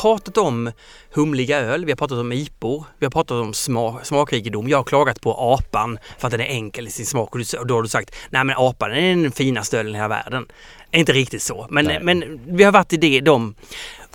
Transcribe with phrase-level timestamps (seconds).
[0.00, 0.72] Pratat om
[1.12, 4.68] humliga öl, vi har pratat om IPor, vi har pratat om smak, smakrikedom.
[4.68, 7.74] Jag har klagat på apan för att den är enkel i sin smak och då
[7.74, 10.46] har du sagt nej men apan är den finaste ölen i hela världen.
[10.90, 13.54] Inte riktigt så, men, men vi har varit i det, de.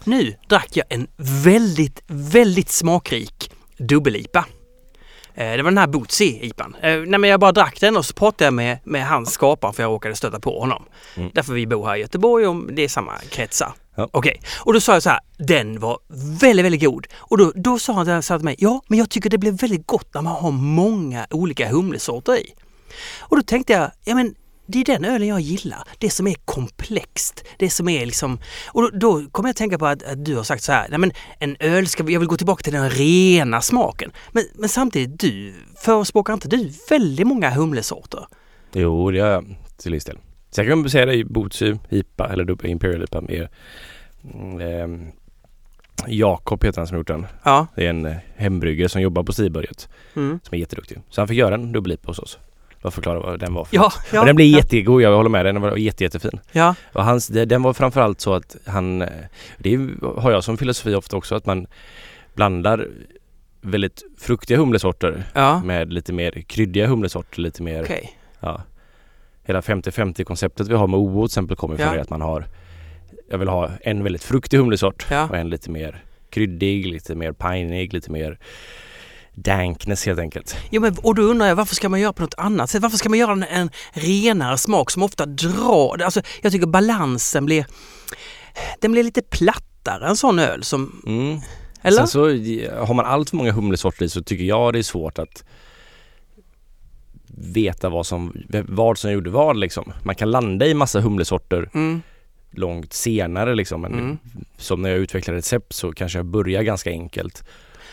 [0.04, 1.08] Nu drack jag en
[1.44, 4.46] väldigt, väldigt smakrik dubbel-IPA.
[5.38, 6.76] Eh, Det var den här Bootsy-IPan.
[6.82, 9.74] Eh, Nej, men jag bara drack den och så pratade jag med, med hans skapare
[9.74, 10.84] för jag råkade stöta på honom.
[11.16, 11.30] Mm.
[11.34, 13.74] Därför vi bor här i Göteborg och det är samma kretsar.
[13.96, 14.10] Ja.
[14.12, 16.00] Okej, och då sa jag så här, den var
[16.42, 17.08] väldigt, väldigt god.
[17.18, 19.52] Och då, då sa han så här till mig, ja men jag tycker det blir
[19.52, 22.54] väldigt gott när man har många olika humlesorter i.
[23.20, 24.36] Och då tänkte jag, ja men
[24.68, 25.84] det är den ölen jag gillar.
[25.98, 27.44] Det som är komplext.
[27.58, 28.40] Det som är liksom...
[28.68, 30.88] Och då, då kommer jag att tänka på att, att du har sagt så här,
[30.90, 32.10] nej men en öl ska...
[32.12, 34.12] Jag vill gå tillbaka till den rena smaken.
[34.32, 38.28] Men, men samtidigt, du förespråkar inte du väldigt många humlesorter?
[38.74, 40.18] Jo, det gör jag till viss del.
[40.56, 43.48] Jag kan säga det i Bootsy IPA eller Imperial IPA med
[44.34, 45.12] mm, ehm,
[46.08, 47.26] Jakob heter han som gjort den.
[47.44, 47.68] Ja.
[47.76, 50.40] Det är en eh, hembryggare som jobbar på Stiberget Mm.
[50.44, 51.02] som är jätteduktig.
[51.10, 52.40] Så han fick göra en dubbel IPA hos oss.
[52.86, 55.30] Jag förklara vad den var för Ja, ja, och den blir ja, jättegod, jag håller
[55.30, 55.54] med dig.
[55.54, 56.40] Den var jätte, jättefin.
[56.52, 56.76] ja.
[56.94, 59.08] Och hans, den var framförallt så att han, eh,
[59.58, 59.76] det
[60.18, 61.68] har jag som filosofi ofta också, att man
[62.34, 62.88] blandar
[63.62, 65.62] väldigt fruktiga humlesorter ja.
[65.64, 68.18] med lite mer kryddiga humlesorter, lite mer Okej.
[68.40, 68.62] Ja.
[69.44, 72.46] Hela 50-50 konceptet vi har med OO till exempel kommer från det att man har
[73.30, 77.94] Jag vill ha en väldigt fruktig humlesort och en lite mer kryddig, lite mer pinig,
[77.94, 78.40] lite mer
[79.36, 80.58] dankness helt enkelt.
[80.70, 82.82] Jo, men, och då undrar jag varför ska man göra på något annat sätt?
[82.82, 86.02] Varför ska man göra en, en renare smak som ofta drar?
[86.02, 87.66] Alltså, jag tycker balansen blir...
[88.80, 91.02] Den blir lite plattare en sån öl som...
[91.06, 91.40] Mm.
[91.82, 91.98] Eller?
[91.98, 92.20] Sen så
[92.86, 95.44] har man allt för många humlesorter i så tycker jag det är svårt att
[97.38, 98.34] veta vad som,
[98.68, 99.94] vad som gjorde vad liksom.
[100.04, 102.02] Man kan landa i massa humlesorter Mm.
[102.52, 103.82] långt senare liksom.
[103.82, 104.18] Men Mm.
[104.58, 107.44] Som när jag utvecklar recept så kanske jag börjar ganska enkelt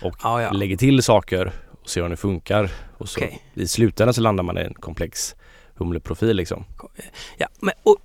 [0.02, 0.50] och Ja, ja.
[0.52, 1.52] lägger till saker
[1.82, 2.70] och ser om det funkar.
[2.98, 3.42] Och så Okej.
[3.54, 5.34] i slutändan så landar man i en komplex
[5.74, 6.64] humleprofil liksom.
[7.38, 7.96] Ja, men, och,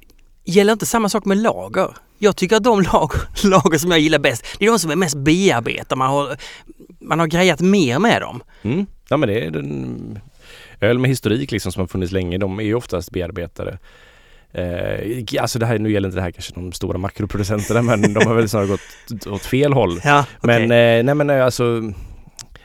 [0.44, 1.90] gäller inte samma sak med lager?
[2.18, 4.96] Jag tycker att de lager, lager som jag gillar bäst, det är de som är
[4.96, 6.00] mest bearbetade.
[6.00, 6.38] Man har,
[7.00, 8.44] man har grejat mer med dem.
[8.62, 8.86] Mm.
[9.10, 10.20] Ja men det är den
[10.82, 12.38] öl med historik liksom som har funnits länge.
[12.38, 13.80] De är ju oftast bearbetade.
[14.52, 18.26] Eh, alltså det här, nu gäller inte det här kanske de stora makroproducenterna men de
[18.26, 20.00] har väl snarare gått åt fel håll.
[20.04, 20.98] Ja, Men okej.
[20.98, 21.82] eh, nej men eh, alltså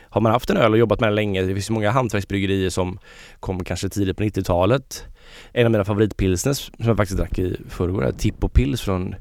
[0.01, 2.71] har man haft en öl och jobbat med den länge, det finns ju många hantverksbryggerier
[2.71, 2.99] som
[3.41, 5.05] kom kanske tidigt på 90-talet.
[5.53, 9.15] En av mina favoritpilsners som jag faktiskt drack i förrgår, Tippo Pils från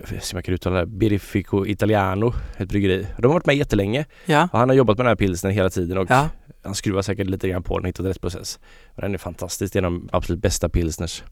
[0.00, 3.06] jag vet inte om jag kan uttala det, Birrifico Italiano, ett bryggeri.
[3.18, 5.70] De har varit med jättelänge ja, och han har jobbat med den här pilsnen hela
[5.70, 6.28] tiden och ja.
[6.64, 8.58] han skruvar säkert lite grann på den och hittat rätt process.
[8.96, 11.22] Den är fantastisk, det är de absolut bästa pilsners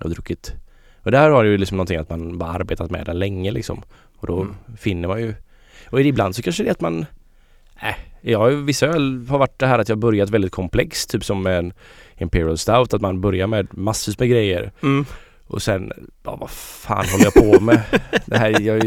[0.00, 0.52] har druckit.
[1.02, 3.82] Och där har det ju liksom någonting att man bara arbetat med den länge liksom.
[4.18, 4.54] Och då Mm.
[4.78, 5.34] finner man ju
[5.90, 7.06] och ibland så kanske det är att man
[7.82, 11.10] äh, jag har ju vissa öl har varit det här att jag börjat väldigt komplext,
[11.10, 11.72] typ som en
[12.18, 15.04] Imperial Stout, att man börjar med massvis med grejer Mm.
[15.46, 15.92] och sen,
[16.24, 17.80] ja, vad fan håller jag på med?
[18.26, 18.84] det här, jag,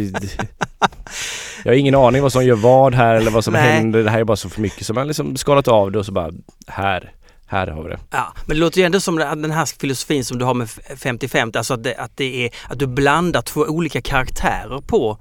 [1.63, 3.61] jag har ingen aning vad som gör vad här eller vad som Nej.
[3.71, 4.03] händer.
[4.03, 4.85] Det här är bara så för mycket.
[4.85, 6.31] Så man liksom skalat av det och så bara,
[6.67, 7.11] här,
[7.49, 7.99] här har vi det.
[8.11, 11.57] Ja, men det låter ju ändå som den här filosofin som du har med 50-50,
[11.57, 15.17] alltså att det, att det är att du blandar två olika karaktärer på,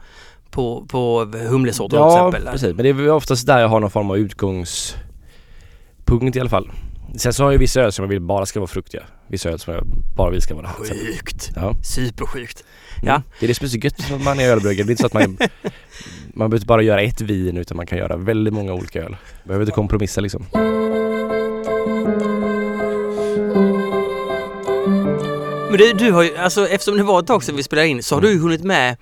[0.50, 2.52] på, på humlesorter till Ja, exempel.
[2.52, 2.76] precis.
[2.76, 6.70] Men det är oftast där jag har någon form av utgångspunkt i alla fall.
[7.16, 9.02] Sen så har jag vissa öl som jag vill bara ska vara fruktiga.
[9.28, 9.84] Vissa öl som jag
[10.16, 10.68] bara vill ska vara.
[10.68, 11.50] Sjukt!
[11.56, 11.74] Ja.
[11.84, 12.64] Supersjukt!
[13.02, 13.14] Mm.
[13.14, 13.22] Ja.
[13.40, 14.86] Det är det som är så gött när man är ölbryggare.
[14.86, 15.22] Det är inte så att man,
[16.34, 19.16] man behöver inte bara göra ett vin utan man kan göra väldigt många olika öl.
[19.44, 20.46] Behöver inte kompromissa liksom.
[25.70, 28.02] Men du, du har ju, alltså eftersom det var ett tag sedan vi spelade in
[28.02, 28.96] så har du ju hunnit med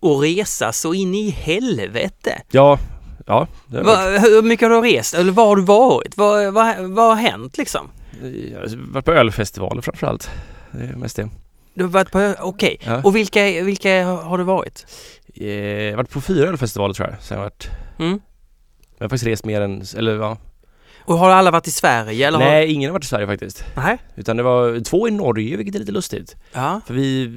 [0.00, 2.42] att resa så in i helvete.
[2.50, 2.78] Ja,
[3.26, 3.46] ja.
[3.66, 5.14] Va, hur mycket har du rest?
[5.14, 6.16] Eller var har du varit?
[6.16, 7.90] Vad, vad, vad har hänt liksom?
[8.52, 10.30] Jag har varit på ölfestivaler framförallt.
[10.72, 11.28] Det är mest det.
[11.74, 12.80] Du har varit på, okej.
[12.84, 13.02] Ja.
[13.04, 14.86] Och vilka, vilka har du varit?
[15.34, 17.22] Eh, Jag har varit på fyra ölfestivaler tror jag.
[17.22, 17.68] Sen har jag varit...
[17.98, 18.20] Mm.
[18.98, 19.84] Jag har faktiskt rest mer än...
[19.96, 20.36] Eller ja.
[21.08, 22.38] Och har alla varit i Sverige eller?
[22.38, 23.64] Nej, ingen har varit i Sverige faktiskt.
[23.76, 23.98] Nej.
[24.16, 26.36] Utan det var två i Norge, vilket är lite lustigt.
[26.52, 26.80] Ja.
[26.86, 27.30] För vi...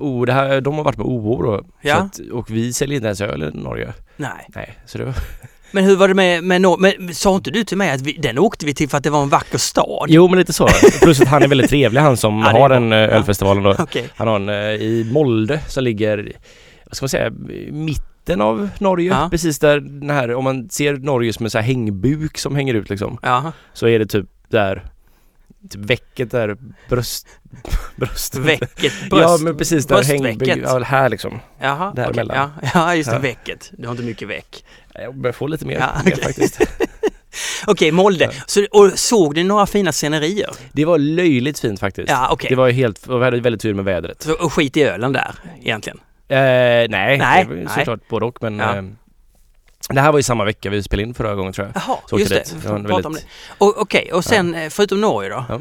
[0.00, 1.64] Oh, det här, de har varit med OO då.
[1.80, 1.94] Ja.
[1.96, 3.92] Att, och vi säljer inte ens öl i Norge.
[4.16, 4.46] Nej.
[4.54, 5.14] Nej, så det var...
[5.70, 8.12] Men hur var det med, med Nor- men sa inte du till mig att vi,
[8.12, 10.06] den åkte vi till för att det var en vacker stad?
[10.08, 10.68] Jo, men lite så.
[11.02, 13.70] Plus att han är väldigt trevlig han som Ja, har den eh, ölfestivalen då.
[13.78, 14.08] Okej.
[14.16, 16.32] Han har en eh, i Molde som ligger,
[16.86, 17.70] vad ska man säga, i
[18.28, 19.10] mitten av Norge.
[19.10, 19.28] Ja.
[19.30, 22.74] Precis där den här, om man ser Norge som en så här hängbuk som hänger
[22.74, 23.18] ut liksom.
[23.22, 23.52] Ja.
[23.72, 24.84] Så är det typ där
[25.70, 26.56] typ väcket där,
[26.88, 27.26] bröst...
[27.96, 28.40] bröstet.
[28.40, 31.40] Väcket, bröst, Ja men precis där hängbygg, ja, här liksom.
[31.60, 32.36] Jaha, däremellan.
[32.62, 33.20] ja, ja, just det, Ja.
[33.20, 33.70] väcket.
[33.76, 34.64] Du har inte mycket väck.
[34.94, 36.24] Jag börjar få lite mer, Ja, mer okej.
[36.24, 36.60] faktiskt.
[37.66, 38.24] Okej, Molde.
[38.24, 38.30] Ja.
[38.46, 40.50] Så, och såg ni några fina scenerier?
[40.72, 42.10] Det var löjligt fint faktiskt.
[42.10, 42.50] Ja, okej.
[42.50, 44.22] Det var helt, vi hade väldigt tur med vädret.
[44.22, 45.98] Så, och skit i ölen där, egentligen.
[46.28, 46.88] Eh, nej,
[47.18, 47.74] Nej, det var ju nej.
[47.74, 48.76] såklart både och men Ja.
[48.76, 48.82] eh,
[49.90, 51.82] det här var ju samma vecka vi spelade in förra gången tror jag.
[51.86, 52.54] Jaha, just det.
[52.54, 52.92] Det prata om det.
[52.92, 53.26] väldigt-
[53.58, 55.44] Och, Okej, och sen eh, förutom Norge då?
[55.48, 55.54] Ja.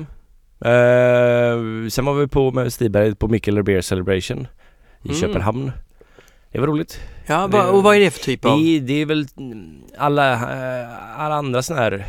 [0.70, 4.48] Eh, sen var vi på med Stiberg på Mikkeller Beer Celebration
[5.04, 5.22] i Mm.
[5.22, 5.72] Köpenhamn.
[6.52, 7.00] Det var roligt.
[7.26, 8.58] Ja, Det- va, och vad är det för typ av...
[8.60, 9.28] Det, det är väl
[9.98, 10.36] alla,
[11.18, 12.06] alla andra sådana här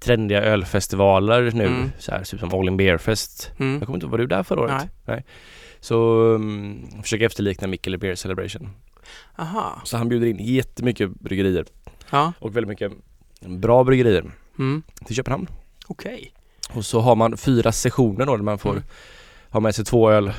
[0.00, 1.66] trendiga ölfestivaler nu.
[1.66, 1.90] Mm.
[1.98, 3.52] Så här, typ som All In Beer Fest.
[3.58, 3.74] Mm.
[3.78, 4.82] Jag kommer inte ihåg, var du där förra året?
[5.04, 5.24] Nej.
[5.86, 8.70] Så um, försöker efterlikna Mikkeller Beer Celebration.
[9.36, 9.80] Aha.
[9.84, 11.66] Så han bjuder in jättemycket bryggerier
[12.10, 12.32] Ja.
[12.38, 12.92] och väldigt mycket
[13.40, 14.24] bra bryggerier
[14.58, 14.82] Mm.
[15.06, 15.46] till Köpenhamn.
[15.86, 16.32] Okej.
[16.74, 18.82] Och så har man fyra sessioner då där man får Mm.
[19.50, 20.32] ha med sig två öl.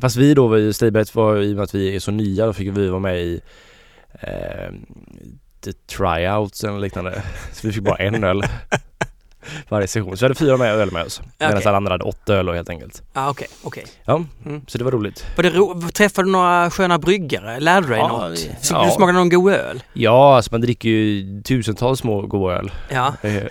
[0.00, 2.52] Fast vi då i Stiberget var i och med att vi är så nya då
[2.52, 3.40] fick vi vara med i
[4.20, 4.72] eh,
[5.86, 7.22] tryouts eller liknande.
[7.52, 8.42] Så vi fick bara en öl
[9.68, 10.16] varje session.
[10.16, 11.20] Så vi hade fyra med öl med oss.
[11.38, 13.02] Medan alla andra hade åtta öl helt enkelt.
[13.12, 13.84] Ja, okej, okej.
[14.04, 14.60] Ja, Mm.
[14.66, 15.24] så det var roligt.
[15.36, 17.60] Var det ro- Träffade du några sköna bryggare?
[17.60, 18.38] Lärde du dig Ja, något?
[18.38, 18.84] Fick ja.
[18.84, 19.82] du smaka någon god öl?
[19.92, 22.70] Ja, alltså man dricker ju tusentals små goda öl.
[22.90, 23.14] Ja.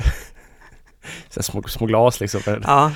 [1.29, 2.41] Små, små glas liksom.
[2.63, 2.91] Ja.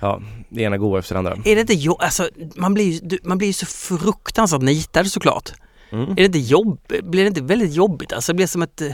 [0.00, 1.32] Ja, det ena goda efter det andra.
[1.44, 5.52] Är det inte jo- alltså, man blir ju man blir så fruktansvärt nitad såklart.
[5.92, 6.10] Mm.
[6.10, 8.12] Är det inte jobb, blir det inte väldigt jobbigt?
[8.12, 8.92] Alltså det blir som ett, eh,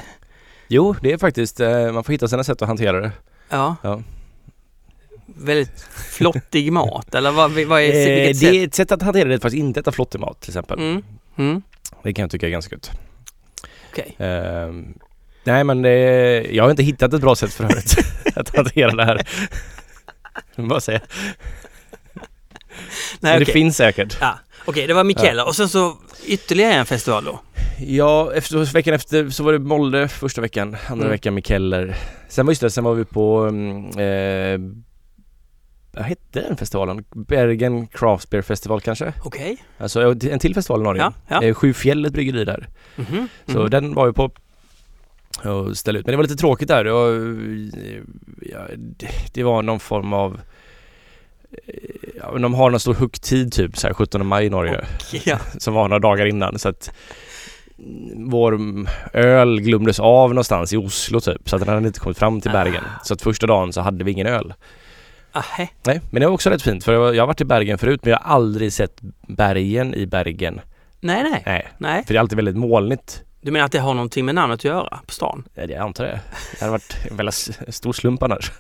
[0.69, 3.13] Jo, det är faktiskt, eh, man får hitta sina sätt att hantera det.
[3.49, 3.77] ja.
[3.83, 4.03] Ja.
[5.39, 8.55] Väldigt flottig mat eller vad, vad är Eh, vilket det sätt?
[8.55, 10.79] är ett sätt att hantera det faktiskt inte äta flottigmat till exempel.
[10.79, 11.03] Mm.
[11.37, 11.63] Mm.
[12.03, 12.91] Det kan jag tycka är ganska gött.
[13.93, 14.15] Okej.
[14.19, 14.73] Eh,
[15.45, 15.93] nej men det,
[16.51, 17.95] jag har inte hittat ett bra sätt för övrigt
[18.37, 19.29] att hantera det här.
[20.69, 21.01] Bara säga.
[23.21, 24.17] Nej, Men det finns säkert.
[24.21, 24.39] Ja.
[24.67, 25.97] Okej, det var Mikaela och sen så
[26.27, 27.41] ytterligare en festival då?
[27.79, 31.11] Ja, efter, veckan efter så var det Molde första veckan, andra Mm.
[31.11, 31.97] veckan Mikeller.
[32.29, 34.61] Sen var just det, sen var vi på, mm, eh,
[35.93, 37.05] vad hette den festivalen?
[37.15, 39.13] Bergen Craft Beer Festival kanske?
[39.25, 39.57] Okej.
[39.79, 41.03] Alltså en till festival i Norge.
[41.03, 41.43] Ja, ja.
[41.43, 42.69] Eh, Sju fjället bryggeri där.
[42.97, 43.29] Mhm.
[43.47, 43.71] Så Mhm.
[43.71, 44.31] den var vi på
[45.45, 46.07] och ställa ut.
[46.07, 46.85] Men det var lite tråkigt där.
[46.85, 48.01] Det var, eh,
[48.53, 48.59] ja,
[49.33, 50.41] det, var någon form av
[52.21, 54.85] Ja, men de har någon stor högtid typ så här 17 maj i Norge
[55.25, 55.39] Ja.
[55.59, 56.91] som var några dagar innan så att
[58.17, 58.61] vår
[59.13, 62.51] öl glömdes av någonstans i Oslo typ så att den hade inte kommit fram till
[62.51, 62.85] Bergen.
[62.85, 63.05] Ah.
[63.05, 64.55] Så att första dagen så hade vi ingen öl.
[65.33, 65.69] Ahä.
[65.87, 68.11] Nej, men det var också rätt fint för jag, har varit i Bergen förut men
[68.11, 70.61] jag har aldrig sett bergen i Bergen.
[71.01, 71.43] Nej, nej.
[71.47, 72.05] Nej, Nej.
[72.07, 73.23] för det är alltid väldigt molnigt.
[73.41, 75.45] Du menar att det har någonting med namnet att göra på stan?
[75.55, 76.21] Ja, Jag antar det.
[76.53, 77.35] Det hade varit en väldigt
[77.69, 78.53] stor slump annars.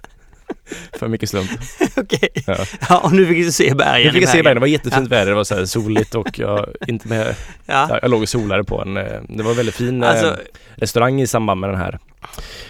[0.98, 1.50] För mycket slump.
[1.96, 2.28] Okej.
[2.46, 2.56] Ja.
[2.88, 5.08] Ja, och nu fick du se bergen Jag fick i se bergen, det var jättefint
[5.10, 7.26] väder, det var så soligt och jag, inte med,
[7.66, 7.86] Ja.
[7.90, 10.36] ja, jag låg och solade på en, eh, det var en väldigt fin eh, Alltså,
[10.74, 11.98] restaurang i samband med den här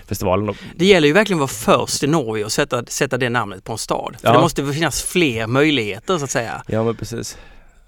[0.09, 0.55] festivalen.
[0.77, 3.73] Det gäller ju verkligen att vara först i Norge och sätta, sätta det namnet på
[3.73, 4.17] en stad.
[4.21, 4.33] För Ja.
[4.35, 6.63] det måste finnas fler möjligheter så att säga.
[6.67, 7.39] ja men precis.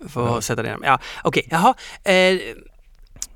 [0.08, 0.38] För Ja.
[0.38, 0.86] att sätta det namnet.
[0.88, 1.74] Ja, okej, jaha.
[2.04, 2.38] Eh,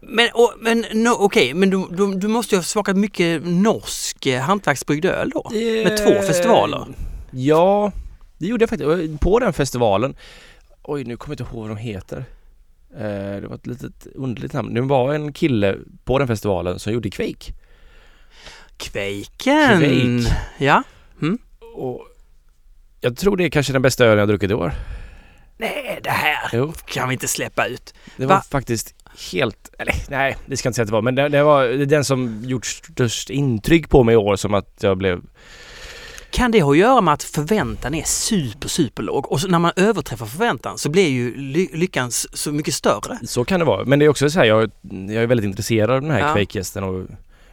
[0.02, 4.26] men och, men no, okej, men du, du, du måste ju ha smakat mycket norsk
[4.26, 5.50] eh, hantverksbryggd öl då?
[5.84, 6.86] Med två festivaler?
[7.30, 7.92] Ja,
[8.38, 9.20] det gjorde jag faktiskt.
[9.20, 10.16] På den festivalen,
[10.82, 12.24] oj nu kommer jag inte ihåg vad de heter.
[12.94, 14.74] Eh, Det var ett litet underligt namn.
[14.74, 17.52] Det var en kille på den festivalen som gjorde Quake.
[18.76, 19.78] Kvejken!
[19.78, 20.32] Kvejk.
[20.58, 20.82] Ja.
[21.74, 22.06] Och
[23.00, 24.72] jag tror det är kanske den bästa ölen jag druckit i år.
[25.58, 27.94] Nej, det här Jo, kan vi inte släppa ut.
[28.16, 28.42] det var Va?
[28.50, 28.94] faktiskt
[29.32, 31.86] helt, eller nej det ska jag inte säga att det var men det, det var
[31.86, 35.20] den som gjort störst intryck på mig i år som att jag blev
[36.30, 39.72] Kan det ha att göra med att förväntan är super, super låg och när man
[39.76, 43.18] överträffar förväntan så blir ju ly lyckan så mycket större.
[43.26, 43.84] Så kan det vara.
[43.84, 46.34] Men det är också så här, jag, jag är väldigt intresserad av den här Ja.
[46.34, 47.06] Quake-gästen och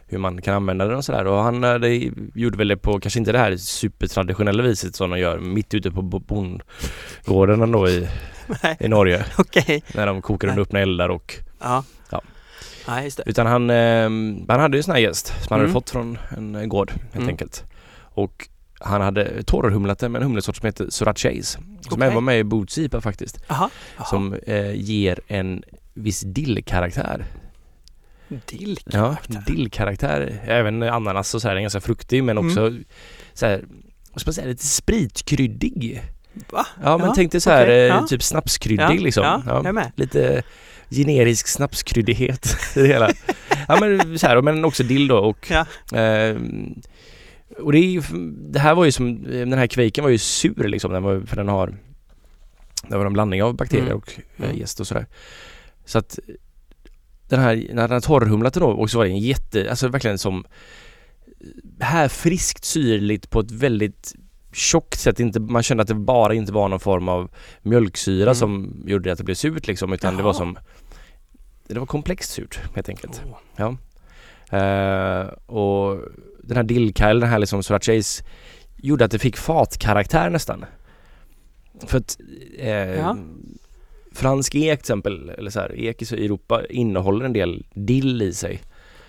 [0.06, 1.24] hur man kan använda den och sådär.
[1.26, 5.10] Och han eh, det, gjorde väl det på, kanske inte det här supertraditionella viset som
[5.10, 8.08] de gör mitt ute på bo- bondgården ändå i,
[8.80, 9.24] i Norge.
[9.38, 9.82] okej.
[9.94, 11.84] När de kokar under öppna eldar och Ja.
[12.10, 12.22] Ja.
[12.88, 13.22] Nej, just det.
[13.26, 14.02] Utan han, eh,
[14.48, 15.60] han hade ju en sån här gäst som han Mm.
[15.60, 17.28] hade fått från en gård helt Mm.
[17.28, 17.64] enkelt.
[18.14, 18.48] Och
[18.80, 21.58] han hade torrhumlat det med en humlesort som heter Surat Chase.
[21.80, 23.38] Som även var med i Boots IPA faktiskt.
[23.48, 23.70] Jaha.
[23.96, 24.06] Jaha.
[24.06, 25.62] Som eh, ger en
[25.94, 27.24] viss dillkaraktär.
[28.46, 28.78] Dill.
[28.84, 30.40] Ja, dillkaraktär.
[30.46, 32.48] Även ananas och så här, den är ganska fruktig men Mm.
[32.50, 32.72] också
[33.32, 33.64] så här,
[34.12, 36.02] vad ska man säga, lite spritkryddig.
[36.50, 36.66] Va?
[36.82, 38.06] Ja men Ja, tänk dig så här, okej, eh, ja.
[38.06, 39.24] typ snapskryddig Ja, liksom.
[39.46, 39.84] ja, Ja.
[39.96, 40.42] Lite
[40.90, 43.10] generisk snapskryddighet i det hela.
[43.68, 45.60] ja men så här, men också dill då och Ja.
[45.98, 46.36] eh,
[47.58, 48.02] och det, är ju,
[48.50, 51.36] det här var ju som, den här kviken var ju sur liksom, den var, för
[51.36, 51.74] den har
[52.88, 53.96] Det var en blandning av bakterier Mm.
[53.96, 54.50] och Mm.
[54.50, 54.60] mm.
[54.60, 55.06] gäst och sådär.
[55.84, 56.18] Så att
[57.28, 60.18] den här, när den har torrhumlat då och så var det en jätte, alltså verkligen
[60.18, 60.44] som
[61.80, 64.14] här friskt syrligt på ett väldigt
[64.52, 65.20] tjockt sätt.
[65.20, 67.30] Inte, man kände att det bara inte var någon form av
[67.62, 68.34] mjölksyra Mm.
[68.34, 70.38] som gjorde att det blev surt liksom utan det var Jaha.
[70.38, 70.58] som
[71.68, 73.22] Det var komplext surt helt enkelt.
[73.58, 73.74] Åh.
[74.60, 75.98] Eh, och
[76.42, 78.24] den här dillkajl, den här liksom srirachaise
[78.76, 80.64] gjorde att det fick fatkaraktär nästan.
[81.86, 82.18] För att
[82.58, 83.16] eh, Ja.
[84.12, 88.32] fransk ek till exempel, eller så här, ek i Europa innehåller en del dill i
[88.32, 88.60] sig.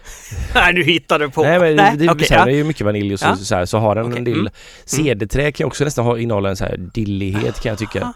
[0.55, 1.43] Nej, du hittade på.
[1.43, 2.45] Nej men det, det, okej, så här, ja.
[2.45, 3.35] det är ju mycket vanilj och så, Ja.
[3.35, 4.39] så, här, så har den Okej, en dill.
[4.39, 4.51] mm.
[4.85, 8.13] Cederträ kan också nästan ha, innehålla en så här dillighet kan jag tycka.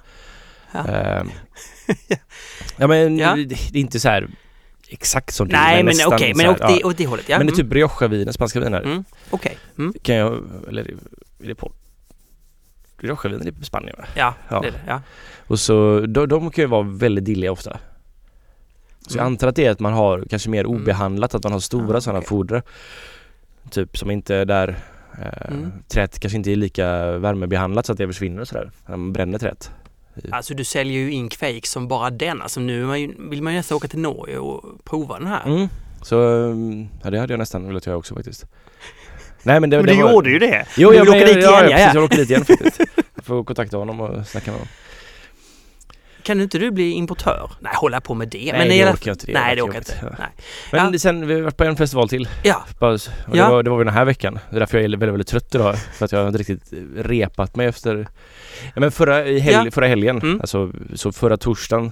[0.71, 0.87] Ja.
[0.89, 1.23] Eh,
[2.77, 3.35] ja men Ja.
[3.35, 4.27] Det, det är inte så här
[4.89, 7.29] exakt som dill, Nej, men okej, så men åt det, åt det hållet.
[7.29, 7.37] Ja.
[7.37, 7.65] Men det är mm.
[7.69, 8.81] typ Rioja-viner, spanska viner.
[8.81, 9.03] Mm.
[9.29, 9.57] Okej.
[9.77, 9.93] Mm.
[10.01, 10.81] Kan jag, eller
[11.43, 11.71] är det på
[12.97, 14.05] Rioja-viner i Spanien va?
[14.15, 14.61] Ja, Ja.
[14.61, 14.79] det är det.
[14.87, 15.01] Ja.
[15.47, 17.79] Och så, de, de kan ju vara väldigt dilliga ofta.
[19.07, 19.33] Så jag Mm.
[19.33, 20.81] antar att det är att man har kanske mer Mm.
[20.81, 22.27] obehandlat, att man har stora Ah, sådana okej.
[22.29, 22.63] foder.
[23.69, 24.75] Typ som inte är där
[25.21, 25.71] eh, Mm.
[25.87, 28.71] träet kanske inte är lika värmebehandlat så att det försvinner och sådär.
[28.87, 29.71] När man bränner träet.
[30.31, 32.41] Alltså du säljer ju in kvejk som bara den.
[32.41, 35.27] Alltså nu är man ju, vill man ju nästan åka till Norge och prova den
[35.27, 35.45] här.
[35.45, 35.67] Mm.
[36.01, 38.45] Så mm, ja, det hade jag nästan velat göra också faktiskt.
[39.43, 40.11] Nej men det, Men det du var...
[40.11, 40.65] gjorde ju det.
[40.77, 41.91] Jo, du jag vill åka dit igen, ja, ja, precis, ja.
[41.93, 42.79] jag åker dit igen faktiskt.
[43.15, 44.67] Jag får kontakta honom och snacka med honom.
[46.25, 47.51] Kan inte du bli importör?
[47.59, 48.51] Nej, hålla på med det.
[48.51, 49.25] Nej, men det orkar jag inte.
[49.25, 50.15] Det Nej, det orkar inte.
[50.19, 50.27] Nej.
[50.71, 50.99] Men Ja.
[50.99, 52.27] sen, vi har varit på en festival till.
[52.43, 52.89] Ja, och
[53.31, 53.49] det, Ja.
[53.49, 54.39] var, det var den här veckan.
[54.49, 55.77] Det är därför jag är väldigt, väldigt trött idag.
[55.77, 58.07] För att jag har inte riktigt repat mig efter...
[58.63, 59.71] Ja, men förra, helg, Ja.
[59.71, 60.41] förra helgen, Mm.
[60.41, 61.91] alltså så förra torsdagen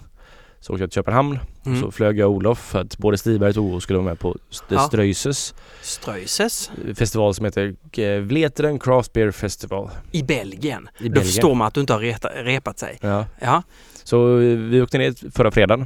[0.59, 1.39] så åkte jag till Köpenhamn.
[1.65, 1.81] mm.
[1.81, 4.37] Så flög jag och Olof för att både Stiberg och Olo skulle vara med på
[4.69, 4.79] Ja.
[4.79, 10.89] Ströjses Ströjses festival som heter Vleteren Craft Beer Festival i Belgien.
[10.99, 11.25] i Då Belgien.
[11.25, 12.97] förstår man att du inte har reta, repat sig.
[13.01, 13.25] Ja.
[13.41, 13.63] Ja,
[14.03, 15.85] Så eh, vi åkte ner förra fredagen,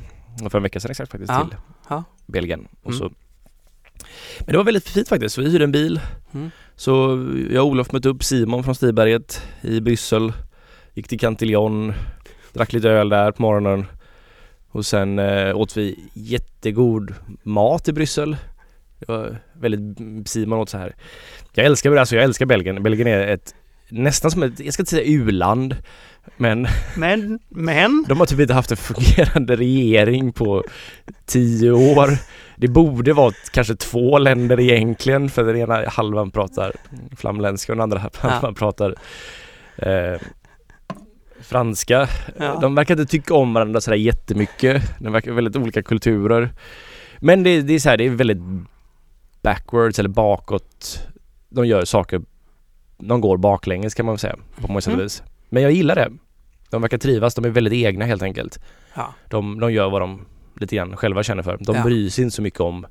[0.50, 1.48] för en vecka sedan exakt faktiskt, Ja.
[1.50, 1.58] till
[1.90, 2.04] Ja.
[2.26, 2.68] Belgien.
[2.84, 3.00] Och Mm.
[3.00, 3.12] så.
[4.40, 5.36] Men det var väldigt fint faktiskt.
[5.36, 6.00] Så vi hyrde en bil.
[6.34, 6.52] Mm.
[6.76, 6.92] Så
[7.52, 10.34] jag och Olof mötte upp Simon från Stiberget i Bryssel.
[10.94, 11.94] Gick till Cantillon,
[12.54, 13.86] drack lite öl där på morgonen.
[14.70, 18.38] Och sen eh, åt vi jättegod mat i Bryssel.
[19.00, 20.96] Det var väldigt, Simon åt så här.
[21.54, 22.84] Jag älskar, alltså jag älskar Belgien.
[22.84, 23.56] Belgien är ett
[23.90, 25.76] nästan som ett, jag ska inte säga u-land,
[26.38, 26.68] men
[26.98, 28.06] men, men.
[28.08, 30.64] de har typ inte haft en fungerande regering på
[31.26, 32.10] tio år.
[32.56, 36.74] Det borde vara kanske två länder egentligen för den ena halvan pratar
[37.18, 38.96] flamländska och den andra halvan pratar
[39.78, 40.22] eh,
[41.42, 42.08] franska.
[42.38, 42.60] Ja.
[42.62, 44.84] De verkar inte tycka om varandra sådär jättemycket.
[45.00, 46.50] De verkar väldigt olika kulturer.
[47.20, 48.68] Men det, det är så här, det är väldigt
[49.42, 51.08] backwards eller bakåt.
[51.50, 52.22] De gör saker,
[52.98, 55.24] de går baklänges kan man väl säga på många sätt och vis.
[55.50, 56.12] Men jag gillar det.
[56.70, 58.60] De verkar trivas, de är väldigt egna helt enkelt.
[58.94, 59.14] Ja.
[59.30, 60.26] De, de gör vad de
[60.60, 61.58] lite grann själva känner för.
[61.60, 61.84] De Ja.
[61.84, 62.86] bryr sig inte så mycket om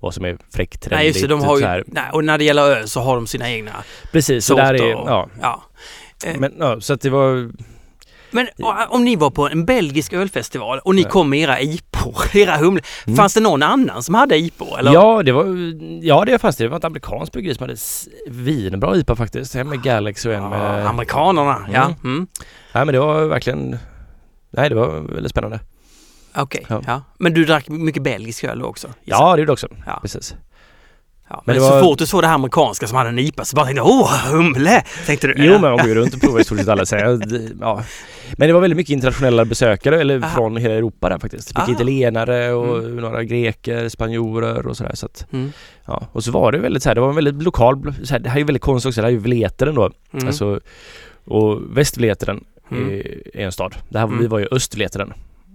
[0.00, 0.98] vad som är fräckt, trendigt.
[0.98, 3.26] Nej, just det, de har ju, nej, och när det gäller öl så har de
[3.26, 3.72] sina egna
[4.12, 5.28] Precis, så där är, och- ja.
[5.40, 5.62] ja.
[6.26, 7.50] Eh, Men ja, så att det var,
[8.36, 8.48] Men
[8.88, 12.82] om ni var på en belgisk ölfestival och ni kom med era IPor, era humle.
[13.06, 13.16] Mm.
[13.16, 14.78] Fanns det någon annan som hade IPor?
[14.78, 14.92] Eller?
[14.92, 15.44] ja det var,
[16.02, 16.64] ja det fanns det.
[16.64, 17.76] Det var ett amerikanskt bryggeri som hade
[18.28, 19.54] vinbra IPA faktiskt.
[19.54, 20.86] En med Galaxy och en Ja, med...
[20.86, 21.84] amerikanerna, ja.
[21.84, 21.96] Mm.
[22.04, 22.26] Mm.
[22.72, 23.78] Nej men det var verkligen,
[24.50, 25.60] nej det var väldigt spännande.
[26.38, 26.82] Okej, Ja.
[26.86, 27.02] ja.
[27.18, 28.88] Men du drack mycket belgisk öl också?
[29.04, 29.98] Ja det gjorde det också, Ja.
[30.02, 30.34] precis.
[31.28, 33.44] Ja, Men men så var- fort du såg det här amerikanska som hade en IPA
[33.44, 34.84] så bara tänkte åh, humle!
[35.06, 35.34] Tänkte du?
[35.36, 36.96] Jo men man går ju runt och provar i stort sett alla så
[37.60, 37.82] ja.
[38.36, 40.34] Men det var väldigt mycket internationella besökare, eller Aha.
[40.34, 41.48] från hela Europa där faktiskt.
[41.48, 41.72] Mycket Ah.
[41.72, 42.96] italienare och Mm.
[42.96, 45.52] några greker, spanjorer och sådär så att, Mm.
[45.86, 46.02] ja.
[46.12, 48.28] Och så var det väldigt så här, det var en väldigt lokal, så här, det
[48.28, 49.90] här är ju väldigt konstigt också, det här är ju Vleteren då.
[50.12, 50.26] Mm.
[50.26, 50.60] Alltså,
[51.24, 52.90] och Västvleteren Mm.
[52.90, 53.74] är, en stad.
[53.88, 54.18] Det här, Mm.
[54.18, 55.12] Vi var ju Östvleteren.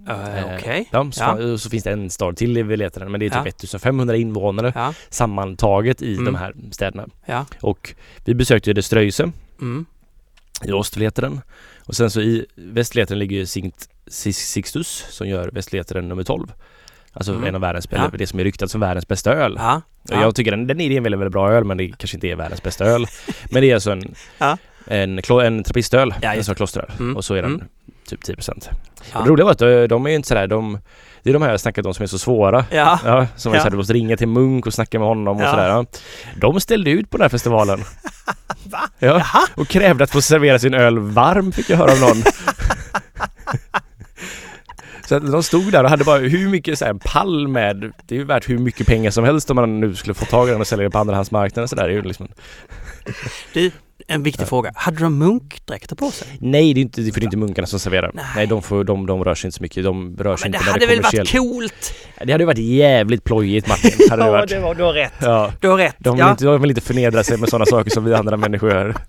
[0.08, 0.88] Eh, Eh, Okej.
[0.92, 1.58] Ja, så, Ja.
[1.58, 3.48] så finns det en stad till i Vleteren men det är typ Ja.
[3.48, 4.94] 1500 invånare Ja.
[5.10, 6.24] sammantaget i Mm.
[6.24, 7.06] de här städerna.
[7.26, 7.46] Ja.
[7.60, 7.94] Och
[8.24, 9.86] vi besökte ju det Ströjse Mm.
[10.64, 11.40] i Ostleteren.
[11.86, 16.52] Och sen så i Västleteren ligger ju Sis- Sixtus som gör Västleteren nummer 12.
[17.12, 17.44] Alltså Mm.
[17.44, 18.10] en av världens, Ja.
[18.18, 19.54] det som är ryktat som världens bästa öl.
[19.58, 19.80] Ja.
[20.02, 22.28] Och jag tycker den, den är en väldigt, väldigt bra öl men det kanske inte
[22.28, 23.06] är världens bästa öl.
[23.50, 24.14] Men det är alltså en,
[24.86, 26.90] en, klo- en trappistöl, Ja, alltså klosteröl.
[26.98, 27.16] Mm.
[27.16, 27.66] Och så är den Mm.
[28.16, 28.68] Typ 10%.
[29.12, 29.18] Ja.
[29.18, 30.78] Och det roliga var att de, är ju inte sådär, de,
[31.22, 32.64] det är de här jag snackat om som är så svåra.
[32.70, 32.98] Ja.
[33.04, 33.60] Ja, som är Ja.
[33.60, 35.50] såhär, du måste ringa till Munk och snacka med honom och Ja.
[35.50, 35.68] sådär.
[35.68, 35.84] Ja.
[36.40, 37.78] De ställde ut på den här festivalen.
[38.64, 38.78] Va?
[38.98, 39.46] Ja, Jaha.
[39.54, 42.22] och krävde att få servera sin öl varm fick jag höra av någon.
[45.08, 48.18] Så de stod där och hade bara hur mycket så här, pall med, det är
[48.18, 50.60] ju värt hur mycket pengar som helst om man nu skulle få tag i den
[50.60, 51.82] och sälja den på andrahandsmarknaden så där.
[51.88, 52.28] Det är ju liksom,
[53.54, 53.70] Du,
[54.08, 54.72] en viktig fråga.
[54.74, 56.28] Hade de munkdräkter på sig?
[56.40, 58.10] nej, det är inte, för det är inte munkarna som serverar.
[58.14, 58.24] Nej.
[58.36, 59.84] Nej, de, får, de, de rör sig inte så mycket.
[59.84, 61.94] De rör sig det inte när hade det väl varit coolt?
[62.24, 63.90] Det hade varit jävligt plojigt Martin.
[64.10, 64.50] Hade det Ja, varit.
[64.50, 65.12] det var, du har rätt.
[65.20, 65.52] Ja.
[65.60, 65.96] Du har rätt.
[65.98, 66.30] De vill, ja.
[66.30, 68.94] inte, de vill inte förnedra sig med sådana saker som vi andra människor gör.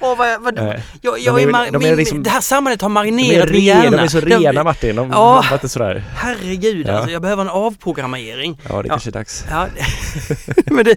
[0.00, 0.82] Åh, vad, vad, Nej.
[1.00, 3.60] jag, jag De är är, de är liksom- det här samhället har är, marinerat min
[3.64, 3.90] hjärna.
[3.96, 5.44] de är så rena Martin, de Ja.
[5.50, 5.54] ja.
[5.54, 6.04] inte sådär.
[6.16, 6.92] Herregud Ja.
[6.92, 8.60] alltså, jag behöver en avprogrammering.
[8.68, 8.92] Ja, det Ja.
[8.92, 9.44] kanske är dags.
[9.50, 9.66] Ja,
[10.66, 10.96] men det,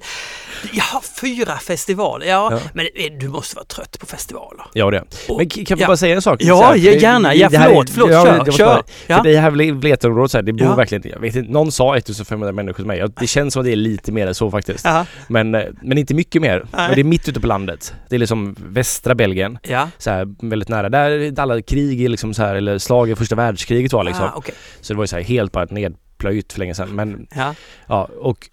[0.82, 2.60] har fyra festivaler, ja, Ja.
[2.74, 4.66] men eh, du måste vara trött på festivaler.
[4.74, 5.04] Ja, det.
[5.30, 5.88] Och- Men kan vi ja.
[5.88, 6.40] bara säga en sak?
[6.44, 7.36] Ja, här, ja, gärna.
[7.36, 8.12] Ja, förlåt, förlåt.
[8.12, 8.66] ja, Kör, kör.
[8.66, 9.18] bara- Ja.
[9.18, 10.76] För det här Vletenområdet, så här, det bor Ja.
[10.76, 13.00] verkligen, jag vet inte, någon sa 1500 människor till mig.
[13.00, 14.86] Ja, Det känns som att det är lite mer än så faktiskt.
[14.86, 15.06] Ja.
[15.28, 16.58] Men, eh, men inte mycket mer.
[16.72, 16.88] Nej.
[16.88, 17.94] Men det är mitt ute på landet.
[18.10, 19.58] Det är liksom västra Belgien.
[19.64, 19.90] Ja.
[19.98, 20.90] Så här, väldigt nära.
[20.90, 24.26] Där alla krig är liksom så här, eller slag i första världskriget var liksom.
[24.26, 24.56] Ah, okej.
[24.82, 26.90] Så det var ju så här helt bara nedplöjt för länge sedan.
[26.96, 27.56] Men ja.
[27.88, 28.50] ja, och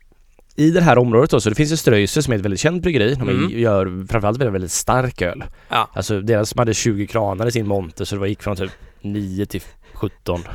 [0.60, 2.82] i det här området då, så det finns ju Ströjse som är ett väldigt känt
[2.82, 3.14] bryggeri.
[3.14, 3.50] De Mm.
[3.60, 5.44] gör framförallt väldigt, väldigt stark öl.
[5.68, 5.90] Ja.
[5.94, 8.70] Alltså deras som hade 20 kranar i sin monter så det var, gick från typ
[9.02, 9.62] 9 till
[9.94, 10.40] 17.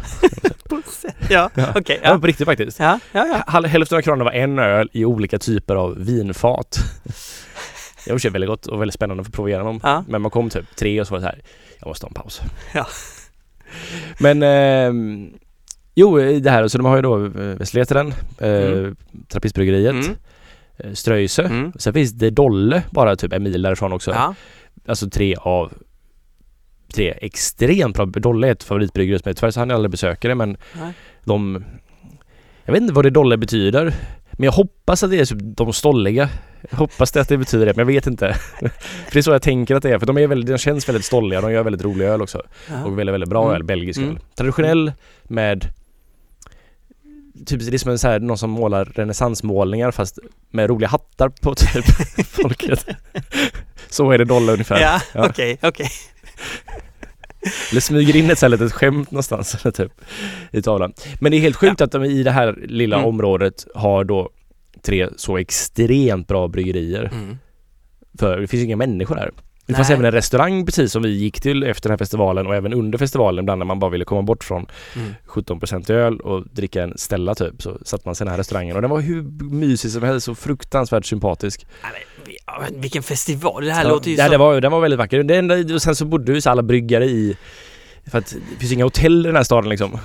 [1.29, 1.99] Ja, okej.
[2.03, 2.19] Ja, Ja.
[2.19, 2.79] på riktigt faktiskt.
[2.79, 3.61] Ja, ja, ja.
[3.67, 6.77] Hälften av kranarna var en öl i olika typer av vinfat.
[8.05, 9.79] Det var väldigt gott och väldigt spännande att få prova igenom.
[9.83, 10.03] Ja.
[10.07, 11.39] Men man kom typ tre och så var det så här,
[11.79, 12.41] jag måste ha en paus.
[12.73, 12.87] Ja.
[14.19, 15.29] Men ehm,
[15.95, 18.95] Jo, det här, så de har ju då eh, Västleteren, eh, Mm.
[19.27, 20.15] Trappistbryggeriet, Mm.
[20.77, 21.43] eh, Ströjse.
[21.43, 21.71] Mm.
[21.75, 24.11] Sen finns det Dolle, bara typ en mil därifrån också.
[24.11, 24.35] Ja.
[24.87, 25.71] Alltså tre av
[26.93, 28.05] tre extremt bra.
[28.05, 30.93] Dolle är ett favoritbryggeri som jag tyvärr så hann jag aldrig besöka det men Nej.
[31.23, 31.63] de
[32.65, 33.93] Jag vet inte vad det Dolle betyder
[34.31, 36.29] men jag hoppas att det är typ de stolliga.
[36.71, 38.33] Jag hoppas det att det betyder det men jag vet inte.
[38.59, 40.89] för det är så jag tänker att det är för de är väldigt, de känns
[40.89, 41.41] väldigt stolliga.
[41.41, 42.41] De gör väldigt rolig öl också.
[42.69, 42.85] Ja.
[42.85, 43.55] Och väldigt, väldigt bra Mm.
[43.55, 44.09] öl, belgisk Mm.
[44.09, 44.19] öl.
[44.37, 44.91] Traditionell
[45.23, 45.65] med
[47.45, 50.19] Typ det är som en så här, någon som målar renässansmålningar fast
[50.51, 51.85] med roliga hattar på typ
[52.27, 52.85] folket.
[53.89, 54.81] så är det Dolle ungefär.
[54.81, 55.29] Ja, Ja.
[55.29, 55.89] okej, okej.
[57.71, 59.91] Eller smyger in ett så här litet skämt någonstans typ
[60.51, 60.93] i tavlan.
[61.21, 63.07] Men det är helt sjukt att de i det här lilla Mm.
[63.07, 64.29] området har då
[64.81, 67.09] tre så extremt bra bryggerier.
[67.13, 67.37] Mm.
[68.19, 69.31] För det finns inga människor där.
[69.65, 69.93] Det fanns Nej.
[69.95, 72.97] även en restaurang precis som vi gick till efter den här festivalen och även under
[72.97, 75.13] festivalen ibland när man bara ville komma bort från Mm.
[75.27, 78.75] 17% öl och dricka en Stella typ så satt man sig i den här restaurangen
[78.75, 81.67] och den var hur mysig som helst och fruktansvärt sympatisk.
[82.45, 83.65] Ja, men, vilken festival.
[83.65, 84.31] Det här Ja, låter ju ja, som...
[84.31, 85.23] det var, den var väldigt vacker.
[85.23, 87.37] Det enda, och sen så bodde ju så alla bryggare i
[88.11, 89.99] för att det finns inga hotell i den här staden liksom.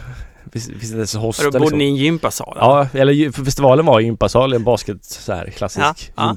[0.44, 1.79] Det finns, det finns inte ens hostel Då bodde liksom.
[1.79, 2.57] ni i en gympasal?
[2.61, 6.37] Ja, eller för festivalen var i gympasal, en basket så här klassisk Ja, ja.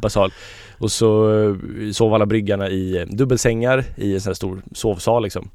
[0.83, 1.55] Och så eh,
[1.91, 5.49] sov alla bryggarna i eh, dubbelsängar i en sån här stor sovsal liksom.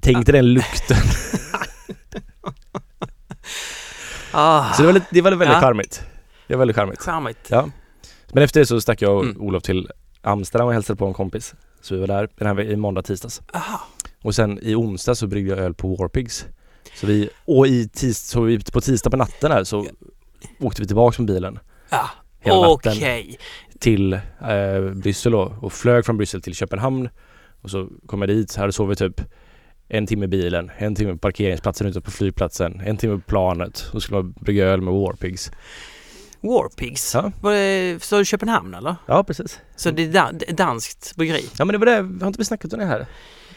[0.00, 0.96] Tänk dig den lukten.
[4.34, 5.60] Ah, Så det var, lite, det var väldigt Ja.
[5.60, 6.02] charmigt.
[6.46, 7.00] Det var väldigt charmigt.
[7.00, 7.38] charmigt.
[7.50, 7.68] Ja.
[8.32, 9.40] Men efter det så stack jag och Mm.
[9.40, 9.88] Olof till
[10.22, 11.54] Amsterdam och hälsade på en kompis.
[11.82, 13.42] Så vi var där den här i måndag, tisdags.
[13.54, 13.80] Aha.
[14.22, 16.46] Och sen i onsdag så bryggde jag öl på Warpigs.
[16.94, 19.86] Så vi, och i tis, så vi, på tisdag på natten här så
[20.60, 21.58] åkte vi tillbaks med bilen
[21.90, 22.10] Ja,
[22.42, 22.92] Hela natten.
[23.78, 27.08] till eh, Bryssel då, och flög från Bryssel till Köpenhamn.
[27.62, 29.20] Och så kom jag dit, hade sovit typ
[29.88, 33.90] en timme i bilen, en timme på parkeringsplatsen ute på flygplatsen, en timme på planet.
[33.92, 35.50] Och skulle man brygga öl med Warpigs.
[36.40, 37.14] Warpigs.
[37.14, 37.32] Ja.
[37.40, 38.96] Var det, så Köpenhamn eller?
[39.06, 39.60] Ja, precis.
[39.76, 41.44] Så det är danskt bryggeri?
[41.58, 43.06] Ja men det var det, har inte vi snackat om det här?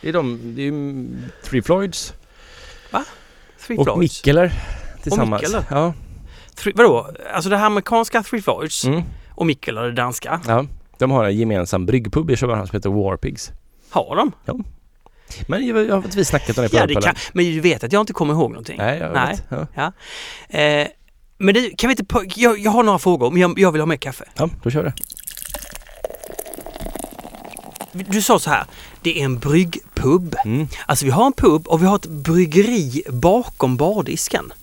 [0.02, 1.08] Det är de, det är ju
[1.44, 2.14] Three Floyds
[3.68, 4.00] Three och Floyds?
[4.00, 4.54] Mikkeler
[5.04, 5.42] tillsammans.
[5.42, 5.64] Mikkeler?
[5.70, 5.94] Ja.
[6.56, 7.10] Three, vadå?
[7.34, 8.42] Alltså det här amerikanska Three
[8.86, 9.04] Mm.
[9.30, 10.42] och Mikkeler det danska.
[10.48, 10.66] ja.
[10.98, 13.52] De har en gemensam bryggpub i Köpenhamn som heter Warpigs.
[13.90, 14.32] Har de?
[15.48, 17.60] Men jag, jag har inte vi snackat om det på Ja, det kan, men du
[17.60, 18.78] vet att jag inte kommer ihåg någonting?
[18.78, 19.38] Nej, jag Nej.
[19.50, 19.68] vet.
[19.76, 19.92] Ja.
[20.60, 20.88] Eh,
[21.38, 22.40] men det, kan vi inte...
[22.42, 24.26] Jag, jag har några frågor, men jag, jag vill ha mer kaffe.
[24.36, 24.92] ja, då kör vi.
[28.04, 28.66] Du sa så här,
[29.02, 30.36] det är en bryggpub.
[30.46, 30.68] Mm.
[30.86, 34.54] Alltså vi har en pub och vi har ett bryggeri bakom bardisken.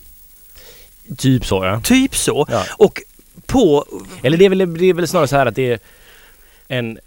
[1.17, 1.81] Typ så ja.
[1.83, 2.45] Typ så.
[2.49, 2.63] ja.
[2.77, 3.01] Och
[3.45, 3.85] på...
[4.23, 5.79] Eller det är, väl, det är väl snarare så här att det är
[6.67, 6.97] en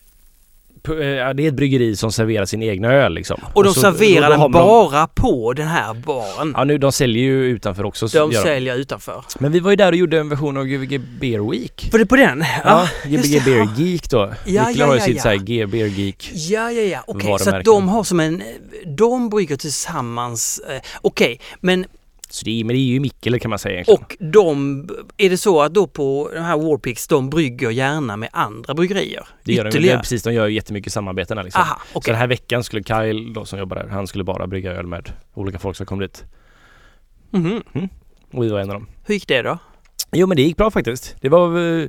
[0.88, 3.40] eh, ja, det är ett bryggeri som serverar sin egna öl liksom.
[3.54, 6.52] Och de så- serverar den de- bara på den här baren.
[6.56, 8.08] Ja nu, de säljer ju utanför också.
[8.08, 9.24] så de säljer utanför.
[9.38, 11.88] Men vi var ju där och gjorde en version av Gbg Beer Week.
[11.92, 12.44] Var det på den?
[12.64, 13.44] Ja, just Gbg.
[13.44, 14.32] Beer Geek då.
[14.44, 15.22] Ja, Niklas ja, har ju ja, sitt ja.
[15.22, 16.30] såhär G Beer Geek.
[16.34, 17.04] Ja, ja, ja.
[17.06, 18.42] Okej, så att de har som en...
[18.86, 20.60] De brygger tillsammans...
[20.68, 21.86] Eh, Okej, men
[22.36, 24.00] Så det är, men det är ju Mikkele kan man säga egentligen.
[24.02, 28.28] Och de, är det så att då på de här Warpix, de brygger gärna med
[28.32, 29.28] andra bryggerier?
[29.44, 29.98] det gör de, det, Ytterligare?
[29.98, 31.60] precis, de gör jättemycket samarbeten liksom.
[31.62, 32.12] Aha, Så okej.
[32.12, 35.12] den här veckan skulle Kyle då som jobbar där, han skulle bara brygga öl med
[35.34, 36.24] olika folk som kom dit.
[37.30, 37.62] Mhm.
[38.32, 38.86] Och vi var en av dem.
[39.06, 39.58] Hur gick det då?
[40.12, 41.16] Jo men det gick bra faktiskt.
[41.20, 41.82] Det var eh,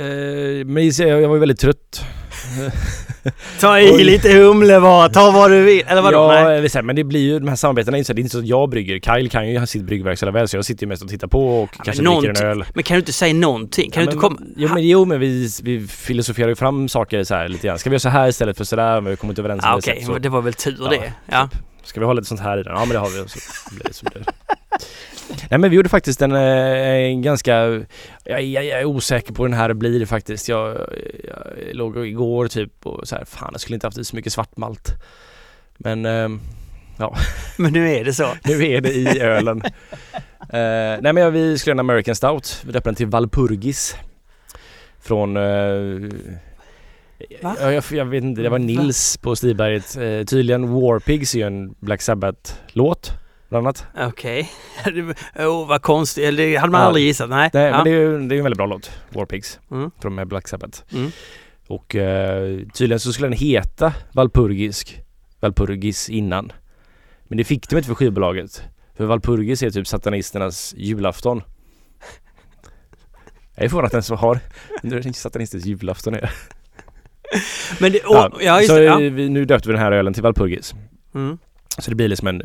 [0.00, 2.00] eh, men jag jag var ju väldigt trött.
[3.60, 5.82] Ta i lite humle bara, ta vad du vill.
[5.86, 6.32] Eller vadå?
[6.32, 8.32] Ja, säga, men det blir ju de här samarbetena är inte så, det är inte
[8.32, 8.98] så att jag brygger.
[9.00, 11.28] Kyle kan ju ha sitt bryggverk så väl så jag sitter ju mest och tittar
[11.28, 12.64] på och Ja, kanske dricker en öl.
[12.74, 13.90] Men kan du inte säga någonting?
[13.90, 14.38] Kan Ja, du inte komma...
[14.56, 17.78] Jo men, jo, men vi, vi filosoferar ju fram saker så här lite grann.
[17.78, 19.00] Ska vi göra så här istället för så där?
[19.00, 19.78] Men vi kommer inte överens om Ah, det.
[19.78, 21.12] Okej, så- men det var väl tur Ja, det.
[21.30, 21.48] Ja.
[21.84, 22.72] Ska vi ha lite sånt här i den?
[22.72, 23.28] Ja men det har vi.
[23.28, 24.20] Så blir det som det.
[25.50, 27.54] Nej men vi gjorde faktiskt en, eh, en ganska,
[28.24, 30.48] jag, jag, jag är osäker på hur den här blir faktiskt.
[30.48, 30.76] Jag,
[31.24, 34.32] jag låg igår typ och så här, fan jag skulle inte haft i så mycket
[34.32, 34.94] svartmalt.
[35.78, 36.40] Men ehm,
[37.56, 38.28] Men nu är det så.
[38.44, 39.62] nu är det i ölen.
[40.40, 42.62] Eh, nej men vi skulle göra en American Stout.
[42.66, 43.96] Vi döpte den till Valpurgis.
[45.00, 46.10] Från uh,
[47.42, 47.56] Va?
[47.60, 49.96] Ja, jag, jag vet inte, det var Nils på Stiberget.
[49.98, 53.12] Uh, tydligen Warpigs är ju en Black Sabbath-låt.
[53.48, 53.86] Bland annat.
[53.98, 54.50] Okej.
[55.36, 56.24] oh, vad konstigt.
[56.24, 56.86] Eller det hade man Ja.
[56.86, 57.30] aldrig gissat.
[57.30, 57.50] Nej.
[57.52, 57.76] Nej ja.
[57.76, 58.90] men det är ju det är en väldigt bra låt.
[59.10, 59.60] Warpigs.
[59.70, 59.90] Mm.
[60.00, 60.82] Från med Black Sabbath.
[60.94, 61.10] Mm.
[61.68, 65.02] Och eh, tydligen så skulle den heta Valpurgisk.
[65.40, 66.52] Valpurgis innan.
[67.24, 68.62] Men det fick de inte för skivbolaget.
[68.96, 71.42] För Valpurgis är typ satanisternas julafton.
[73.54, 74.40] Jag är förvånad att den som har
[74.82, 76.30] nu är det inte satanisters julafton är.
[77.80, 78.60] Men det, oh, ja.
[78.60, 78.80] just så.
[78.80, 78.96] Ja.
[78.96, 80.74] vi, nu döpte vi den här ölen till Valpurgis.
[81.14, 81.38] Mm.
[81.78, 82.42] Så det blir liksom en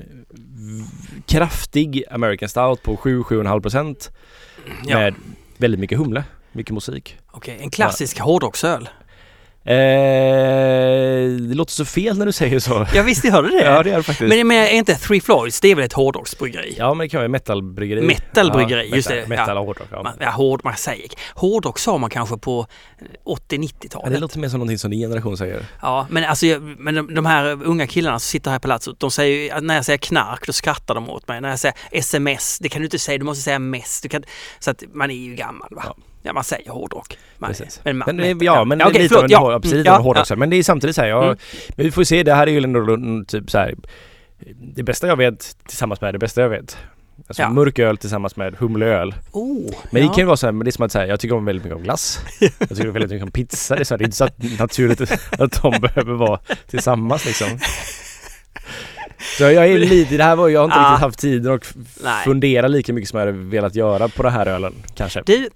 [1.27, 4.11] kraftig American Stout på 7-7,5 procent.
[4.85, 4.97] Ja.
[4.97, 5.15] Med
[5.57, 7.17] väldigt mycket humle, mycket musik.
[7.31, 8.89] Okej, en klassisk hårdrocksöl.
[9.65, 9.73] Eh,
[11.49, 12.87] det låter så fel när du säger så.
[12.95, 13.63] Ja visst, jag hörde det.
[13.63, 14.29] Ja det är det faktiskt.
[14.35, 16.75] Men, men är inte Three Floyds, det är väl ett hårdrocksbryggeri?
[16.77, 18.01] Ja men det kan vara metalbryggeri.
[18.01, 19.29] Metalbryggeri, ja, just metal, det.
[19.29, 19.59] Metal Ja.
[19.59, 19.87] och hårdrock.
[19.91, 20.03] Ja.
[20.03, 22.67] Man, ja, hård, man säger hårdrock sa man kanske på
[23.25, 24.13] Ja, 80-90-talet.
[24.13, 25.65] det låter mer som någonting som din generation säger.
[25.81, 26.45] Ja, men alltså
[26.77, 29.75] men de, de här unga killarna som sitter här på Palazzo, de säger ju, när
[29.75, 31.41] jag säger knark då skrattar de åt mig.
[31.41, 33.99] När jag säger sms, det kan du inte säga, du måste säga mess.
[34.01, 34.23] Du kan,
[34.59, 35.83] så att man är ju gammal va?
[35.85, 36.33] Ja, Ja.
[36.33, 37.17] man säger hårdrock.
[37.37, 37.81] Man, Precis.
[37.83, 39.51] Men, man, Men, ja, men Ja, okej, lite av en, förlåt, ja.
[39.51, 40.29] ja, precis, ja, hårdrock.
[40.29, 40.35] ja.
[40.35, 41.37] Men det är samtidigt så här, jag, Mm.
[41.75, 43.75] men vi får se, det här är ju ändå typ så här.
[44.75, 46.77] Det bästa jag vet tillsammans med det bästa jag vet.
[47.27, 47.49] Alltså Ja.
[47.49, 49.15] mörk öl tillsammans med humleöl.
[49.31, 50.07] Oh, Men ja.
[50.07, 51.45] det kan ju vara så här, men det är som att säga, jag tycker om
[51.45, 52.19] väldigt mycket om glass.
[52.59, 53.75] Jag tycker väldigt mycket om pizza.
[53.75, 54.27] Det är, så här, det är inte så
[54.63, 55.01] naturligt
[55.39, 57.47] att de behöver vara tillsammans liksom.
[59.37, 60.83] Så jag är lite, det här var, jag har inte Ja.
[60.91, 62.23] riktigt haft tiden att Nej.
[62.23, 65.21] fundera lika mycket som jag hade velat göra på den här ölen kanske.
[65.25, 65.49] Du,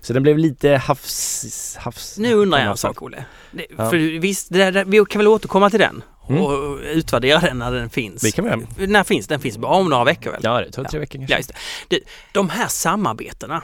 [0.00, 1.76] Så den blev lite havs...
[1.80, 3.24] havs nu undrar jag en sak Olle.
[3.52, 3.90] Det, Ja.
[3.90, 6.42] För visst, det där, vi kan väl återkomma till den Mm.
[6.42, 8.22] och utvärdera den när den finns.
[8.22, 8.60] Det kan vi göra.
[8.92, 9.40] När finns den?
[9.40, 10.40] finns bara om några veckor väl?
[10.44, 11.36] Ja, det tar tre veckor Ja, kanske.
[11.36, 11.48] just
[11.88, 11.96] det.
[11.96, 12.00] Du,
[12.32, 13.62] de här samarbetena,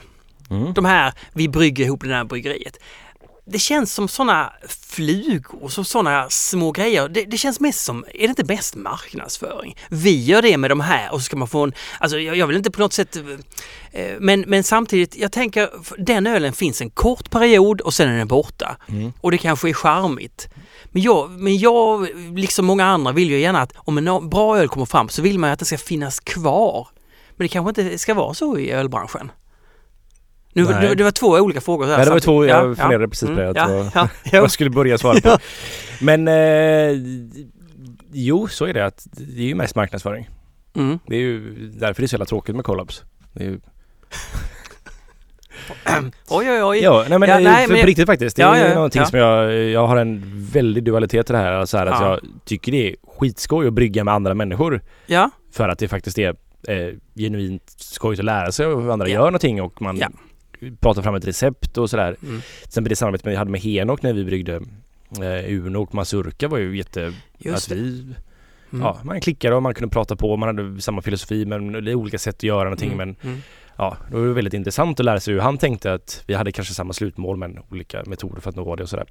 [0.51, 0.73] Mm.
[0.75, 2.77] de här, vi brygger ihop det här bryggeriet.
[3.45, 7.09] Det känns som sådana flugor, som sådana små grejer.
[7.09, 9.77] Det, det känns mest som, är det inte bäst marknadsföring?
[9.89, 12.47] Vi gör det med de här och så ska man få en, alltså jag, jag
[12.47, 13.17] vill inte på något sätt,
[13.93, 18.19] eh, men, men samtidigt, jag tänker, den ölen finns en kort period och sen är
[18.19, 18.77] den borta.
[18.89, 19.13] Mm.
[19.21, 20.49] Och det kanske är charmigt.
[20.91, 24.69] Men jag, men jag, liksom många andra, vill ju gärna att om en bra öl
[24.69, 26.89] kommer fram så vill man ju att det ska finnas kvar.
[27.37, 29.33] Men det kanske inte ska vara så i ölbranschen.
[30.53, 30.97] Nu, Nej.
[30.97, 31.87] det, var två olika frågor.
[31.87, 32.75] där Ja, det var två, jag Ja, ja.
[32.75, 33.43] funderade precis på det.
[33.43, 34.39] Mm, att ja, det ja, vad ja.
[34.39, 35.39] jag skulle börja svara på.
[36.01, 36.97] Men eh,
[38.13, 40.29] jo, så är det att det är ju mest marknadsföring.
[40.77, 40.99] Mm.
[41.07, 42.65] Det är ju därför det är så jävla tråkigt med
[43.45, 43.61] är ju,
[46.29, 46.79] Oj, oj, oj.
[46.79, 48.37] ja, nej men, Ja, nej, för, men- på riktigt faktiskt.
[48.37, 49.07] Det är Ja, ja, ja, någonting ja.
[49.07, 51.53] som jag, jag har en väldig dualitet i det här.
[51.53, 52.09] Alltså här att Ja.
[52.09, 54.81] jag tycker det är skitskoj att brygga med andra människor.
[55.07, 56.29] Ja, För att det faktiskt är
[56.69, 59.15] eh, genuint skojigt att lära sig hur andra Ja.
[59.15, 60.03] gör någonting och man
[60.61, 60.69] Ja.
[60.81, 62.17] pratar fram ett recept och sådär.
[62.23, 62.41] mm.
[62.69, 64.55] Sen det samarbetet vi hade med Henok när vi bryggde
[65.21, 67.13] eh, Uno och Mazurka var ju jätte...
[67.39, 67.83] just att det.
[67.83, 68.15] vi,
[68.73, 68.83] Mm.
[68.87, 71.95] ja, man klickade och man kunde prata på, man hade samma filosofi men det är
[71.95, 73.17] olika sätt att göra någonting men Mm.
[73.23, 73.41] Mm.
[73.77, 76.53] ja, då var det väldigt intressant att lära sig hur han tänkte att vi hade
[76.53, 79.07] kanske samma slutmål men olika metoder för att nå det och sådär.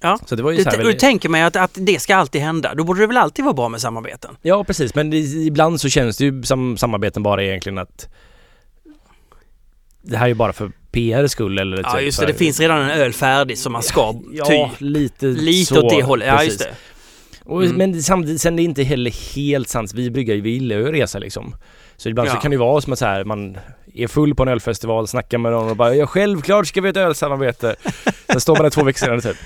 [0.00, 0.18] Ja.
[0.26, 2.40] Så det var ju Du, så du väldigt, tänker mig att, att det ska alltid
[2.40, 2.74] hända.
[2.74, 4.36] Då borde det väl alltid vara bra med samarbeten?
[4.42, 8.08] Ja precis men det, ibland så känns det ju som samarbeten bara egentligen att
[10.02, 12.32] det här är ju bara för PR skull eller Ja, typ just för- det.
[12.32, 14.44] Det finns redan en öl färdig som man ska Ja,
[14.78, 14.84] ty.
[14.84, 16.28] lite Lite så, åt det hållet.
[16.28, 16.68] Ja, just det.
[17.44, 17.76] Och, Mm.
[17.76, 19.92] Men samtidigt, sen är det inte heller helt sant.
[19.94, 21.54] Vi bryggar ju, vi gillar ju att resa liksom.
[21.96, 22.32] Så ibland Ja.
[22.34, 23.58] så kan det vara som att så här, man
[23.94, 26.90] är full på en ölfestival, snackar med någon och bara ja självklart ska vi ha
[26.90, 27.76] ett ölsamarbete.
[28.30, 29.36] Sen står man där två veckor senare typ.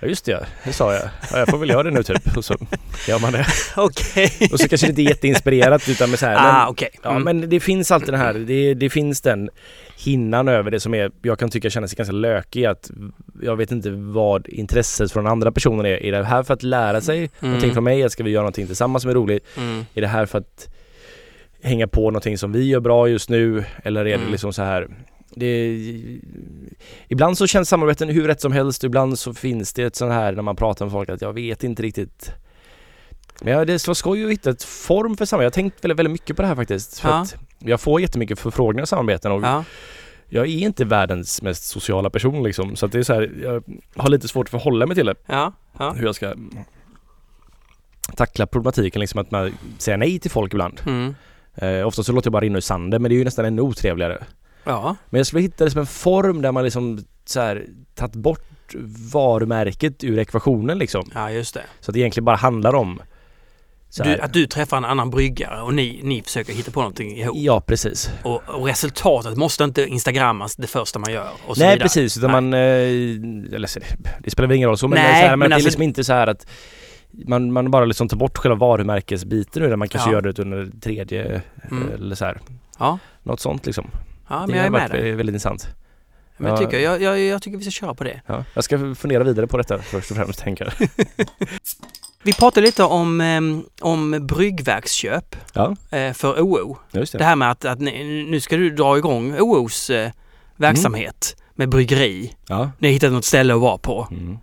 [0.00, 1.02] Ja just det, det sa jag.
[1.32, 2.36] Ja, jag får väl göra det nu typ.
[2.36, 2.54] Och så
[3.08, 3.46] gör man det.
[3.76, 4.32] Okej.
[4.52, 6.36] Och så kanske det inte är jätteinspirerat utan med så här.
[6.36, 7.22] Ah, men, ja, Mm.
[7.22, 9.50] men det finns alltid den här, det, det finns den
[9.96, 12.90] hinnan över det som är, jag kan tycka känner sig ganska lökig att
[13.42, 16.02] jag vet inte vad intresset från andra personer är.
[16.02, 18.10] Är det här för att lära sig någonting från mig?
[18.10, 19.44] Ska vi göra någonting tillsammans som är roligt?
[19.56, 19.84] Mm.
[19.94, 20.68] Är det här för att
[21.62, 23.64] hänga på någonting som vi gör bra just nu?
[23.82, 24.30] Eller är det Mm.
[24.30, 24.88] liksom så här
[25.36, 25.78] det,
[27.08, 30.32] ibland så känns samarbeten hur rätt som helst ibland så finns det ett sånt här
[30.32, 32.30] när man pratar med folk att jag vet inte riktigt
[33.40, 35.44] men ja, det var skoj att hitta ett form för samarbete.
[35.44, 36.98] Jag har tänkt väldigt, väldigt mycket på det här faktiskt.
[37.00, 37.26] För Ja.
[37.58, 39.64] jag får jättemycket förfrågningar om samarbeten och Ja.
[40.28, 42.76] jag är inte världens mest sociala person liksom.
[42.76, 43.62] Så att det är så här, jag
[43.96, 45.14] har lite svårt att förhålla mig till det.
[45.26, 45.52] Ja.
[45.78, 45.90] Ja.
[45.92, 46.34] Hur jag ska
[48.16, 50.80] tackla problematiken liksom att man säger nej till folk ibland.
[50.86, 51.14] Mm.
[51.54, 53.62] Eh, ofta så låter jag bara rinna ur sanden men det är ju nästan ännu
[53.62, 54.24] otrevligare.
[54.64, 54.96] Ja.
[55.10, 58.74] Men jag skulle hitta det som en form där man liksom så här tagit bort
[59.12, 61.10] varumärket ur ekvationen liksom.
[61.14, 61.62] ja, just det.
[61.80, 63.02] Så att det egentligen bara handlar om
[64.02, 67.36] Du, att du träffar en annan bryggare och ni, ni försöker hitta på någonting ihop.
[67.38, 68.10] Ja precis.
[68.22, 71.28] Och, och resultatet måste inte instagrammas det första man gör.
[71.46, 71.84] Och så Nej vidare.
[71.84, 72.40] precis utan Nej.
[72.40, 75.26] man, eh, eller det, det spelar väl ingen roll så men, Nej, det är så
[75.28, 76.46] här, men, men det är alltså- liksom inte så här att
[77.26, 79.76] man, man bara liksom tar bort själva varumärkesbiten ur det.
[79.76, 80.14] Man kanske Ja.
[80.14, 81.88] gör det under tredje Mm.
[81.94, 82.40] eller så här.
[82.78, 82.98] Ja.
[83.22, 83.90] Något sånt liksom.
[84.28, 85.10] Ja, men det jag är med varit dig.
[85.12, 85.68] väldigt, intressant.
[86.36, 86.64] Men jag, Ja.
[86.66, 88.20] tycker, jag, jag, jag tycker vi ska köra på det.
[88.26, 88.44] Ja.
[88.54, 90.88] Jag ska fundera vidare på detta först och främst tänker jag.
[92.24, 96.76] Vi pratade lite om, em, om bryggverksköp Ja, eh, för OO.
[96.92, 97.12] det.
[97.12, 100.10] Det här med att, att nu ska du dra igång OOs eh,
[100.56, 102.34] verksamhet med bryggeri.
[102.48, 102.70] Ja.
[102.78, 104.08] Ni har hittat något ställe att vara på.
[104.10, 104.38] Mm.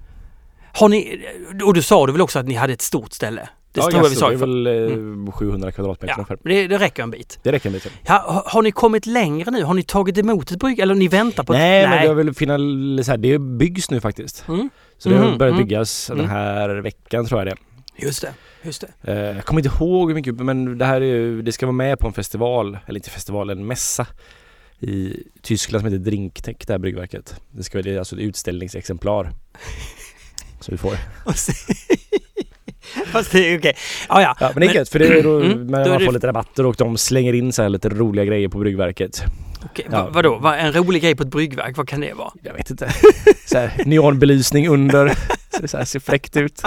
[0.74, 1.22] Har ni,
[1.66, 3.50] och du sa du väl också att ni hade ett stort ställe?
[3.74, 4.30] Det ja, tror jag vi sa.
[4.30, 6.38] det är väl eh, 700 kvadratmeter Ja, ungefär.
[6.44, 7.40] men det, det räcker en bit.
[7.44, 7.86] Det räcker en bit.
[7.86, 7.92] ja.
[8.28, 9.64] Ja, har, ni kommit längre nu?
[9.64, 11.60] Har ni tagit emot ett brygg eller ni väntar på ett...
[11.60, 12.26] Nej, men
[12.98, 14.46] det så här, det byggs nu faktiskt.
[14.48, 15.66] Mm, Så det har Mhm, börjat mm.
[15.66, 16.22] byggas Mm.
[16.22, 17.56] den här veckan tror jag det
[18.02, 18.34] just det.
[18.64, 19.12] Just det.
[19.12, 21.72] Eh, Jag kommer inte ihåg hur mycket men det här är ju, det ska vara
[21.76, 24.08] med på en festival, eller inte festival, en mässa
[24.80, 27.36] i Tyskland som heter Drinktech, det här bryggverket.
[27.52, 29.32] Det ska vara alltså ett utställningsexemplar.
[30.60, 30.94] Så vi får.
[33.12, 33.74] Fast det är okej.
[34.10, 34.36] Ja, ja.
[34.40, 36.28] Ja men det är gött för det är då, Mm, man, är det- får lite
[36.28, 39.24] rabatter och de slänger in så här lite roliga grejer på bryggverket.
[39.66, 40.04] Okej, Ja.
[40.04, 40.38] va, vadå?
[40.38, 42.32] Va, en rolig grej på ett bryggverk, vad kan det vara?
[42.44, 42.94] Jag vet inte.
[43.46, 45.10] Så här, neonbelysning under,
[45.56, 46.62] så det så här ser fräckt ut.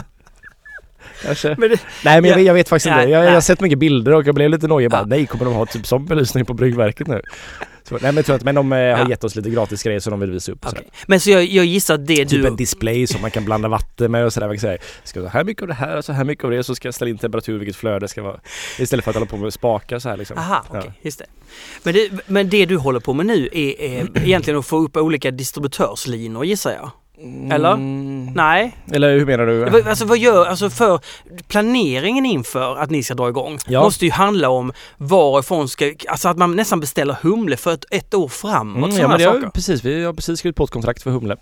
[1.25, 1.55] Kanske.
[1.59, 2.37] Men det, Nej men jag, Ja.
[2.37, 3.13] vet- jag vet faktiskt Nej, inte.
[3.13, 5.07] Jag, jag har sett mycket bilder och jag blev lite nojig bara, Ja.
[5.07, 7.23] nej kommer de ha typ sån belysning på bryggverket nu?
[7.89, 9.09] Så, nej men jag tror inte, men de eh, har Ja.
[9.09, 10.59] gett oss lite gratis grejer som de vill visa upp.
[10.67, 10.71] okej.
[10.79, 10.91] sådär.
[11.07, 12.47] Men så jag, jag gissar att det Typ du...
[12.47, 14.47] en display som man kan blanda vatten med och sådär.
[14.47, 16.51] Man kan säga, ska ha här mycket av det här och så här mycket av
[16.51, 18.41] det så ska jag ställa in temperatur vilket flöde ska vara.
[18.79, 20.39] Istället för att hålla på med spakar så här liksom.
[20.39, 20.79] Aha, Ja.
[20.79, 21.27] okej, just det.
[21.83, 22.11] Men, det.
[22.27, 26.45] men det du håller på med nu är, är egentligen att få upp olika distributörslinor
[26.45, 26.91] gissar jag?
[27.51, 27.73] Eller?
[27.73, 28.25] Mm.
[28.35, 28.77] Nej?
[28.93, 29.83] Eller hur menar du?
[29.89, 31.01] Alltså vad gör, alltså för
[31.49, 33.83] planeringen inför att ni ska dra igång Ja.
[33.83, 38.15] måste ju handla om varifrån ska, alltså att man nästan beställer humle för ett, ett
[38.15, 38.91] år framåt.
[38.91, 41.37] Mm, ja, men det har, precis, vi har precis skrivit på ett kontrakt för Humle.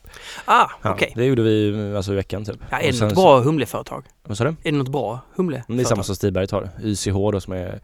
[0.44, 1.12] Ah, Ja, okej.
[1.16, 2.56] Det gjorde vi alltså i veckan typ.
[2.70, 4.04] Ja, är det något bra humleföretag?
[4.28, 4.50] Vad sa du?
[4.50, 5.62] Är det något bra humle?
[5.68, 6.68] Det är samma som Stiberg tar.
[6.85, 7.80] YCH då som är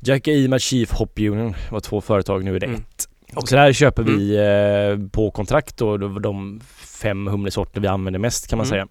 [0.00, 1.54] Jack Ima Chief Hop Union.
[1.70, 2.80] Var två företag, nu är det Mm.
[2.80, 3.08] ett.
[3.34, 3.46] Okej.
[3.48, 6.60] Så där köper vi eh, på kontrakt då de
[7.02, 8.88] fem humlesorter vi använder mest kan man Mm.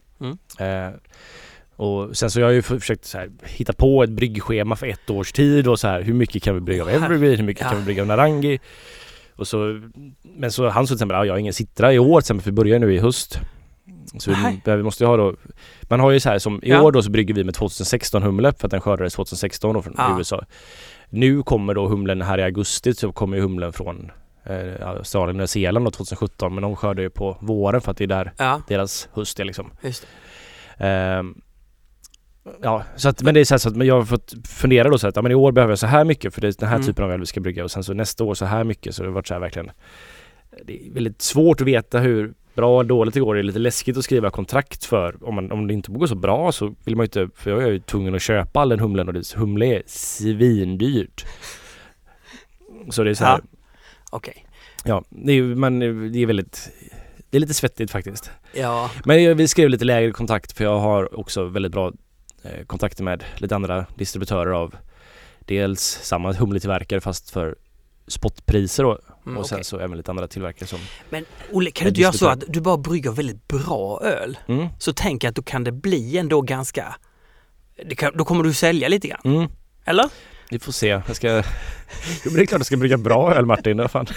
[0.58, 0.88] säga.
[0.88, 0.94] Eh,
[1.76, 5.10] och sen så har jag ju försökt så här, hitta på ett bryggschema för ett
[5.10, 7.70] års tid och så här hur mycket kan vi brygga av Evergreen, hur mycket Ja.
[7.70, 8.60] kan vi brygga av Narangi.
[9.36, 9.82] Och så,
[10.24, 12.46] men så han sa till exempel, ja, jag har ingen Citra i år till för
[12.46, 13.40] vi börjar nu i höst.
[14.20, 15.36] Så vi, vi måste ju ha då
[15.90, 16.82] Man har ju så här som i Ja.
[16.82, 19.96] år då så brygger vi med 2016 humle för att den skördades 2016 då från
[19.98, 20.16] Ja.
[20.20, 20.46] USA.
[21.10, 24.12] Nu kommer då humlen här i augusti så kommer ju humlen från
[24.44, 27.98] eh, Australien och Nya Zeeland då 2017 men de skördar ju på våren för att
[27.98, 29.72] det är där Ja, deras höst är liksom.
[30.78, 31.42] Ehm,
[32.62, 34.98] ja, så att, men det är så, här, så att jag har fått fundera då
[34.98, 36.70] så att ja, men i år behöver jag så här mycket för det är den
[36.70, 36.88] här Mm.
[36.88, 39.04] typen av öl vi ska brygga och sen så nästa år så här mycket så
[39.04, 39.72] det har varit så här verkligen
[40.66, 43.34] Det är väldigt svårt att veta hur bra eller dåligt det går.
[43.36, 46.16] Det är lite läskigt att skriva kontrakt för om, man, om det inte går så
[46.16, 48.80] bra så vill man ju inte, för jag är ju tvungen att köpa all den
[48.80, 51.26] humlen och det, humle är svindyrt.
[52.90, 53.58] Så det är så här, Ja.
[54.14, 54.46] Okej.
[54.84, 55.80] ja, det är, men
[56.12, 56.70] det är väldigt
[57.30, 58.32] det är lite svettigt faktiskt.
[58.54, 61.92] Ja, Men vi skrev lite lägre kontakt för jag har också väldigt bra
[62.44, 64.76] eh, kontakter med lite andra distributörer av
[65.40, 67.56] dels samma humletillverkare fast för
[68.08, 69.00] spotpriser då.
[69.26, 69.64] mm, och sen okej.
[69.66, 70.80] så även lite andra tillverkare som...
[71.10, 74.38] Men Olle, kan du inte göra så att du bara brygger väldigt bra öl?
[74.48, 74.68] Mm.
[74.80, 76.96] Så tänker jag att då kan det bli ändå ganska...
[77.86, 79.50] Det kan, då kommer du sälja lite grann, Mm.
[79.86, 80.10] eller?
[80.52, 80.88] Vi får se.
[80.88, 81.28] Jag ska...
[81.38, 81.44] Jo,
[82.24, 83.78] men det är klart jag ska brygga bra öl Martin.
[83.78, 84.08] Vad fan.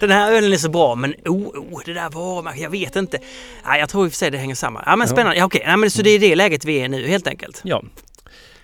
[0.00, 3.18] Den här ölen är så bra men oh, oh det där varumärket, jag vet inte.
[3.66, 4.82] Nej, jag tror i och för sig det hänger samman.
[4.86, 5.62] Ja men spännande, ja, okej.
[5.66, 7.60] Nej, men så det är det läget vi är nu helt enkelt.
[7.64, 7.82] Ja.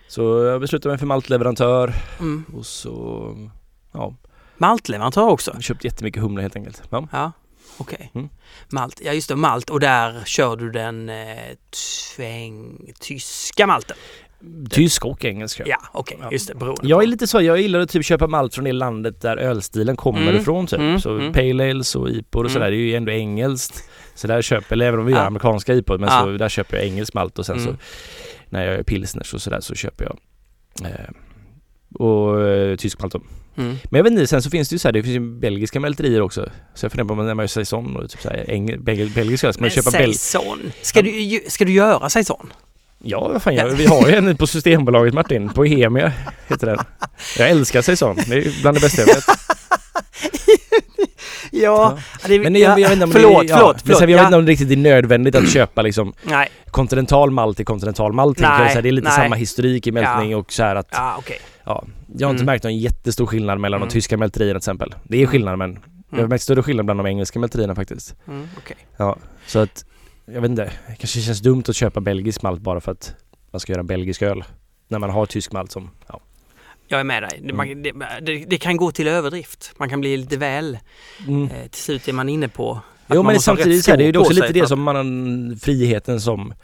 [0.09, 2.45] Så jag beslutade mig för maltleverantör Mm.
[2.57, 3.37] och så
[3.93, 4.15] ja,
[4.59, 5.51] Maltleverantör också?
[5.55, 6.83] jag köpt jättemycket humle helt enkelt.
[6.91, 7.09] Ja.
[7.13, 7.33] Ja,
[7.79, 8.11] okej.
[8.15, 8.29] Mm.
[8.69, 11.37] Malt, ja just det, malt och där kör du den eh,
[12.17, 13.97] tväng, tyska malten?
[14.71, 15.63] Tysk och engelska.
[15.67, 16.29] Ja, okej, Ja.
[16.33, 18.73] just det, beroende Jag är lite så, jag gillar att typ köpa malt från det
[18.73, 20.79] landet där ölstilen kommer Mm, ifrån typ.
[20.79, 21.33] mm, så mm.
[21.33, 22.53] Pale Ales och IPOR och Mm.
[22.55, 23.91] sådär, det är ju ändå engelskt.
[24.15, 25.27] Så där köper jag, även om vi gör Ja.
[25.27, 26.21] amerikanska IPOR, men Ja.
[26.21, 27.67] så där köper jag engelsk malt och sen Mm.
[27.67, 27.77] så
[28.49, 30.17] när jag gör pilsners och sådär så köper jag
[30.91, 31.11] eh,
[31.95, 33.15] och eh, tysk malt.
[33.15, 33.25] Mm.
[33.57, 35.81] Men jag vet inte, sen så finns det ju så här, det finns ju belgiska
[35.81, 36.51] mälterier också.
[36.75, 39.11] Så jag funderar på om när man gör saison och typ så här, engel, bel,
[39.11, 40.15] belgisk öl, ska man köpa bel...
[40.15, 42.53] saison, ska du, ska du göra saison?
[43.03, 46.13] Ja, vad fan, jag, vi har ju en på Systembolaget Martin, på Hemia
[46.49, 46.79] heter den.
[47.39, 49.25] Jag älskar saison, det är bland det bästa jag vet.
[51.53, 53.99] Ja, det, Men jag, jag vet inte om förlåt, det, ja, förlåt, Men förlåt.
[53.99, 54.27] sen, jag vet ja.
[54.27, 58.39] inte om det riktigt är nödvändigt att köpa liksom Nej, kontinental malt till kontinental malt.
[58.41, 58.69] Nej, jag.
[58.71, 59.17] Så här, det är lite nej.
[59.17, 61.41] samma historik i mältning och så här att ja okej.
[61.65, 61.85] ja,
[62.17, 62.47] jag har inte Mm.
[62.53, 63.89] märkt någon jättestor skillnad mellan Mm.
[63.89, 64.95] de tyska mälterierna till exempel.
[65.05, 65.31] Det är Mm.
[65.31, 65.71] skillnad men
[66.11, 66.29] jag har Mm.
[66.29, 68.15] märkt större skillnad bland de engelska mälterierna faktiskt.
[68.29, 68.77] Mm, okej.
[68.97, 69.85] Ja, så att
[70.35, 73.15] jag vet inte, det kanske känns dumt att köpa belgisk malt bara för att
[73.51, 74.45] man ska göra belgisk öl.
[74.89, 76.21] När man har tysk malt som, ja.
[76.89, 77.31] Jag är med dig.
[77.43, 77.57] Det, Mm.
[77.57, 77.93] man, det,
[78.33, 79.73] det, det kan gå till överdrift.
[79.77, 80.79] Man kan bli lite väl,
[81.29, 81.43] Mm.
[81.45, 82.81] eh, till slut är man inne på
[83.15, 86.55] Jo men samtidigt så här, det är ju också lite det som man, friheten som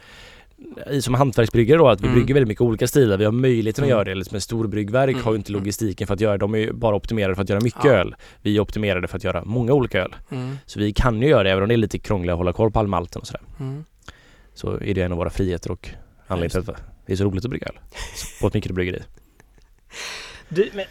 [1.01, 2.15] som hantverksbryggare då, att vi Mm.
[2.19, 3.17] brygger väldigt mycket olika stilar.
[3.17, 3.97] Vi har möjligheten att Mm.
[3.97, 4.15] göra det.
[4.15, 5.25] Liksom, ett storbryggverk Mm.
[5.25, 7.61] har ju inte logistiken för att göra, de är ju bara optimerade för att göra
[7.61, 7.91] mycket Ja.
[7.93, 8.15] öl.
[8.43, 10.15] Vi är optimerade för att göra många olika öl.
[10.21, 10.33] att...
[10.33, 12.53] Mm, Så vi kan ju göra det, även om det är lite krångligt att hålla
[12.53, 13.43] koll på all malten och sådär.
[13.61, 13.85] mm.
[14.55, 15.89] Så är det en av våra friheter och
[16.27, 17.79] anledningen till att det är så roligt att brygga öl.
[18.41, 19.03] På ett mikrobryggeri.
[20.49, 20.85] Du, men...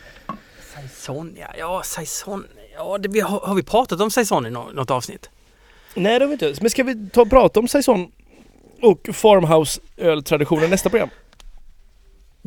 [0.76, 1.48] Saison, ja.
[1.60, 2.46] Ja, saison.
[2.76, 5.30] Ja, det, vi, har, har vi pratat om saison i nå- något avsnitt?
[5.96, 6.62] Nej det har vi inte.
[6.62, 8.12] Men ska vi ta och prata om saison
[8.82, 11.10] och farmhouse-öltraditionen nästa program?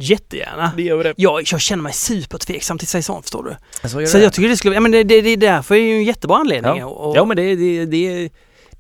[0.01, 0.73] Jättegärna.
[0.77, 1.15] Det gör vi det.
[1.17, 3.57] Jag, jag känner mig supertveksam till saison, förstår du.
[3.83, 4.75] Alltså, Så jag tycker det skulle...
[4.75, 6.77] Ja, men det, det, det är därför är ju en jättebra anledning.
[6.79, 6.87] Ja.
[6.87, 8.31] Och, Ja men det, det, det,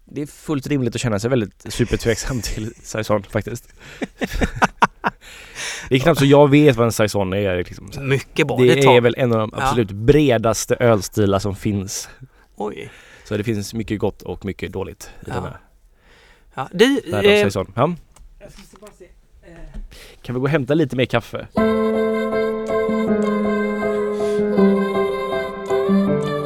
[0.05, 3.69] det är fullt rimligt att känna sig väldigt supertveksam till saison faktiskt.
[5.89, 7.57] det är knappt så jag vet vad en saison är.
[7.57, 7.91] Liksom.
[7.99, 8.57] Mycket bra.
[8.57, 8.93] Det, Det, tar...
[8.97, 9.63] är väl en av de Ja.
[9.63, 12.09] absolut bredaste ölstilar som finns.
[12.57, 12.91] Oj.
[13.25, 15.35] Så det finns mycket gott och mycket dåligt i Ja.
[15.35, 15.59] den här
[16.59, 16.69] Ja.
[16.73, 17.49] Du, eh.
[17.75, 17.95] Ja.
[20.23, 21.47] Kan vi gå och hämta lite mer kaffe?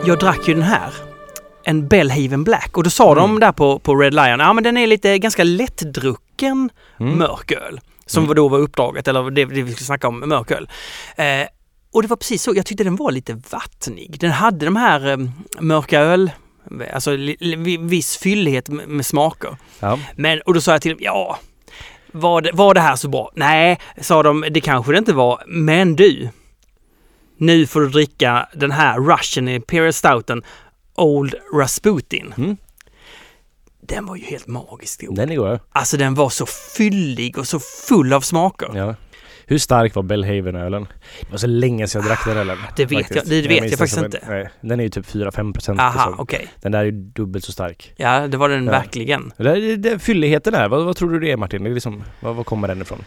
[0.04, 0.94] jag drack ju den här.
[1.64, 3.18] En Bellhaven Black och då sa Mm.
[3.30, 6.70] de där på, på Red Lion, ja men den är lite ganska lättdrucken
[7.00, 7.18] Mm.
[7.18, 7.80] mörköl.
[8.06, 8.36] Som Mm.
[8.36, 10.68] då var uppdraget, eller det, det vi skulle snacka om, mörköl.
[11.16, 11.24] Eh,
[11.92, 14.16] och det var precis så, jag tyckte den var lite vattnig.
[14.20, 15.16] Den hade de här eh,
[15.60, 16.30] mörka öl,
[16.92, 17.16] alltså
[17.80, 19.56] viss fyllighet med, smaker.
[19.80, 19.98] Ja.
[20.16, 21.38] Men, och då sa jag till dem, ja,
[22.12, 23.30] var det, var det här så bra?
[23.34, 25.42] Nej, sa de, det kanske det inte var.
[25.46, 26.28] Men du,
[27.36, 30.42] nu får du dricka den här Russian Imperial Stouten
[30.94, 32.34] Old Rasputin.
[32.36, 32.56] Mm.
[33.80, 35.16] Den var ju helt magiskt god.
[35.16, 35.60] Den är god.
[35.72, 36.46] Alltså den var så
[36.76, 38.70] fyllig och så full av smaker.
[38.74, 38.94] Ja.
[39.52, 40.86] Hur stark var Bellhaven-ölen?
[41.20, 42.58] Det var så länge sedan jag drack den ölen.
[42.76, 43.26] Det vet faktiskt.
[43.32, 44.20] jag- det vet jag den faktiskt som inte.
[44.28, 45.80] nej, den är ju typ 4-5 procent.
[45.80, 46.20] Aha, liksom.
[46.20, 46.48] okej.
[46.60, 47.92] Den där är ju dubbelt så stark.
[47.96, 48.70] Ja, det var den Ja.
[48.72, 49.32] verkligen.
[49.36, 51.64] Det, det, det, fylligheten är, vad, vad tror du det är Martin?
[51.64, 53.04] Det är liksom, vad, vad kommer den ifrån?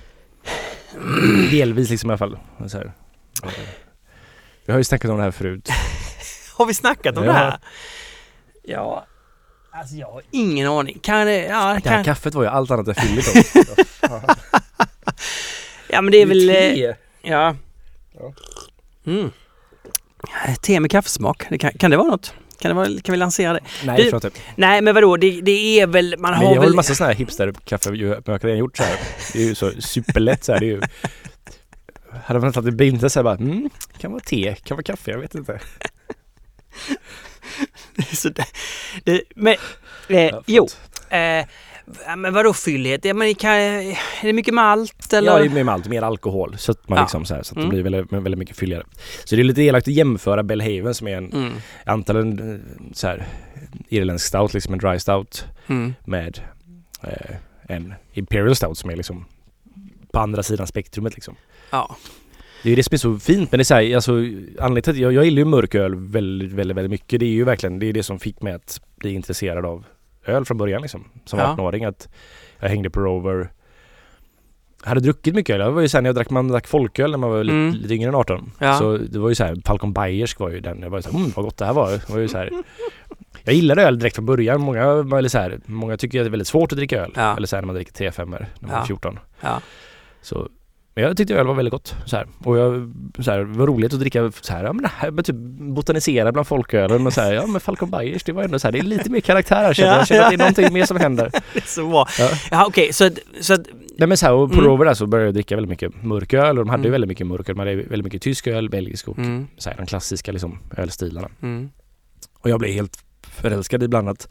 [1.52, 2.38] Delvis liksom i alla fall.
[2.68, 2.92] Så här.
[4.66, 5.70] Vi har ju snackat om det här förut.
[6.58, 7.32] Har vi snackat om Ja.
[7.32, 7.60] det här?
[8.64, 9.06] Ja,
[9.72, 11.00] alltså jag har ingen aning.
[11.04, 13.28] Kan det, ja, Det här kan, kaffet var ju allt annat än fylligt.
[15.96, 16.50] ja men det är väl...
[16.50, 16.96] eh, Te.
[17.22, 17.56] Ja.
[18.20, 18.34] Ja.
[19.08, 19.32] Mm.
[20.62, 22.34] Te med kaffesmak, det kan, kan det vara något?
[22.60, 23.60] Kan, det vara, kan vi lansera det?
[23.86, 24.40] Nej, Du- jag tror inte.
[24.56, 26.64] Nej men vadå, det, det är väl, man har har väl...
[26.64, 28.98] väl massa sådana här hipster-kaffe jag har redan gjort så här.
[29.34, 30.60] Det är ju så superlätt så här.
[30.60, 30.82] Det är ju...
[32.26, 35.12] Hade man tagit ett bild så här bara, mm, kan vara te, kan vara kaffe,
[35.12, 35.60] jag vet inte.
[38.16, 38.46] så det,
[39.04, 39.56] det, men,
[40.08, 40.68] eh, Ja, jo,
[41.10, 41.46] eh,
[42.06, 43.06] ja, men vadå fyllighet?
[43.06, 45.32] Ja, men kan, är det mycket malt eller?
[45.32, 46.56] Ja, det är mer malt, mer alkohol.
[46.58, 47.04] Så att man Ja.
[47.04, 47.70] liksom så här, så att det Mm.
[47.70, 48.84] blir väldigt, väldigt mycket fylligare.
[49.26, 51.54] Så det är lite elakt att jämföra Bellhaven som är en, Mm,
[51.86, 52.64] antagligen
[52.94, 53.26] så här,
[53.90, 56.40] irländsk stout, liksom en dry stout mm, med
[57.04, 57.36] eh,
[57.68, 59.26] en Imperial Stout som är liksom
[60.12, 61.36] på andra sidan spektrumet liksom.
[61.72, 61.96] ja.
[62.64, 64.82] Det är ju det som är så fint men det är så här, alltså anledningen
[64.82, 67.20] till att jag, jag gillar ju mörköl väldigt, väldigt, väldigt mycket.
[67.20, 69.86] Det är ju verkligen, det är det som fick mig att bli intresserad av
[70.26, 71.04] öl från början liksom.
[71.26, 71.46] Som Ja.
[71.58, 72.10] 18-åring att
[72.60, 73.52] jag hängde på Rover
[74.84, 75.60] hade druckit mycket öl.
[75.60, 77.74] Det var ju såhär när jag drack, man drack folköl när man var lite, Mm.
[77.74, 78.52] lite yngre än 18.
[78.60, 78.78] Ja.
[78.78, 80.82] Så det var ju såhär, Falcon Bayersk var ju den.
[80.82, 81.92] Jag var ju såhär, mm vad gott det här var.
[81.92, 82.50] Det var ju så här.
[83.44, 84.62] Jag gillade öl direkt från början.
[84.62, 84.84] Många,
[85.18, 87.12] eller så här, många tycker att det är väldigt svårt att dricka öl.
[87.16, 87.38] Ja.
[87.38, 89.20] Eller så här, när man dricker 3 5 när man är 14.
[89.42, 89.62] Ja.
[90.22, 90.50] Så,
[90.96, 91.96] men jag tyckte öl var väldigt gott.
[92.06, 92.28] Så här.
[92.44, 95.12] Och jag, så här, det var roligt att dricka så här, ja, men, det här,
[95.24, 95.36] typ
[95.76, 97.04] botanisera bland folkölen.
[97.04, 99.10] Men så här, ja men Falcon Bayersk, det var ändå så här, det är lite
[99.10, 100.00] mer karaktär här känner jag.
[100.00, 101.30] Jag känner att det är någonting mer som händer.
[101.54, 102.08] Det är så bra.
[102.20, 102.30] Ja.
[102.52, 103.62] Ja, okej, så, att- så att,
[103.98, 104.66] Nej men så här, och på Mm.
[104.66, 106.92] Rover där så började jag dricka väldigt mycket mörköl och de hade ju Mm.
[106.92, 107.56] väldigt mycket mörköl.
[107.56, 111.28] De hade väldigt mycket tysk öl, belgisk och mm, så här, de klassiska liksom, ölstilarna.
[111.42, 111.70] mm,
[112.40, 114.28] Och jag blev helt förälskad i bland annat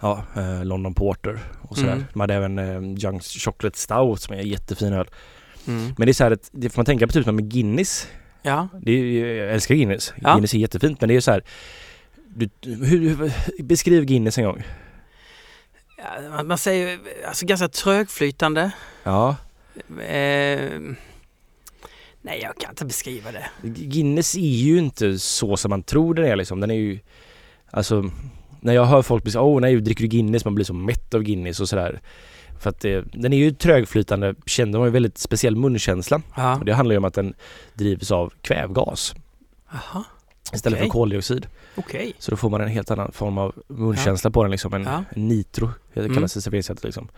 [0.00, 1.92] ja, eh, London Porter och sådär.
[1.92, 2.04] Mm.
[2.12, 5.06] De hade även eh, Junks Chocolate Stout som är en jättefin öl.
[5.66, 5.94] Mm.
[5.98, 8.08] Men det är så här att det får man tänka på typ med Guinness.
[8.42, 10.12] Ja, Det är, jag älskar Guinness.
[10.22, 10.32] Ja.
[10.32, 11.42] Guinness är jättefint men det är så här
[12.36, 12.48] du,
[12.84, 14.62] hur, beskriv Guinness en gång.
[15.98, 16.98] Ja, man- man säger
[17.28, 18.70] alltså ganska trögflytande.
[19.02, 19.36] Ja.
[19.88, 20.70] Eh,
[22.22, 23.46] nej, jag kan inte beskriva det.
[23.68, 26.60] Guinness är ju inte så som man tror den är liksom.
[26.60, 26.98] Den är ju
[27.70, 28.10] Alltså
[28.64, 30.44] När jag hör folk säga åh nej dricker du Guinness?
[30.44, 32.00] Man blir så mätt av Guinness och sådär.
[32.60, 36.22] För att det, den är ju trögflytande, den har ju väldigt speciell munkänsla.
[36.36, 36.56] Ja.
[36.58, 37.34] Och det handlar ju om att den
[37.74, 39.14] drivs av kvävgas
[39.72, 40.04] Jaha,
[40.52, 40.88] istället Okej.
[40.88, 41.46] för koldioxid.
[41.76, 42.12] okej.
[42.18, 44.74] Så då får man en helt annan form av munkänsla på den liksom.
[44.74, 45.04] En, Ja.
[45.10, 46.14] en nitro det Mm.
[46.14, 47.08] kallas det i serveringssättet liksom.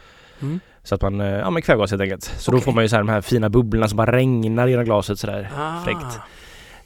[0.42, 0.60] Mm.
[0.82, 2.24] Så att man, eh, ja men kvävgas helt enkelt.
[2.24, 2.64] Så då Okej.
[2.64, 5.50] får man ju så här de här fina bubblorna som bara regnar genom glaset sådär.
[5.56, 5.80] Ah.
[5.84, 6.18] Fräckt.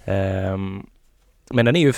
[0.05, 0.87] Ehm,
[1.51, 1.93] men den är ju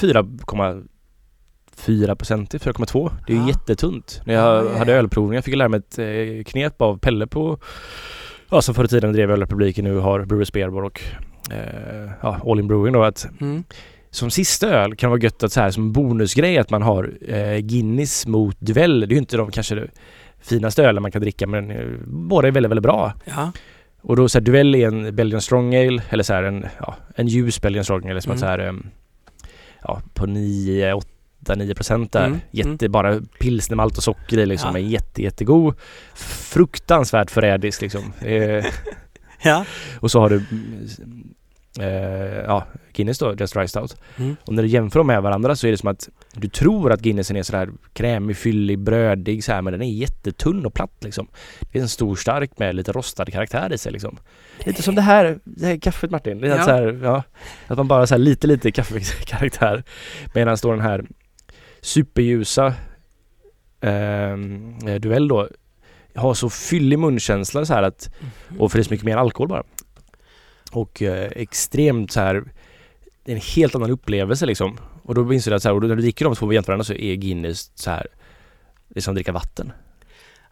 [1.77, 3.11] 4,4 procent, 4,2.
[3.27, 3.49] Det är ju Ja.
[3.49, 4.21] jättetunt.
[4.25, 4.99] När jag Ja, hade ja.
[4.99, 7.59] ölprovning, jag fick lära mig ett eh, knep av Pelle på
[8.51, 11.01] Ja som förr i tiden drev Ölrepubliken nu har Brewers Beerbar och
[11.51, 13.65] eh, ja, All In Brewing då att Mm.
[14.11, 17.13] som sista öl kan det vara gött att så här som bonusgrej att man har
[17.29, 19.01] eh, Guinness mot Duell.
[19.01, 19.87] Det är ju inte de kanske de
[20.41, 23.13] finaste ölen man kan dricka men eh, båda är väldigt, väldigt bra.
[23.25, 23.53] Ja.
[24.03, 26.95] Och då så här, Duell är en Belgian Strong Ale eller så här en, ja,
[27.17, 28.35] en ljus Belgian Strong Ale som Mm.
[28.35, 28.87] att så här em,
[29.83, 31.09] ja, på 9, 8,
[31.49, 32.27] 9 procent där.
[32.27, 32.93] Mm, Jätte, mm.
[32.93, 34.71] bara pilsner, malt och socker i liksom.
[34.73, 34.79] Ja.
[34.79, 35.75] Är jätte, jättegod.
[36.15, 38.13] Fruktansvärt förrädisk liksom.
[38.21, 38.65] Eh,
[39.45, 39.65] Ja.
[40.01, 40.43] och så har du
[41.81, 43.97] eh, ja, Guinness då, Just Dry Stout.
[44.17, 44.37] Mm.
[44.45, 47.01] Och när du jämför dem med varandra så är det som att du tror att
[47.01, 51.27] Guinnessen är sådär krämig, fyllig, brödig så här, men den är jättetunn och platt liksom.
[51.73, 54.19] Det är en stor stark med lite rostad karaktär i sig liksom.
[54.65, 56.41] Lite som det här, det här kaffet Martin.
[56.41, 56.65] Det är Ja.
[56.65, 57.23] så här, ja,
[57.67, 59.83] att man bara så här lite lite kaffekaraktär.
[60.35, 61.05] Medan då den här
[61.83, 62.75] superljusa
[63.81, 65.49] ehm, eh, duell då
[66.15, 68.11] har så fyllig munkänsla så här att
[68.59, 69.63] och för det är så mycket mer alkohol bara.
[70.73, 72.45] Och eh, extremt så här
[73.25, 74.79] en helt annan upplevelse liksom.
[75.03, 76.85] Och då inser jag att så här, och när du dricker de två vid varandra
[76.85, 78.07] så är Guinness så här
[78.89, 79.73] det är som att dricka vatten.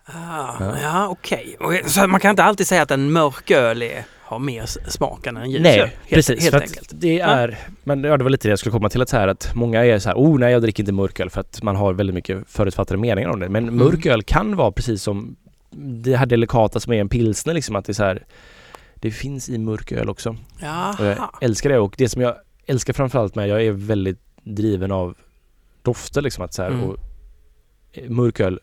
[0.04, 0.76] Ah, Ja.
[0.82, 1.56] ja, okej.
[1.60, 5.26] Och Så man kan inte alltid säga att en mörk öl är, har mer smak
[5.26, 5.62] än en ljus öl.
[5.62, 6.42] Nej, helt, precis.
[6.42, 6.90] Helt enkelt.
[6.94, 9.28] det är, men ja, det var lite det jag skulle komma till att så här
[9.28, 11.92] att många är så här, oh nej jag dricker inte mörköl för att man har
[11.92, 13.48] väldigt mycket förutfattade meningar om det.
[13.48, 13.76] Men Mm.
[13.76, 15.36] mörköl kan vara precis som
[15.76, 18.24] det här delikata som är en pilsner liksom att det är så här
[18.94, 20.30] det finns i mörköl också.
[20.30, 21.30] Och jag Jaha.
[21.40, 22.34] älskar det och det som jag
[22.66, 25.14] älskar framförallt med, jag är väldigt driven av
[25.82, 26.82] dofter liksom att så här, Mm.
[26.84, 26.96] och
[27.92, 28.60] eh, mörköl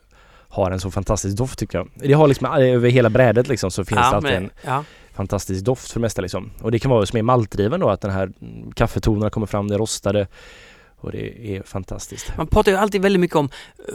[0.49, 1.89] har en så fantastisk doft tycker jag.
[1.95, 4.84] Det har liksom över hela brädet liksom så finns det Ja, alltid men- en ja.
[5.18, 6.51] Fantastisk doft för det mesta liksom.
[6.61, 8.32] Och det kan vara som är maltdriven då att den här
[8.76, 10.28] kaffetonerna kommer fram, det rostade
[10.99, 12.32] och det är fantastiskt.
[12.38, 13.49] Man pratar ju alltid väldigt mycket om
[13.89, 13.93] uh,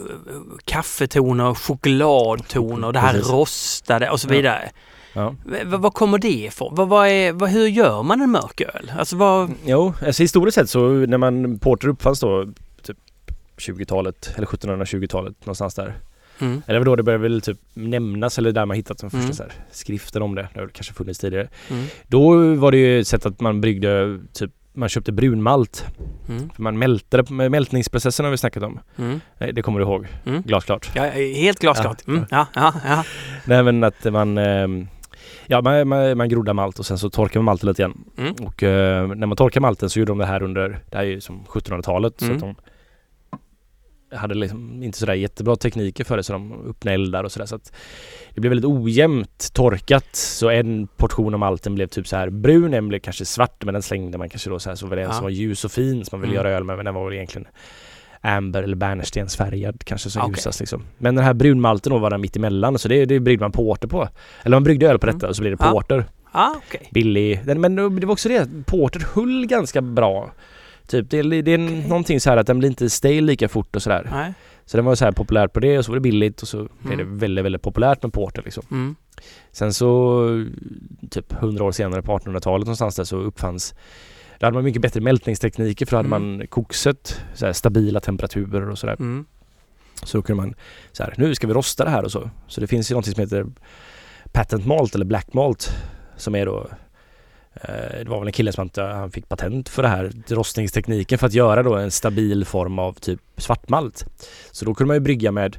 [0.64, 3.30] kaffetoner, chokladtoner, och det här Precis.
[3.32, 4.32] rostade och så Ja.
[4.32, 4.70] vidare.
[5.14, 5.34] Ja.
[5.46, 6.74] V- vad kommer det ifrån?
[6.74, 8.92] Vad, vad är, vad, hur gör man en mörk öl?
[8.98, 9.52] Alltså vad...
[9.64, 12.46] Jo, alltså historiskt sett så när man porter uppfanns då
[12.82, 12.98] typ
[13.58, 15.94] 20-talet eller 1720-talet någonstans där.
[16.42, 16.62] Mm.
[16.66, 19.32] Eller då det började väl typ nämnas eller där man hittat de första Mm.
[19.34, 20.42] så här, skriften om det.
[20.54, 21.48] Det har väl kanske funnits tidigare.
[21.70, 21.84] Mm.
[22.06, 25.86] Då var det ju ett sätt att man bryggde typ man köpte brunmalt.
[26.28, 26.50] Mm.
[26.50, 28.78] För man mältade, mältningsprocessen har vi snackat om.
[28.98, 29.20] Mm.
[29.38, 30.06] Nej, Det kommer du ihåg?
[30.26, 30.42] Mm.
[30.42, 30.90] Glasklart.
[30.94, 31.02] Ja,
[31.36, 32.02] helt glasklart.
[32.06, 32.12] Ja.
[32.12, 32.24] Mm.
[32.30, 33.04] Ja, ja, ja.
[33.44, 34.88] Nej men att man ehm,
[35.46, 38.04] Ja man, man, man groddar malt och sen så torkar man malten lite igen.
[38.18, 38.34] Mm.
[38.34, 41.08] Och eh, när man torkar malten så gjorde de det här under, det här är
[41.08, 42.40] ju som 1700-talet Mm.
[42.40, 42.62] så att de
[44.14, 47.56] hade liksom inte sådär jättebra tekniker för det så de öppnade eldar och sådär så
[47.56, 47.72] att
[48.34, 52.74] det blev väldigt ojämnt torkat så en portion av malten blev typ så här brun,
[52.74, 55.02] en blev kanske svart men den slängde man kanske då så här så var det
[55.02, 55.14] en Ja.
[55.14, 56.44] som var ljus och fin som man ville Mm.
[56.46, 57.46] göra öl med men den var väl egentligen
[58.20, 60.32] amber eller bärnstensfärgad kanske som Okej.
[60.36, 60.82] ljusast liksom.
[60.98, 63.88] Men den här brunmalten då var den mitt emellan så det, det bryggde man porter
[63.88, 64.08] på.
[64.42, 65.16] Eller man bryggde öl på Mm.
[65.18, 65.70] detta och så blev det Ja.
[65.72, 66.04] porter.
[66.32, 66.88] Ah, okej.
[66.92, 67.40] Billig.
[67.56, 70.32] Men det var också det, porter höll ganska bra.
[70.92, 71.88] Typ, det är, det är Okej.
[71.88, 74.08] någonting så här att den blir inte stale lika fort och sådär.
[74.12, 74.34] Nej.
[74.64, 76.56] Så den var så här populär på det och så var det billigt och så
[76.82, 77.18] blev det Mm.
[77.18, 78.64] väldigt, väldigt populärt med porter liksom.
[78.70, 78.96] Mm.
[79.52, 80.24] Sen så
[81.10, 83.74] typ 100 år senare på 1800-talet någonstans där så uppfanns
[84.38, 86.36] Då hade man mycket bättre mältningstekniker för då hade Mm.
[86.38, 88.96] man kokset, så här stabila temperaturer och sådär.
[89.00, 89.24] Mm.
[90.02, 90.54] Så då kunde man
[90.92, 92.30] så här, nu ska vi rosta det här och så.
[92.48, 93.46] Så det finns ju någonting som heter
[94.32, 95.68] patent malt eller black malt
[96.16, 96.66] som är då
[97.98, 101.26] det var väl en kille som inte, han fick patent för det här rostningstekniken för
[101.26, 104.04] att göra då en stabil form av typ svartmalt.
[104.50, 105.56] Så då kunde man ju brygga med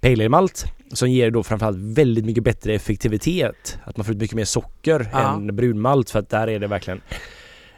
[0.00, 3.78] pale ale malt som ger då framförallt väldigt mycket bättre effektivitet.
[3.84, 5.34] Att man får ut mycket mer socker Ja.
[5.34, 7.00] än brunmalt för att där är det verkligen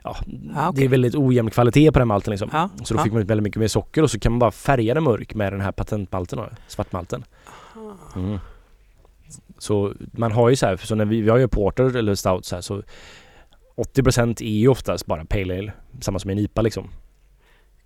[0.04, 0.16] Ja,
[0.54, 0.80] Ja, okej.
[0.80, 2.50] det är väldigt ojämn kvalitet på den malten liksom.
[2.52, 2.68] Ja.
[2.84, 4.94] Så då fick man ut väldigt mycket mer socker och så kan man bara färga
[4.94, 7.24] den mörk med den här patentmalten då, svartmalten.
[8.16, 8.38] Mm.
[9.58, 12.44] Så man har ju så här, så när vi, vi har ju porter eller stout
[12.44, 12.82] så här så
[13.78, 16.90] 80% är ju oftast bara pale ale, samma som en IPA liksom.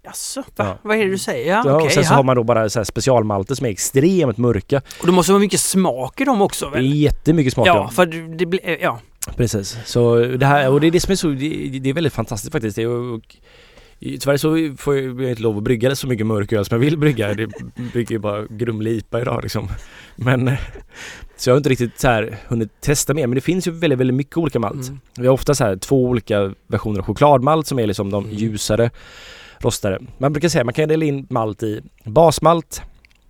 [0.05, 0.64] Jaså, va?
[0.66, 0.78] Ja.
[0.82, 1.49] vad är det du säger?
[1.53, 1.86] Ja, Ja, okej.
[1.86, 2.16] och sen så ja.
[2.16, 4.82] har man då bara så specialmalter som är extremt mörka.
[5.01, 6.95] Och det måste vara mycket smak i dem också Det är väl?
[6.95, 7.90] jättemycket smak i Ja, dem.
[7.90, 8.78] för det blir...
[8.82, 8.99] Ja.
[9.36, 9.78] Precis.
[9.84, 12.53] Så det här, och det är det som är så, det, det är väldigt fantastiskt
[12.53, 12.76] faktiskt.
[12.76, 13.36] Det är, och,
[14.03, 16.81] i- Tyvärr så får jag inte lov att brygga så mycket mörk öl som jag
[16.81, 17.35] vill brygga.
[17.35, 17.47] Det
[17.93, 19.69] brygger ju bara grumlig IPA idag liksom.
[20.17, 20.51] Men
[21.37, 23.99] så jag har inte riktigt så här hunnit testa mer men det finns ju väldigt,
[23.99, 24.89] väldigt mycket olika malt.
[24.89, 25.01] Mm.
[25.19, 28.37] Vi har ofta så här två olika versioner av chokladmalt som är liksom de Mm.
[28.37, 28.91] ljusare
[29.59, 29.99] rostade.
[30.19, 32.83] Man brukar säga man kan dela in malt i basmalt,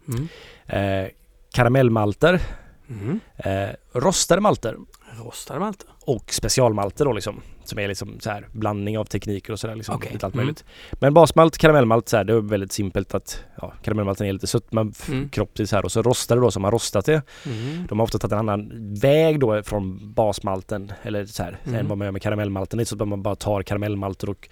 [0.08, 0.28] Mm.
[0.66, 1.08] eh,
[1.54, 2.40] karamellmalter,
[2.88, 3.20] Mm.
[3.36, 4.76] eh, rostade malter
[5.24, 5.86] Rostade malter.
[6.04, 7.40] och specialmalter då liksom.
[7.64, 9.94] Som är liksom så här blandning av tekniker och sådär liksom.
[9.94, 10.12] Okej.
[10.12, 10.46] Lite allt Mm.
[10.46, 10.64] möjligt.
[10.92, 14.80] Men basmalt, karamellmalt så här, det är väldigt simpelt att ja, karamellmalten är lite sötma
[15.08, 15.28] Mm.
[15.28, 17.22] kroppsligt så här och så rostade då som har rostat det.
[17.46, 17.86] Mm.
[17.88, 21.80] De har ofta tagit en annan väg då från basmalten eller så här Mm.
[21.80, 22.76] än vad man gör med karamellmalten.
[22.76, 24.48] Det är så att man bara tar karamellmalter och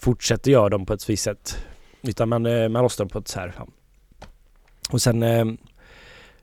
[0.00, 1.64] fortsätter göra dem på ett visst sätt.
[2.02, 3.52] Utan man, eh, man rostar dem på ett så här.
[3.58, 3.66] Ja.
[4.90, 5.44] Och sen eh,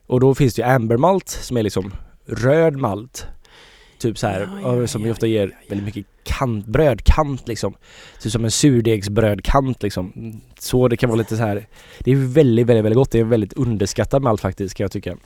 [0.07, 1.93] och då finns det ju ambermalt som är liksom
[2.25, 3.27] röd malt.
[4.05, 7.75] Typ så här, Ja, ja, som ja, ofta ger väldigt mycket kant, brödkant liksom.
[8.21, 10.33] Typ som en surdegsbrödkant liksom.
[10.59, 11.67] Så det kan vara lite så här.
[11.99, 13.11] Det är väldigt, väldigt, väldigt gott.
[13.11, 15.17] Det är väldigt underskattad malt faktiskt kan jag tycka.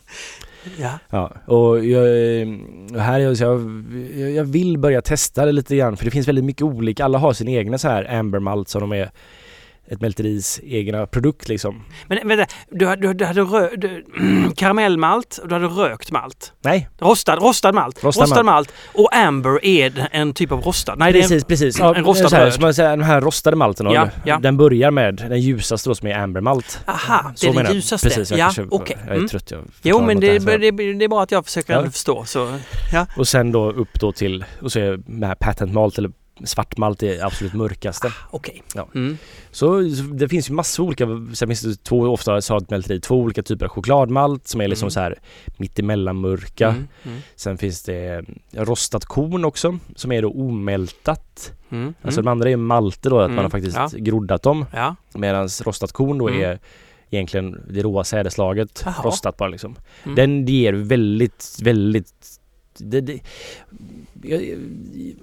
[0.78, 1.00] Ja.
[1.10, 2.06] Ja, och jag,
[3.00, 6.62] här är jag, jag vill börja testa det lite grann för det finns väldigt mycket
[6.62, 7.06] olika.
[7.06, 9.12] Alla har sin egna så här amber malt som de är
[9.92, 11.84] ett mälteris egna produkt liksom.
[12.08, 14.06] Men vänta, du, du, du hade rö, du,
[14.56, 16.54] karamellmalt och du hade rökt malt.
[16.62, 18.04] Nej, Rostad, rostad malt.
[18.04, 18.74] Rostad Rostad, malt.
[18.94, 20.96] Och amber är en typ av rostad.
[20.98, 21.80] Nej, det är precis, precis.
[21.80, 22.54] Ja, en rostad så här, röd.
[22.54, 24.40] som man säger, den här rostade malten Ja, ja.
[24.42, 26.80] den börjar med den ljusaste då som är ambermalt.
[26.86, 28.08] Aha, det är den ljusaste.
[28.08, 28.98] Precis, jag, ja, kanske, okej.
[29.02, 29.28] jag är Mm.
[29.28, 29.52] trött.
[29.52, 31.84] Jag Jo, förklarar men det, det, det är bra att jag försöker Ja.
[31.92, 32.26] förstå.
[32.26, 32.60] Så,
[32.94, 33.06] ja.
[33.18, 36.12] Och sen då upp då till, och så är det här patent malt eller
[36.44, 38.14] svartmalt det absolut mörkaste.
[38.32, 38.64] Okej.
[38.76, 38.88] Ja.
[38.96, 39.18] Mm.
[39.52, 43.00] Så så det finns ju massor olika, sen finns det två, ofta sa ett mälteri,
[43.02, 44.92] två olika typer av chokladmalt som är liksom Mm.
[44.92, 45.20] så här
[45.58, 46.68] mittemellan mörka.
[46.70, 46.88] Mm.
[47.04, 47.20] Mm.
[47.36, 51.54] Sen finns det rostat korn också som är då omältat.
[51.70, 51.94] Mm.
[52.02, 52.26] Alltså Mm.
[52.26, 53.90] de andra är malter då, att man Mm, har faktiskt ja.
[53.94, 54.66] groddat dem.
[54.74, 54.96] Ja.
[55.14, 56.42] Medan rostat korn då Mm.
[56.42, 56.60] är
[57.12, 59.76] egentligen det råa sädeslaget rostat bara liksom.
[60.04, 60.16] Mm.
[60.16, 62.39] Den ger väldigt, väldigt
[62.80, 63.20] det, det,
[64.24, 64.44] jag,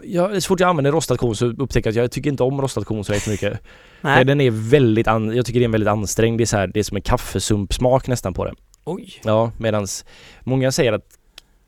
[0.04, 2.61] jag, så fort jag använder rostat korn så upptäcker jag att jag tycker inte om
[2.61, 3.61] rostat korn så jättemycket.
[4.00, 4.24] Nej.
[4.24, 6.38] Den är väldigt, an, jag tycker det är väldigt ansträngd.
[6.40, 8.54] Det är, så här, det är som en kaffesumpsmak nästan på det.
[8.84, 9.20] Oj.
[9.24, 10.04] Ja, medans
[10.40, 11.18] många säger att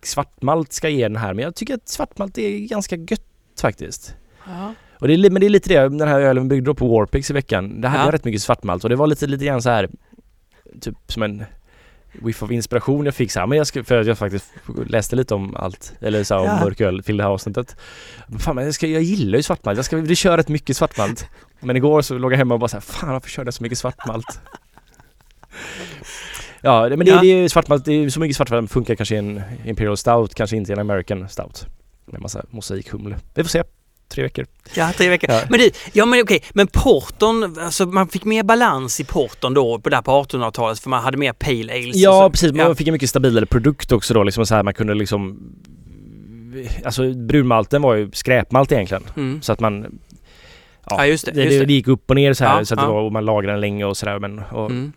[0.02, 3.22] svartmalt ska ge den här, men jag tycker att svartmalt är ganska gött
[3.60, 4.14] faktiskt.
[4.46, 4.74] Ja.
[5.00, 7.32] Och det är, men det är lite det, den här ölen byggde på Warpix i
[7.34, 7.80] veckan.
[7.80, 8.12] Det hade Ja.
[8.12, 9.88] rätt mycket svartmalt och det var lite, lite grann så här
[10.80, 11.44] typ som en
[12.12, 14.46] whiff of inspiration jag fick så här, men jag ska, för jag faktiskt
[14.86, 16.64] läste lite om allt, eller så här, om Ja.
[16.64, 17.76] mörk öl till det här avsnittet.
[18.38, 21.26] Fan men jag, ska, jag gillar ju svartmalt, jag ska vi kör rätt mycket svartmalt.
[21.60, 23.62] Men igår så låg jag hemma och bara så här, fan varför körde jag så
[23.62, 24.40] mycket svartmalt?
[26.60, 27.20] Ja, men det, Ja.
[27.20, 30.56] det är svartmalt, det är så mycket svartmalt funkar kanske i en Imperial Stout, kanske
[30.56, 31.66] inte i en American Stout.
[32.06, 33.16] Med massa mosaikhumle.
[33.34, 33.62] Vi får se.
[34.08, 34.46] Tre veckor.
[34.74, 35.30] Ja, tre veckor.
[35.30, 35.40] Ja.
[35.50, 39.78] Men du, ja men okej, men porton, alltså man fick mer balans i porton då
[39.78, 41.96] på där på 1800-talet för man hade mer pale ales.
[41.96, 42.30] Ja och så.
[42.30, 42.74] precis, man Ja.
[42.74, 45.38] fick en mycket stabilare produkt också då liksom så här man kunde liksom
[46.84, 49.42] Alltså brunmalten var ju skräpmalt egentligen Mm.
[49.42, 49.98] så att man
[50.90, 51.32] Ja, just det.
[51.42, 51.72] Just det, det.
[51.72, 52.92] gick upp och ner så här Ja, så att det ja.
[52.92, 54.92] var, och man lagrade den länge och sådär men och, Mm.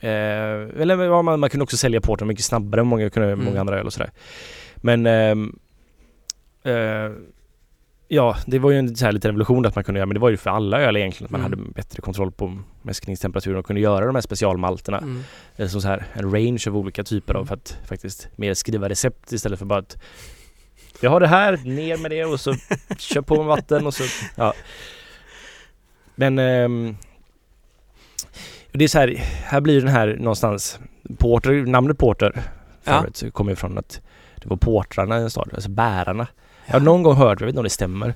[0.00, 3.44] eh, eller ja, man, man kunde också sälja porten mycket snabbare än många, kunde, Mm.
[3.44, 4.10] många andra öl och sådär
[4.76, 5.58] Men ehm,
[6.62, 7.12] eh,
[8.12, 10.20] Ja, det var ju en så här liten revolution att man kunde göra, men det
[10.20, 11.58] var ju för alla öl egentligen att man Mm.
[11.60, 14.98] hade bättre kontroll på mäskningstemperaturen och kunde göra de här specialmalterna.
[14.98, 15.22] Mm.
[15.56, 17.46] Eller så så här, en range av olika typer av Mm.
[17.46, 19.96] för att faktiskt mer skriva recept istället för bara att
[21.00, 22.54] jag har det här, ner med det och så
[22.98, 24.04] kör på med vatten och så
[24.36, 24.54] ja.
[26.14, 26.96] Men ehm,
[28.72, 30.78] det är så här, här blir den här någonstans
[31.18, 32.42] Porter, namnet Porter
[32.84, 33.00] Ja.
[33.00, 34.00] förut så kommer ju från att
[34.42, 36.26] det var portrarna i en stad, alltså bärarna.
[36.70, 38.14] Jag har någon gång hört, jag vet inte om det stämmer,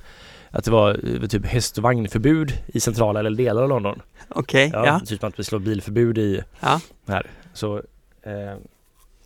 [0.51, 0.89] att det var
[1.21, 4.01] eh, typ häst och vagnförbud i centrala eller delar av London.
[4.29, 4.99] Okej, Ja, ja.
[5.05, 6.79] Typ att vi slår bilförbud i Ja.
[7.07, 7.27] här.
[7.53, 7.77] Så
[8.23, 8.55] eh,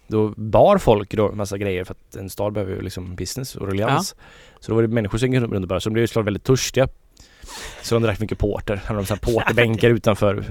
[0.07, 3.67] då bar folk då massa grejer för att en stad behöver ju liksom business och
[3.67, 4.15] ruljans.
[4.59, 6.25] Så då var det människor som gick runt och bara, så de blev ju såklart
[6.25, 6.87] väldigt törstiga.
[7.81, 8.81] Så de drack mycket porter.
[8.85, 10.43] Hade de så här porterbänkar utanför.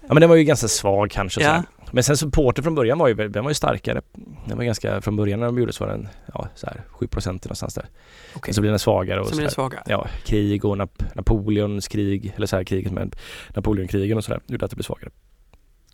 [0.00, 1.40] Ja men den var ju ganska svag kanske.
[1.40, 1.46] Ja.
[1.48, 1.62] Så här.
[1.92, 4.00] Men sen så porter från början var ju, den var ju starkare.
[4.46, 7.28] Den var ganska, från början när de gjorde så var den ja, så här 7%
[7.28, 7.86] någonstans där.
[8.34, 9.50] Och så blev den svagare och Som så är där.
[9.50, 9.82] svaga.
[9.86, 13.16] Ja, krig och Nap Napoleons krig, eller så här kriget med
[13.54, 15.10] Napoleonkrigen och sådär, gjorde att det blev svagare.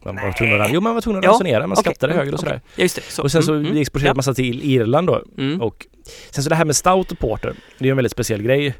[0.04, 1.82] Man var tvungen att, jo man var tvungen att Ja, ransonera, man okej.
[1.82, 2.60] skattade Mm, högre och sådär.
[2.76, 3.02] Ja, just det.
[3.02, 3.22] Så.
[3.22, 3.78] Och sen så Mm, mm.
[3.78, 4.14] exporterade Ja.
[4.14, 5.22] massa till Irland då.
[5.38, 5.60] Mm.
[5.60, 5.86] Och
[6.30, 8.74] sen så det här med stout och porter, det är ju en väldigt speciell grej.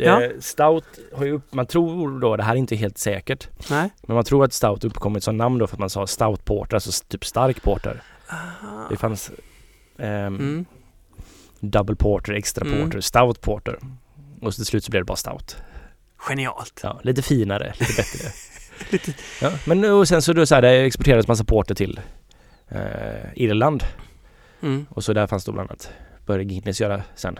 [0.00, 0.22] Ja.
[0.22, 0.84] Eh, Stout
[1.14, 3.90] har ju upp, man tror då, det här är inte helt säkert, Nej.
[4.06, 6.74] men man tror att stout uppkommit som namn då för att man sa stout porter,
[6.76, 8.02] alltså typ stark porter.
[8.90, 9.30] Det fanns
[9.98, 10.64] ehm, Mm.
[11.60, 12.84] double porter, extra Mm.
[12.84, 13.78] porter, stout porter.
[14.42, 15.56] Och till slut så blev det bara stout.
[16.28, 16.80] Genialt.
[16.82, 18.28] Ja, lite finare, lite bättre.
[18.90, 22.00] Lite- ja, men och sen så då så här, det exporterades massa porter till
[22.68, 22.78] eh,
[23.34, 23.82] Irland
[24.62, 24.86] Mm.
[24.90, 25.90] och så där fanns då bland annat
[26.26, 27.38] började Guinness göra sen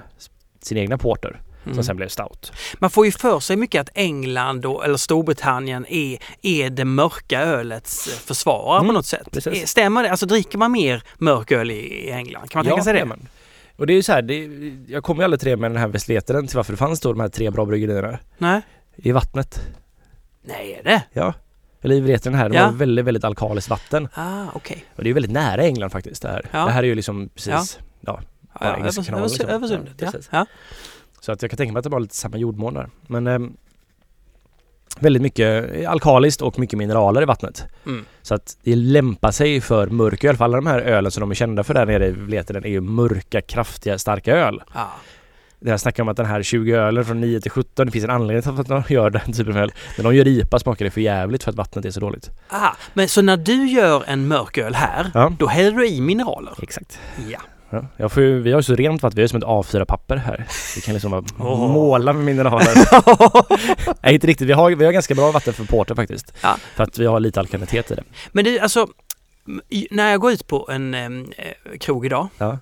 [0.60, 1.84] sin egna porter som Mm.
[1.84, 2.52] sen blev stout.
[2.78, 7.40] Man får ju för sig mycket att England och, eller Storbritannien är, är det mörka
[7.40, 9.28] ölets eh, försvarare på Mm, något sätt.
[9.32, 9.52] precis.
[9.52, 10.10] Eh, Stämmer det?
[10.10, 12.48] Alltså dricker man mer mörköl i, i England?
[12.50, 12.98] Kan man tänka sig det?
[12.98, 13.28] jajamän.
[13.76, 14.48] Och det är ju så här, det,
[14.92, 17.12] jag kommer ju aldrig till det med den här Westleteren till varför det fanns då
[17.12, 18.60] de här tre bra bryggerierna Nej?
[18.96, 19.60] i vattnet.
[20.42, 21.02] Nej, är det?
[21.12, 21.34] Ja.
[21.82, 22.64] Eller i Wreteren här, de Ja.
[22.64, 24.08] har väldigt, väldigt alkaliskt vatten.
[24.14, 24.84] Ah, okej.
[24.96, 26.46] Och det är ju väldigt nära England faktiskt det här.
[26.50, 26.64] Ja.
[26.64, 28.20] Det här är ju liksom precis, ja.
[28.20, 28.20] Ja,
[28.60, 30.12] ja, Engelska över, kanalen, över, över sundet, Ja, ja.
[30.12, 30.28] precis.
[30.32, 30.46] ja.
[31.20, 32.88] Så att jag kan tänka mig att det var lite samma jordmån där.
[33.06, 33.52] Men ehm,
[34.98, 37.64] väldigt mycket alkaliskt och mycket mineraler i vattnet.
[37.86, 38.04] Mm.
[38.22, 40.36] Så att det lämpar sig för mörk öl.
[40.36, 42.68] För alla de här ölen som de är kända för där nere i Vleteren är
[42.68, 44.62] ju mörka, kraftiga, starka öl.
[44.74, 44.88] ja.
[45.60, 48.04] Det här snackar om att den här 20 ölen från 9 till 17, det finns
[48.04, 49.72] en anledning till att de gör den typen av öl.
[49.96, 52.30] När de gör IPA smakar det för jävligt för att vattnet är så dåligt.
[52.52, 55.32] Aha, men så när du gör en mörköl här, Ja.
[55.38, 56.52] då häller du i mineraler?
[56.62, 57.00] Exakt.
[57.28, 57.38] Ja.
[57.70, 59.44] Ja, jag får ju, vi har ju så rent vatten, vi har ju som ett
[59.44, 60.46] A4-papper här.
[60.76, 61.72] Vi kan liksom bara Åh.
[61.72, 62.74] måla med mineraler.
[64.02, 66.32] Nej inte riktigt, vi har, vi har ganska bra vatten för porter faktiskt.
[66.42, 66.56] Ja.
[66.76, 68.02] För att vi har lite alkalinitet i det.
[68.32, 68.86] Men det, alltså,
[69.90, 71.08] när jag går ut på en eh,
[71.80, 72.58] krog idag, Ja.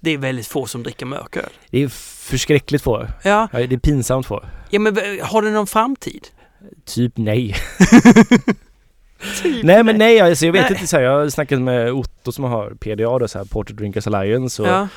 [0.00, 1.50] det är väldigt få som dricker mörköl.
[1.70, 1.88] Det är
[2.28, 3.06] förskräckligt få.
[3.22, 4.44] Ja, Ja, det är pinsamt få.
[4.70, 6.28] ja men har det någon framtid?
[6.84, 7.54] Typ nej.
[9.42, 10.72] Typ nej men nej, alltså, jag vet Nej.
[10.72, 13.74] inte så här, Jag har snackat med Otto som har PDA då, så här, Porter
[13.74, 14.88] Drinkers Alliance och Ja.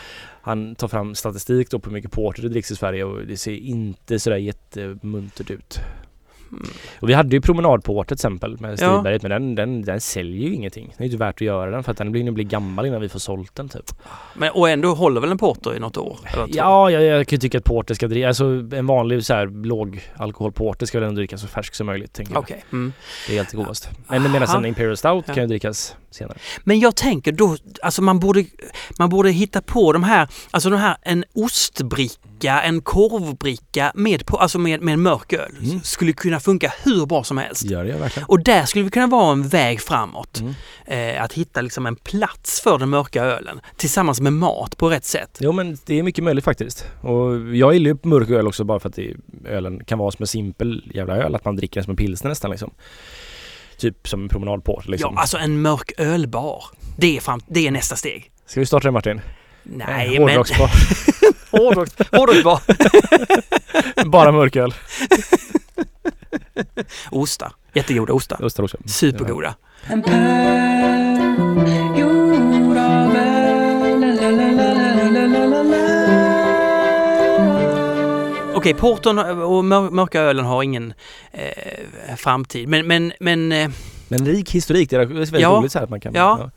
[0.42, 3.38] han tar fram statistik då på hur mycket porter det dricks i Sverige och det
[3.38, 5.80] ser inte sådär jättemuntert ut.
[6.56, 6.70] Mm.
[7.00, 8.76] Och vi hade ju promenadporter till exempel med Ja.
[8.76, 10.88] Stiberget men den, den, den säljer ju ingenting.
[10.98, 13.02] Det är ju inte värt att göra den för att den blir, blir gammal innan
[13.02, 13.92] vi får sålt den typ.
[14.36, 16.18] Men, och ändå håller väl en porter i något år?
[16.48, 19.46] Ja, jag, jag kan ju tycka att porter ska drickas, alltså en vanlig så här
[19.66, 22.14] låg alkoholporter ska väl ändå drickas så färsk som möjligt.
[22.14, 22.42] Tänker jag.
[22.44, 22.64] Okej.
[22.72, 22.94] Mm.
[23.28, 23.90] Det är helt godast.
[24.08, 25.34] Men medan en Imperial Stout Ja.
[25.34, 26.38] kan ju drickas senare.
[26.64, 28.46] Men jag tänker då, alltså man borde,
[29.00, 34.38] man borde hitta på de här, alltså de här, en ostbricka, en korvbricka med, på,
[34.38, 35.52] alltså med, med mörk öl.
[35.62, 35.82] Mm.
[35.84, 37.64] Skulle kunna funka hur bra som helst.
[37.64, 38.28] Gör det verkligen.
[38.30, 40.40] Och där skulle vi kunna vara en väg framåt.
[40.40, 40.54] Mm.
[40.86, 45.06] Eh, att hitta liksom en plats för den mörka ölen tillsammans med mat på rätt
[45.06, 45.38] sätt.
[45.42, 46.86] Jo men det är mycket möjligt faktiskt.
[47.02, 49.14] Och jag gillar ju mörk öl också bara för att det,
[49.46, 51.36] ölen kan vara som en simpel jävla öl.
[51.36, 52.72] Att man dricker den som en pilsner nästan liksom.
[53.78, 55.14] Typ som en promenadporter liksom.
[55.16, 56.64] Ja, alltså en mörk ölbar.
[56.98, 58.32] Det är, fram, det är nästa steg.
[58.46, 59.22] Ska vi starta det Martin?
[59.64, 60.22] Nej, En men...
[60.22, 60.68] hårdrocksbar.
[61.52, 62.62] Hårdrocks- Hårdrocksbar.
[64.10, 64.74] bara mörköl.
[67.12, 67.54] Ostar.
[67.74, 68.44] Jättegoda ostar.
[68.46, 68.78] Ostar också.
[68.86, 69.56] Supergoda.
[69.88, 70.02] En
[78.64, 80.94] Okej, porton och mör- mörka ölen har ingen
[81.32, 82.68] eh, framtid.
[82.68, 83.70] Men, men, men eh,
[84.08, 85.50] Men rik historik, det är väldigt Ja.
[85.50, 86.14] roligt så här att man kan...
[86.16, 86.50] Ja.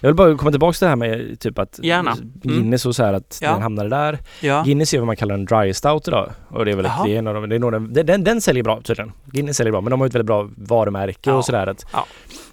[0.00, 2.12] Jag vill bara komma tillbaka till det här med typ att Gärna.
[2.12, 2.32] Mm.
[2.42, 3.52] Guinness och så här att Ja.
[3.52, 4.18] den hamnade där.
[4.40, 4.62] ja.
[4.66, 6.30] Guinness är vad man kallar en dry stout idag.
[6.48, 7.04] Och det är väl Jaha.
[7.06, 7.72] det är en av de, det är nog
[8.06, 9.12] den, den, säljer bra tydligen.
[9.26, 11.36] Guinness säljer bra men de har ett väldigt bra varumärke Ja.
[11.36, 12.06] och sådär att Ja.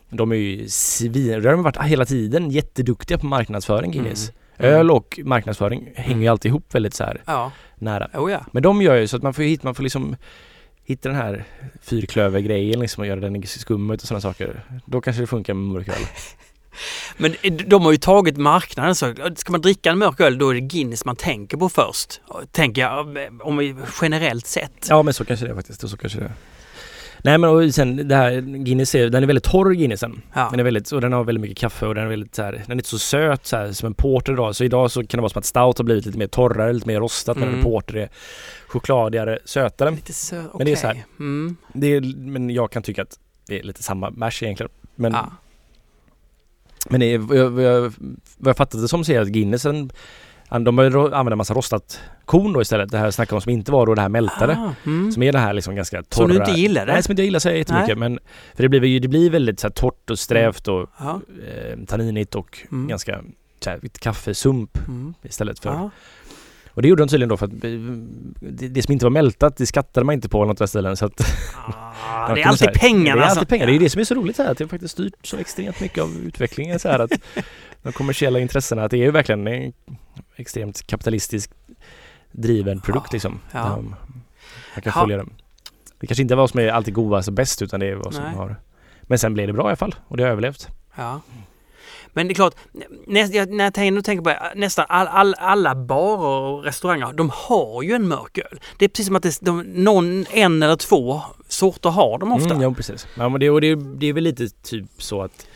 [0.09, 1.41] De är ju svin...
[1.41, 4.29] De har varit hela tiden jätteduktiga på marknadsföring Guinness.
[4.29, 4.40] Mm.
[4.61, 8.09] Öl och marknadsföring hänger ju alltid ihop väldigt så här Ja, nära.
[8.13, 8.45] oh ja.
[8.51, 10.15] Men de gör ju så att man får hit, man får liksom
[10.83, 11.43] hitta den här
[11.81, 14.63] fyrklövergrejen liksom och göra den i skummet och sådana saker.
[14.85, 15.95] Då kanske det funkar med mörköl.
[17.17, 20.49] Men eh, de har ju tagit marknaden så ska man dricka en mörk öl då
[20.49, 22.21] är det Guinness man tänker på först.
[22.51, 24.85] Tänker jag eh, om vi generellt sett.
[24.89, 25.89] Ja men så kanske det är faktiskt.
[25.89, 26.31] Så kanske det är.
[27.23, 30.21] Nej men och sen det här Guinness är, den är väldigt torr Guinnessen.
[30.33, 30.47] Ja.
[30.51, 32.51] Den är väldigt, och den har väldigt mycket kaffe och den är väldigt så här,
[32.51, 34.55] den är inte så söt så här, som en porter idag.
[34.55, 36.87] Så idag så kan det vara som att stout har blivit lite mer torrare, lite
[36.87, 37.59] mer rostat medan Mm.
[37.59, 38.09] en porter är
[38.67, 39.91] chokladigare, sötare.
[39.91, 40.43] Lite sö...
[40.57, 41.03] Men det är så här.
[41.19, 41.55] Mm.
[41.73, 44.71] Det är, men jag kan tycka att det är lite samma bärs egentligen.
[44.95, 45.31] Men, Ja.
[46.89, 47.81] men det är, vad jag, vad jag,
[48.37, 49.91] vad jag fattat det som så är att Guinnessen
[50.59, 52.91] de börjar ro- använda massa rostat korn då istället.
[52.91, 54.53] Det här snackar om som inte var då det här mältade.
[54.53, 55.11] Ah, mm.
[55.11, 56.27] Som är det här liksom ganska torra.
[56.27, 56.93] Som du inte gillade?
[56.93, 57.97] Nej, som inte jag gillar så jättemycket.
[57.97, 58.19] Men,
[58.55, 61.21] för det blir, ju- det blir väldigt så här torrt och strävt och Ja.
[61.47, 62.87] eh, tanninigt och Mm.
[62.87, 63.21] ganska
[63.63, 65.13] så här, kaffesump Mm.
[65.23, 65.69] istället för.
[65.69, 65.89] Ja.
[66.73, 67.69] Och det gjorde de tydligen då för att eh,
[68.39, 71.21] det, det som inte var mältat det skattade man inte på något ställen så att
[72.13, 73.21] Ah, det är alltid pengarna.
[73.21, 73.65] Det är alltid pengar.
[73.65, 75.37] Det är ju det som är så roligt här, att det har faktiskt styrt så
[75.37, 77.11] extremt mycket av utvecklingen så här att
[77.83, 79.73] de kommersiella intressena att det är ju verkligen en
[80.35, 81.51] extremt kapitalistisk
[82.31, 83.39] driven produkt Ja, liksom.
[83.51, 83.59] ja.
[83.59, 83.95] Där Man
[84.73, 84.91] kan Ja.
[84.91, 85.33] följa den.
[85.99, 88.13] Det kanske inte är vad som är alltid godast och bäst utan det är vad
[88.13, 88.35] som Nej.
[88.35, 88.55] har
[89.01, 90.67] Men sen blev det bra i alla fall och det har överlevt.
[90.95, 91.21] Ja.
[92.13, 92.55] Men det är klart,
[93.07, 97.13] nä, jag, när jag tänker, nu tänker på nästan all, all, alla barer och restauranger,
[97.13, 98.59] de har ju en mörk öl.
[98.77, 102.49] Det är precis som att det, de, någon, en eller två sorter har de ofta.
[102.49, 103.07] Mm, ja precis.
[103.17, 105.47] Ja, men det, och det, det är väl lite typ så att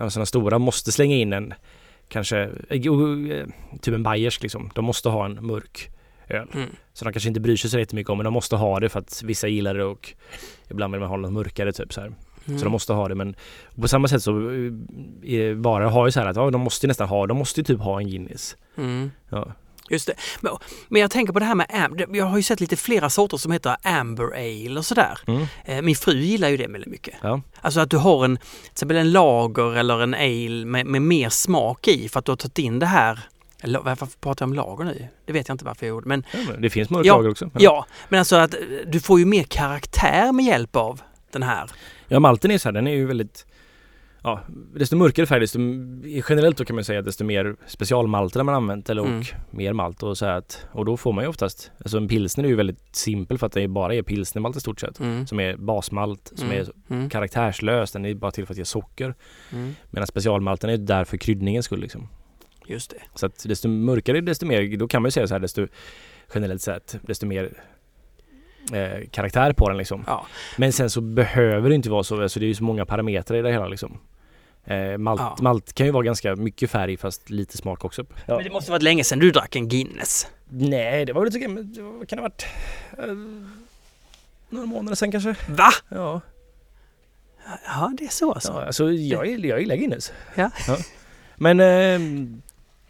[0.00, 1.54] ja, sådana stora måste slänga in en
[2.08, 2.38] kanske
[2.68, 3.46] eh,
[3.80, 4.70] typ en bayersk liksom.
[4.74, 5.90] De måste ha en mörk
[6.28, 6.48] öl.
[6.54, 6.68] Mm.
[6.92, 8.98] Så de kanske inte bryr sig så jättemycket om men de måste ha det för
[8.98, 10.12] att vissa gillar det och
[10.70, 12.12] ibland vill man ha något mörkare typ så här.
[12.44, 12.58] Mm.
[12.58, 13.34] Så de måste ha det men
[13.80, 14.50] på samma sätt så
[15.22, 17.60] eh, bara har ju så här att ja, de måste ju nästan ha, de måste
[17.60, 18.56] ju typ ha en Guinness.
[18.76, 19.10] Mm.
[19.28, 19.52] Ja.
[19.90, 20.14] Just det.
[20.40, 20.52] Men,
[20.88, 22.06] men jag tänker på det här med.
[22.12, 25.18] Jag har ju sett lite flera sorter som heter Amber Ale och sådär.
[25.26, 25.46] Mm.
[25.64, 27.14] Eh, Min fru gillar ju det väldigt mycket.
[27.22, 27.40] Ja.
[27.60, 31.28] Alltså att du har en, till exempel en lager eller en ale med, med mer
[31.28, 33.20] smak i för att du har tagit in det här.
[33.82, 35.08] Varför pratar jag om lager nu?
[35.26, 36.08] Det vet jag inte varför jag gjorde.
[36.08, 37.50] Men Ja, men det finns mörk Ja, lager också.
[37.58, 41.00] ja, men alltså att eh, du får ju mer karaktär med hjälp av
[41.32, 41.70] den här.
[42.08, 43.46] Ja malten är så här, den är ju väldigt
[44.22, 44.40] Ja,
[44.74, 45.58] desto mörkare färg desto
[46.28, 49.24] generellt då kan man säga desto mer specialmalter man använt eller och Mm.
[49.50, 52.48] mer malt och så att och då får man ju oftast Alltså en pilsner är
[52.48, 55.26] ju väldigt simpel för att det bara är pilsnermalt i stort sett Mm.
[55.26, 56.60] som är basmalt som Mm.
[56.60, 57.10] är Mm.
[57.10, 59.14] karaktärslös den är bara till för att ge socker
[59.52, 59.74] Mm.
[59.90, 62.08] medan specialmalten är där för kryddningens skull liksom
[62.66, 62.96] Just det.
[63.14, 65.66] Så att desto mörkare desto mer då kan man ju säga så här desto
[66.34, 67.52] generellt sett desto mer
[68.72, 70.26] eh, karaktär på den liksom Ja.
[70.58, 73.38] men sen så behöver det inte vara så, alltså det är ju så många parametrar
[73.38, 73.98] i det hela liksom.
[74.70, 75.36] Eh, malt, Ja.
[75.40, 78.04] malt kan ju vara ganska mycket färg fast lite smak också.
[78.26, 78.34] Ja.
[78.34, 80.26] Men det måste varit länge sedan du drack en Guinness.
[80.48, 82.46] Nej, det var väl lite det kan det ha varit?
[82.98, 83.14] Eh,
[84.50, 85.34] några månader sen kanske?
[85.48, 85.70] Va?
[85.88, 86.20] Ja,
[87.66, 88.52] Ja, det är så alltså.
[88.52, 90.12] ja alltså jag, jag gillar Guinness.
[90.34, 90.50] Ja.
[91.36, 92.00] Men, eh,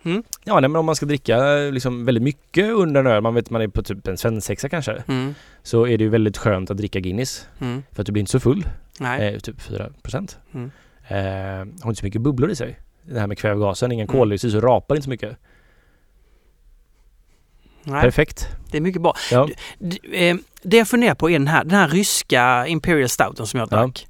[0.02, 0.22] Mm.
[0.44, 3.34] ja nej, men om man ska dricka eh, liksom väldigt mycket under en öl, man
[3.34, 5.34] vet man är på typ en svensexa kanske, Mm.
[5.62, 7.46] så är det ju väldigt skönt att dricka Guinness.
[7.60, 7.82] Mm.
[7.92, 8.64] För att du blir inte så full.
[8.98, 9.34] Nej.
[9.34, 10.38] Eh, typ 4 procent.
[11.10, 11.16] Eh,
[11.82, 12.78] har inte så mycket bubblor i sig.
[13.02, 14.18] Det här med kvävgasen, ingen Mm.
[14.20, 15.36] koldioxid så rapar inte så mycket.
[17.82, 18.02] Nej.
[18.02, 18.48] Perfekt.
[18.70, 19.14] Det är mycket bra.
[19.30, 19.48] Ja.
[20.12, 23.68] Eh, Det jag funderar på är den här, den här ryska Imperial Stouten som jag
[23.72, 23.76] Ja.
[23.76, 24.06] drack.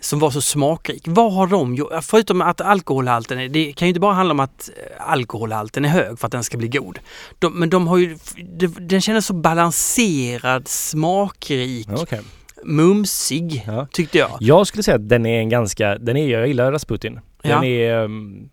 [0.00, 1.02] Som var så smakrik.
[1.06, 1.92] Vad har de gjort?
[2.02, 5.88] Förutom att alkoholhalten, är- det kan ju inte bara handla om att eh, alkoholhalten är
[5.88, 6.98] hög för att den ska bli god.
[7.38, 8.18] De, men de har ju,
[8.58, 12.20] de- den kändes så balanserad, smakrik, Ja, okej.
[12.64, 13.86] Mumsig Ja.
[13.92, 14.30] tyckte jag.
[14.40, 17.20] Jag skulle säga att den är en ganska, den är, jag gillar Rasputin.
[17.42, 17.64] Den Ja.
[17.64, 18.48] är, ehm,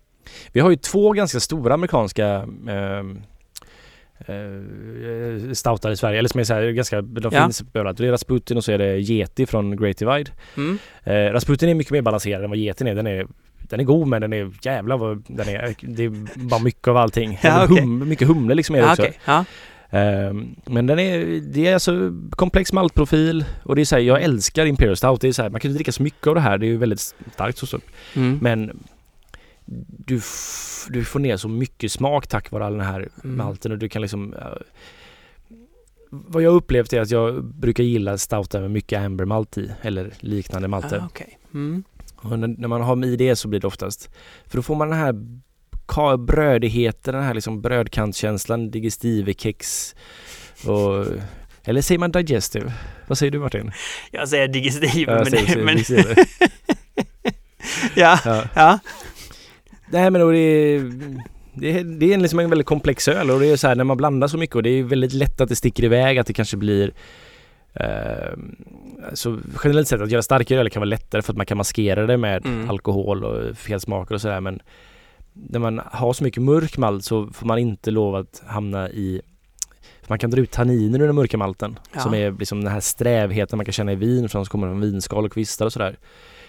[0.52, 3.22] vi har ju två ganska stora amerikanska um,
[4.28, 7.42] uh, stoutar i Sverige, eller som är så här, ganska, de Ja.
[7.42, 7.98] finns överallt.
[7.98, 10.30] Det är Rasputin och så är det Yeti från Great Divide.
[10.56, 10.78] Mm.
[11.04, 12.94] Eh, Rasputin är mycket mer balanserad än vad Yetin är.
[12.94, 13.26] Den är
[13.68, 15.74] den är god men den är jävlar vad den är.
[15.80, 17.38] Det är bara mycket av allting.
[17.42, 17.80] Ja, okej.
[17.82, 19.06] hum, mycket humle liksom är det också.
[19.24, 19.44] ja.
[20.64, 24.66] Men den är, det är alltså komplex maltprofil och det är så här, jag älskar
[24.66, 25.20] Imperial Stout.
[25.20, 26.58] Det är så här, man kan inte dricka så mycket av det här.
[26.58, 27.66] Det är ju väldigt starkt så.
[27.66, 27.80] så.
[28.14, 28.38] Mm.
[28.42, 28.78] Men
[29.86, 30.20] du,
[30.88, 33.36] du får ner så mycket smak tack vare all den här Mm.
[33.36, 34.34] malten och du kan liksom
[36.10, 40.68] vad jag upplevt är att jag brukar gilla stoutar med mycket ambermalt i eller liknande
[40.68, 40.98] malter.
[40.98, 41.38] Ah, okej.
[41.54, 41.84] mm.
[42.16, 44.10] Och när, när man har i det så blir det oftast
[44.46, 45.14] För då får man den här
[46.18, 49.94] brödigheten, den här liksom brödkantskänslan, digestive kex
[50.66, 51.06] och
[51.64, 52.72] Eller säger man digestive?
[53.06, 53.70] Vad säger du Martin?
[54.10, 56.14] Jag säger digestiv, Ja, men, säger- säger men digestive.
[57.94, 58.42] ja, ja.
[58.54, 58.78] ja.
[59.90, 60.92] Nej men och det är
[61.54, 63.74] det är, det är en liksom en väldigt komplex öl och det är så här
[63.74, 66.26] när man blandar så mycket och det är väldigt lätt att det sticker iväg att
[66.26, 66.92] det kanske blir
[67.74, 68.32] eh,
[69.14, 72.06] så generellt sett att göra starkare öl kan vara lättare för att man kan maskera
[72.06, 72.70] det med Mm.
[72.70, 74.60] alkohol och fel smaker och sådär men
[75.48, 79.22] när man har så mycket mörk malt så får man inte lov att hamna i
[80.08, 82.00] Man kan dra ut tanniner ur den mörka malten Ja.
[82.00, 85.24] som är liksom den här strävheten man kan känna i vin som kommer från vinskal
[85.24, 85.98] och kvistar och sådär.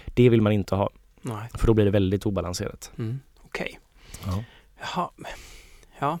[0.04, 0.90] Det vill man inte ha
[1.22, 1.48] Nej.
[1.54, 2.90] för då blir det väldigt obalanserat.
[2.98, 3.20] Mm.
[3.44, 3.78] Okej.
[4.26, 4.44] Ja.
[4.80, 5.10] Jaha.
[5.98, 6.18] Ja.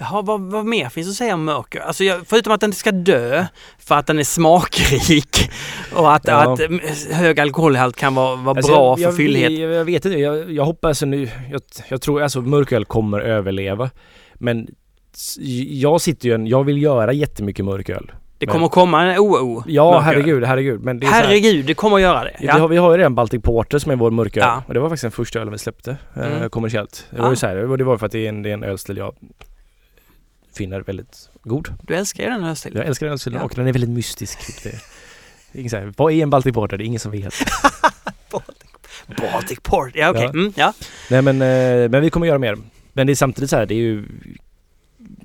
[0.00, 1.80] Jaha, vad, vad mer finns att säga om mörker?
[1.80, 3.46] Alltså jag, förutom att den ska dö
[3.78, 5.50] för att den är smakrik
[5.94, 6.52] och att, Ja.
[6.52, 6.80] att mm,
[7.12, 9.52] hög alkoholhalt kan vara, vara Alltså, bra jag, för jag, fyllighet.
[9.52, 11.28] Jag, jag vet inte, jag, jag hoppas nu,
[11.88, 13.90] jag, tror alltså mörköl kommer överleva.
[14.34, 14.68] Men
[15.68, 18.12] jag sitter ju en, jag vill göra jättemycket mörköl.
[18.38, 19.62] Det men- kommer komma en OO.
[19.66, 20.02] Ja mörköl.
[20.04, 20.80] herregud, herregud.
[20.84, 22.36] Men det är Herregud, det kommer att göra det.
[22.40, 24.42] Vi, har, vi har ju redan Baltic Porter som är vår mörköl.
[24.46, 24.62] Ja.
[24.66, 26.50] Och det var faktiskt den första ölen vi släppte eh, Mm.
[26.50, 27.06] kommersiellt.
[27.10, 27.22] Det Ja.
[27.22, 28.96] var ju så här, det var för att det är en, det är en ölstil
[28.96, 29.14] jag
[30.58, 31.74] finner väldigt god.
[31.82, 32.78] Du älskar ju den här stilen.
[32.78, 33.44] Jag älskar den ölstilen Ja.
[33.44, 34.62] och den är väldigt mystisk.
[34.62, 34.70] Det,
[35.52, 36.76] det är ingen så här, vad är en Baltic Porter?
[36.76, 37.34] Det är ingen som vet.
[39.16, 40.22] Baltic Port, ja okej.
[40.22, 40.28] Ja.
[40.30, 40.72] Mm, ja.
[41.10, 42.56] Nej men, eh, men vi kommer göra mer.
[42.92, 44.04] Men det är samtidigt så här, det är ju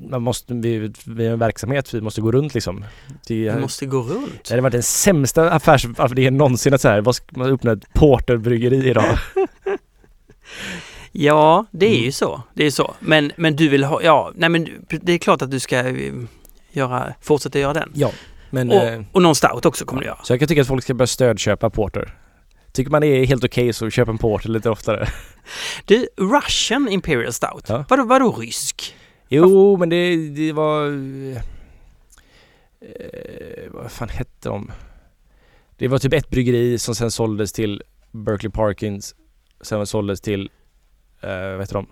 [0.09, 2.85] man måste, vi, vi är en verksamhet, vi måste gå runt liksom.
[3.27, 4.43] Det, Du måste gå runt.
[4.43, 7.93] det hade varit den sämsta affärsidén någonsin att så här, vad ska man öppna ett
[7.93, 9.05] porterbryggeri idag?
[11.15, 12.03] Ja, det är Mm.
[12.03, 12.41] ju så.
[12.53, 12.93] Det är så.
[12.99, 14.67] Men, men du vill ha, ja, nej men
[15.01, 16.13] det är klart att du ska eh,
[16.71, 17.91] göra, fortsätta göra den.
[17.95, 18.11] Ja.
[18.49, 20.19] Men, eh, Och, och någon stout också kommer du göra.
[20.23, 22.17] Så jag kan tycka att folk ska börja stödköpa porter.
[22.71, 25.07] Tycker man det är helt okej så köp en porter lite oftare.
[25.85, 27.65] Du, Russian Imperial Stout.
[27.69, 27.85] Ja.
[27.89, 28.95] Vadå, vadå rysk?
[29.29, 30.85] Jo, men det, det var...
[32.81, 34.71] Eh, vad fan hette de?
[35.77, 39.15] Det var typ ett bryggeri som sen såldes till Berkeley Parkins.
[39.61, 40.49] Sen såldes till,
[41.27, 41.87] vad heter de?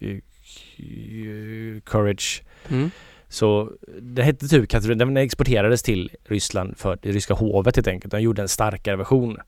[0.00, 2.42] Eh, Courage.
[2.68, 2.90] Mm.
[3.28, 8.10] Så det hette typ kategori, den exporterades till Ryssland för det ryska hovet helt enkelt.
[8.10, 9.38] De gjorde en starkare version.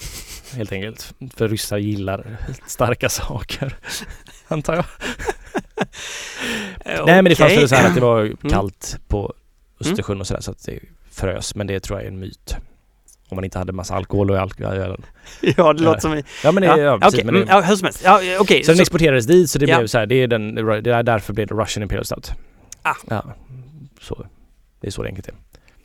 [0.54, 1.14] Helt enkelt.
[1.36, 3.76] För ryssar gillar starka saker.
[4.48, 4.84] Antar jag.
[7.06, 9.34] Nej men det fanns väl så här att det var kallt på
[9.80, 11.54] Östersjön och sådär så att det frös.
[11.54, 12.56] Men det tror jag är en myt.
[13.32, 15.02] Om man inte hade massa alkohol och i ölen.
[15.56, 16.22] Ja, det låter som...
[16.44, 17.24] Ja men det, Ja, ja, precis, okej.
[17.24, 18.00] men det, mm, ja, hur som helst.
[18.04, 18.62] Ja, okej.
[18.64, 19.78] Så den så- exporterades dit så det Ja.
[19.78, 22.30] blev så här, det är den, det är därför blev det Russian Imperial Stout.
[22.82, 22.94] Ah.
[23.08, 23.24] Ja,
[24.00, 24.26] så.
[24.80, 25.34] Det är så det enkelt är.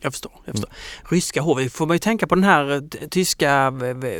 [0.01, 0.31] Jag förstår.
[0.45, 0.69] Jag förstår.
[1.09, 2.79] Ryska hovet, får man ju tänka på den här eh,
[3.09, 3.73] tyska,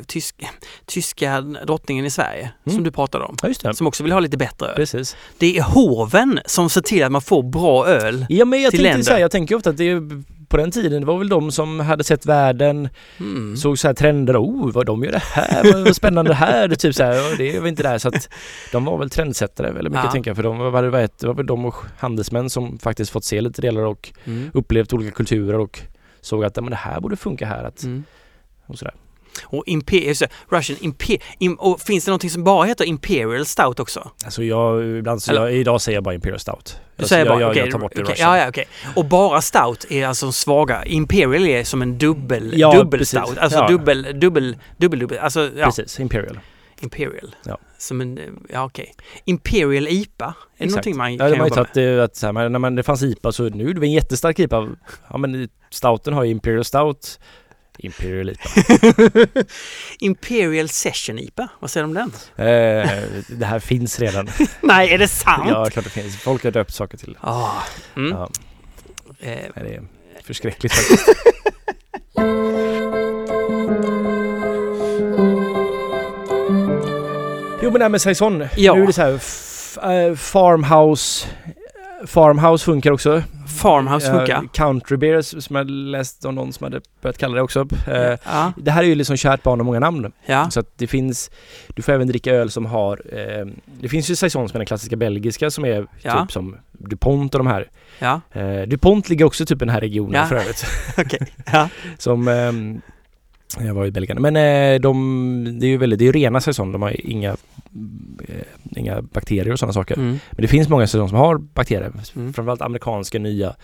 [0.07, 0.36] tysk,
[0.86, 2.75] tyska drottningen i Sverige Mm.
[2.75, 3.36] som du pratade om.
[3.43, 3.73] Ja det.
[3.75, 4.75] Som också vill ha lite bättre öl.
[4.75, 5.15] Precis.
[5.38, 8.25] Det är hoven som ser till att man får bra öl.
[8.30, 9.05] Ja men jag Till tänkte länder.
[9.05, 11.52] så här, jag tänker ofta att det är på den tiden, det var väl de
[11.52, 12.89] som hade sett världen,
[13.20, 13.58] Mm.
[13.58, 16.95] såg så här trender, oh vad de gör det här, vad, spännande det här, typ
[16.95, 18.30] så här, "Ja, det var inte där så att
[18.72, 20.12] de var väl trendsättare väldigt mycket Ja.
[20.12, 23.24] tänker jag, för de var, det var, det väl de och handelsmän som faktiskt fått
[23.24, 24.52] se lite delar och Mm.
[24.54, 25.80] upplevt olika kulturer och
[26.22, 28.04] såg att men det här borde funka här att, Mm.
[28.66, 28.93] och sådär.
[29.44, 30.16] Och Imperial,
[30.50, 34.12] Russian Imper, im, och finns det någonting som bara heter Imperial Stout också?
[34.26, 36.66] Alltså jag, ibland så, jag, idag säger jag bara Imperial Stout.
[36.96, 38.38] Du Alltså, säger jag, bara, jag, okej, jag tar bort det okej, Russian.
[38.38, 38.66] ja, ja, okej.
[38.96, 40.86] Och bara Stout är alltså svaga.
[40.86, 43.20] Imperial är som en dubbel, Ja, dubbel precis.
[43.20, 43.38] Stout.
[43.38, 43.68] Alltså Ja.
[43.68, 45.18] dubbel, dubbel, dubbel, dubbel.
[45.20, 46.40] Alltså ja, Precis, Imperial.
[46.82, 47.36] Imperial.
[47.46, 47.58] Ja.
[47.78, 48.20] Som en,
[48.54, 48.94] ja okej.
[49.26, 50.26] Imperial IPA.
[50.26, 50.70] Är det Exakt.
[50.72, 51.62] någonting man Ja, kan var ju jobba med?
[51.62, 54.68] att, det, att men när man, det fanns IPA så nu det en jättestark IPA.
[55.10, 57.20] Ja men Stouten har ju Imperial Stout.
[57.78, 58.49] Imperial IPA.
[59.99, 62.11] Imperial Session IPA, vad säger du om den?
[62.47, 62.89] eh,
[63.28, 64.30] det här finns redan.
[64.61, 65.43] Nej, är det sant?
[65.49, 66.17] Ja, klart det finns.
[66.17, 67.17] Folk har döpt saker till.
[67.21, 67.51] Ah,
[67.95, 68.11] mm.
[68.11, 68.30] Ja,
[69.19, 69.84] Eh, det är
[70.23, 71.07] förskräckligt faktiskt.
[77.61, 78.47] Jo men det här med saison.
[78.57, 78.75] Ja.
[78.75, 79.11] Nu är det så här
[80.09, 81.28] eh, farmhouse.
[82.06, 83.24] Farmhouse funkar också.
[83.62, 84.36] Farmhouse funkar.
[84.36, 87.68] Eh, country beers som jag läst om någon som hade börjat kalla det också.
[87.88, 90.12] Eh, ja, Det här är ju liksom kärt barn och många namn.
[90.26, 91.32] ja, Så att det finns,
[91.68, 93.45] du får även dricka öl som har, eh,
[93.82, 96.22] det finns ju saison som är den klassiska belgiska som är Ja.
[96.22, 97.70] typ som DuPont och de här.
[98.32, 100.26] Eh, DuPont ligger också typ i den här regionen Ja.
[100.26, 100.66] för övrigt.
[100.98, 101.28] okej.
[101.52, 102.82] Ja, Som, ehm,
[103.60, 104.22] jag var i Belgien.
[104.22, 106.72] Men eh, de, det är ju väldigt, det är ju rena säsong.
[106.72, 107.30] De har inga,
[108.28, 109.95] eh, inga bakterier och sådana saker.
[109.95, 110.10] mm.
[110.32, 111.91] Men det finns många säsonger som har bakterier.
[112.16, 112.34] Mm.
[112.34, 113.56] Framförallt amerikanska nya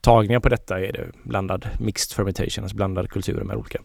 [0.00, 3.78] tagningar på detta är det blandad mixed fermentation, alltså blandad kulturer med olika.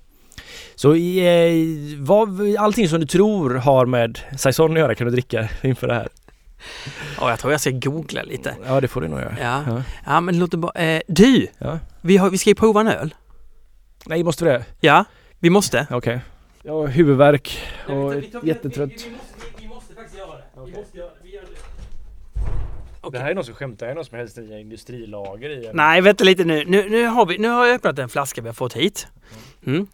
[0.76, 1.54] Så eh,
[1.98, 5.94] vad, allting som du tror har med saison att göra kan du dricka inför det
[5.94, 6.08] här.
[7.20, 8.56] Ja, jag tror jag ska googla lite.
[8.66, 9.36] Ja det får du nog göra.
[9.42, 9.84] Ja, Ja.
[10.06, 10.72] ja men låt det bara...
[10.72, 11.48] Eh, du!
[11.58, 11.80] Ja.
[12.02, 13.14] Vi, har, vi ska ju prova en öl.
[14.06, 14.66] Nej måste vi det?
[14.80, 15.06] Ja,
[15.40, 15.88] vi måste.
[15.92, 16.20] Okej.
[16.64, 18.92] Jag har huvudvärk och jättetrött.
[19.60, 20.44] Vi, måste faktiskt göra det.
[20.56, 20.74] Okej.
[20.74, 21.16] måste göra det.
[21.24, 21.48] Vi gör det.
[23.02, 23.20] Det Okej.
[23.22, 25.68] här är något som skämtar, det är något som helst i industrilager i.
[25.68, 26.66] en- Nej, vänta lite nu.
[26.66, 29.08] Nu, nu, har vi, nu har jag öppnat en flaska vi har fått hit.
[29.66, 29.88] Mm.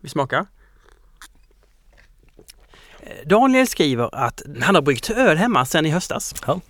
[0.00, 0.46] Vi smakar.
[3.00, 6.34] Eh, Daniel skriver att han har bryggt öl hemma sedan i höstas.
[6.46, 6.60] Ja.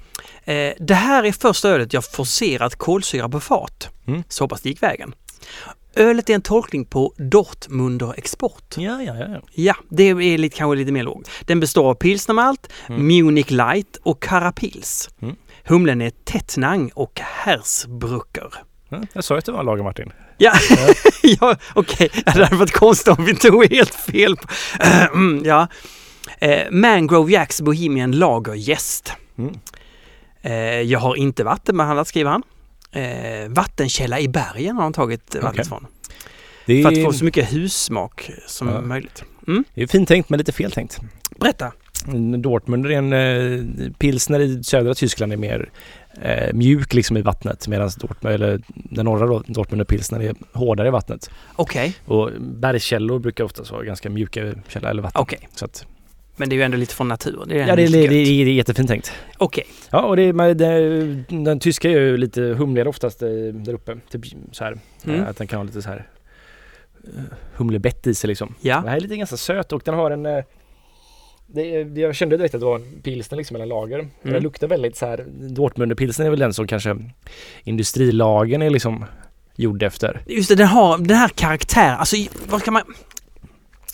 [0.53, 3.89] Eh, det här är första ölet jag forcerat kolsyra på fat.
[4.07, 4.23] Mm.
[4.29, 5.15] Så hoppas det gick vägen.
[5.97, 8.75] Ölet är en tolkning på Dortmunder Export.
[8.77, 9.41] Ja, ja, ja.
[9.53, 11.31] Ja, det är lite, kanske lite mer lågt.
[11.47, 13.07] Den består av pilsnermalt, Mm.
[13.07, 15.11] Munich Light och Carapils.
[15.23, 15.37] Mm.
[15.65, 18.55] Humlen är Tettnang och Hersbrucker.
[18.89, 19.03] ja.
[19.13, 20.13] Jag sa ju att det var lager Martin.
[20.39, 20.53] Ja,
[21.23, 22.11] ja okej.
[22.25, 24.37] Det hade varit konstigt om vi tog helt fel.
[24.37, 24.49] På.
[25.15, 25.67] Mm, ja.
[26.39, 29.13] Eh, Mangrove Jacks Bohemian Lager Gäst.
[29.39, 29.55] Mm.
[30.43, 32.43] Eh, jag har inte vattenbehandlat skriver han.
[32.93, 35.65] Eh, vattenkälla i bergen har han tagit vattnet Okej.
[35.65, 35.87] från.
[36.67, 38.81] Det För att är, få så mycket hussmak som Ja.
[38.81, 39.25] möjligt.
[39.49, 39.65] Mm.
[39.75, 40.99] det är fint tänkt men lite fel tänkt.
[41.41, 41.73] Berätta.
[42.39, 45.71] Dortmund är en eh, pilsner i södra Tyskland är mer
[46.23, 50.89] eh, mjuk liksom i vattnet medan Dortmund, eller den norra Dortmund och pilsner är hårdare
[50.89, 51.31] i vattnet.
[51.57, 55.23] Okej, Och bergskällor brukar ofta vara ganska mjuka källor eller vatten.
[55.23, 55.49] okej.
[55.55, 55.87] Så att,
[56.39, 57.49] Men det är ju ändå lite från naturen.
[57.49, 59.13] Det är ja, det, det, det, det är jättefint tänkt.
[59.39, 59.65] Okej.
[59.91, 60.57] Ja, och det, man-
[61.45, 63.97] den tyska är ju lite humligare oftast eh, där uppe.
[64.11, 64.23] Typ
[64.53, 64.79] så här.
[65.05, 65.21] Mm.
[65.21, 66.07] Eh, Att den kan ha lite så här
[67.05, 67.23] eh,
[67.55, 68.55] humlebett i sig liksom.
[68.61, 68.77] Ja.
[68.77, 70.45] Den här är lite ganska söt och den har en
[71.55, 71.65] det,
[72.01, 73.99] jag kände direkt att det var en pilsner liksom, eller lager.
[73.99, 74.11] Mm.
[74.23, 76.97] Den luktar väldigt så här, Dortmunderpilsner är väl den som kanske
[77.65, 79.05] industrilagen är liksom
[79.57, 80.21] gjord efter.
[80.27, 81.97] Just det, den har den här karaktären.
[81.99, 82.17] Alltså
[82.49, 82.83] vad kan man...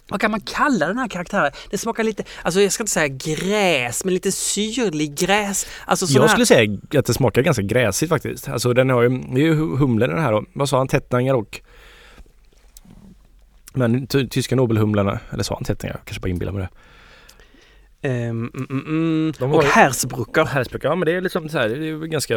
[0.08, 1.52] Vad kan man kalla den här karaktären?
[1.70, 5.66] Det smakar lite, alltså jag ska inte säga gräs, men lite syrlig gräs.
[5.86, 6.28] Alltså sån Jag här...
[6.28, 8.48] skulle säga att det smakar ganska gräsigt faktiskt.
[8.48, 10.44] Alltså den har ju, det är ju humlen den här då.
[10.52, 10.88] Vad sa han?
[10.88, 11.60] Tättningar och
[13.76, 15.94] men ty- tyska nobelhumlarna, eller sa han tättningar?
[15.96, 18.08] Jag kanske bara inbillar mig det.
[18.08, 19.32] Ehm, mm, mm, mm.
[19.38, 20.44] De har Och ju- Hersbrucker.
[20.44, 22.34] Härsbruck, ja men det är liksom så här, det är ju ganska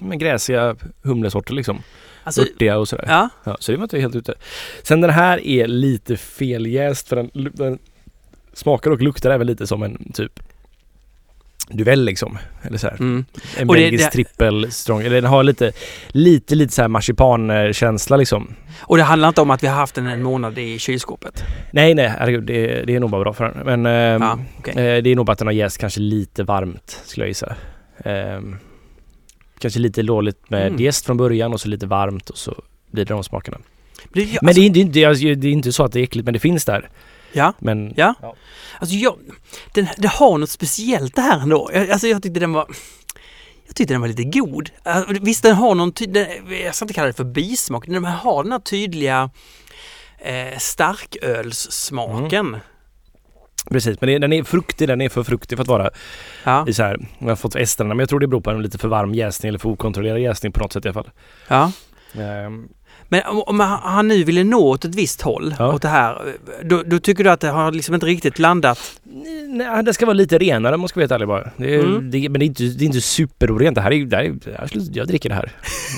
[0.00, 1.82] mm, gräsiga humlesorter liksom.
[2.24, 3.04] Alltså, Örtiga och sådär.
[3.08, 3.28] ja.
[3.44, 4.34] Ja, så det var inte helt ute.
[4.82, 7.78] Sen den här är lite feljäst för den, den
[8.52, 10.40] smakar och luktar även lite som en typ
[11.72, 12.38] Duvel liksom.
[12.62, 12.88] Eller så.
[12.88, 13.24] Mm.
[13.58, 15.00] En Och belgisk det- trippel strong.
[15.02, 15.72] Eller den har lite,
[16.08, 18.54] lite, lite så här marsipankänsla liksom.
[18.80, 21.42] Och det handlar inte om att vi har haft den en månad i kylskåpet.
[21.72, 22.44] Nej, nej, herregud.
[22.44, 23.66] Det, det är nog bara bra för den.
[23.82, 24.38] Men ehm, Ja,
[24.70, 27.54] eh, det är nog bara att den har jäst kanske lite varmt, skulle jag gissa.
[28.04, 28.56] Ehm,
[29.60, 30.92] kanske lite dåligt med Mm.
[30.92, 33.58] från början och så lite varmt och så blir det de smakerna.
[34.12, 35.92] Det, ja, Men alltså, det, är, inte- det, är, alltså, det är inte så att
[35.92, 36.88] det är äckligt, men det finns där.
[37.32, 38.14] ja, Men ja.
[38.78, 39.16] Alltså jag,
[39.74, 41.70] den, det har något speciellt det här ändå.
[41.72, 42.66] Jag, alltså jag tyckte den var...
[43.66, 44.70] Jag tyckte den var lite god.
[44.82, 45.92] Alltså, visst, den har någon...
[46.08, 46.26] Den,
[46.64, 47.86] jag ska inte kalla det för bismak.
[47.86, 49.30] Den har den här tydliga
[50.18, 52.56] eh, starkölssmaken.
[53.70, 54.88] Precis, men den är fruktig.
[54.88, 55.90] Den är för fruktig för att vara
[56.44, 56.98] Ja, i så här.
[57.18, 59.48] Jag har fått esterna, men jag tror det beror på en lite för varm jäsning
[59.48, 61.10] eller för okontrollerad jäsning på något sätt i alla fall.
[61.48, 61.72] ja.
[62.22, 62.68] Ehm,
[63.08, 65.72] Men om han nu ville nå åt ett visst håll, Ja.
[65.74, 69.00] åt det här, då, då tycker du att det har liksom inte riktigt landat?
[69.48, 71.50] Nej, det ska vara lite renare om man ska vara helt ärlig bara.
[71.56, 72.10] Det är, Mm.
[72.10, 73.74] det, men det är inte, det är inte superorent.
[73.74, 75.52] Det här är, det här är, jag dricker det här.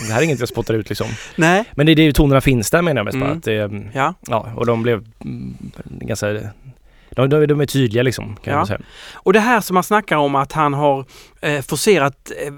[0.09, 1.07] Det här är inget jag spottar ut liksom.
[1.37, 1.65] Nej.
[1.75, 3.27] Men det är det tonerna finns där menar jag mest bara.
[3.27, 3.39] Mm.
[3.39, 4.15] Att det, Ja.
[4.29, 5.57] ja, och de blev mm,
[6.01, 6.27] ganska...
[7.17, 8.57] De, de, de är tydliga liksom, kan Ja.
[8.59, 8.81] man säga.
[9.13, 11.05] Och det här som man snackar om att han har
[11.41, 12.53] eh, forcerat eh,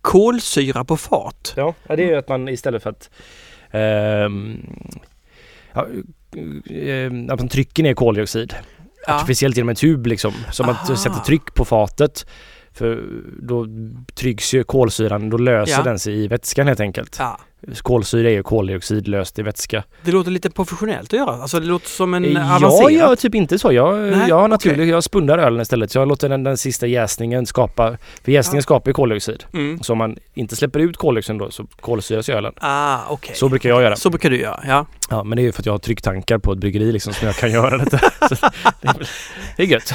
[0.00, 1.52] kolsyra på fat.
[1.56, 3.10] Ja, ja, det är ju att man istället för att
[3.70, 4.66] ehm,
[5.72, 5.86] ja,
[6.70, 8.54] ehm, att man trycker ner koldioxid
[9.06, 9.14] Ja.
[9.14, 10.32] artificiellt genom en tub liksom.
[10.52, 10.92] Som Aha.
[10.92, 12.26] att sätta tryck på fatet.
[12.78, 13.02] För
[13.42, 13.66] då
[14.14, 15.82] trycks ju kolsyran, då löser Ja.
[15.82, 17.16] den sig i vätskan helt enkelt.
[17.18, 17.38] Ja.
[17.82, 19.84] Kolsyra är ju koldioxid löst i vätska.
[20.02, 21.42] Det låter lite professionellt att göra.
[21.42, 22.92] Alltså det låter som en jag avancerad.
[22.92, 23.72] gör typ inte så.
[23.72, 24.88] Jag, Nej, jag naturligt, okej.
[24.88, 25.90] jag spundar ölen istället.
[25.90, 28.62] Så jag låter den, den sista jäsningen skapa, för jäsningen Ja.
[28.62, 29.44] skapar ju koldioxid.
[29.52, 29.82] Mm.
[29.82, 32.52] Så om man inte släpper ut koldioxid då så kolsyras ju ölen.
[32.56, 33.34] Ah, okej.
[33.36, 33.96] Så brukar jag göra.
[33.96, 34.86] Så brukar du göra, ja.
[35.10, 37.26] Ja, men det är ju för att jag har trycktankar på ett bryggeri liksom som
[37.26, 38.00] jag kan göra detta.
[39.56, 39.94] Det är gött.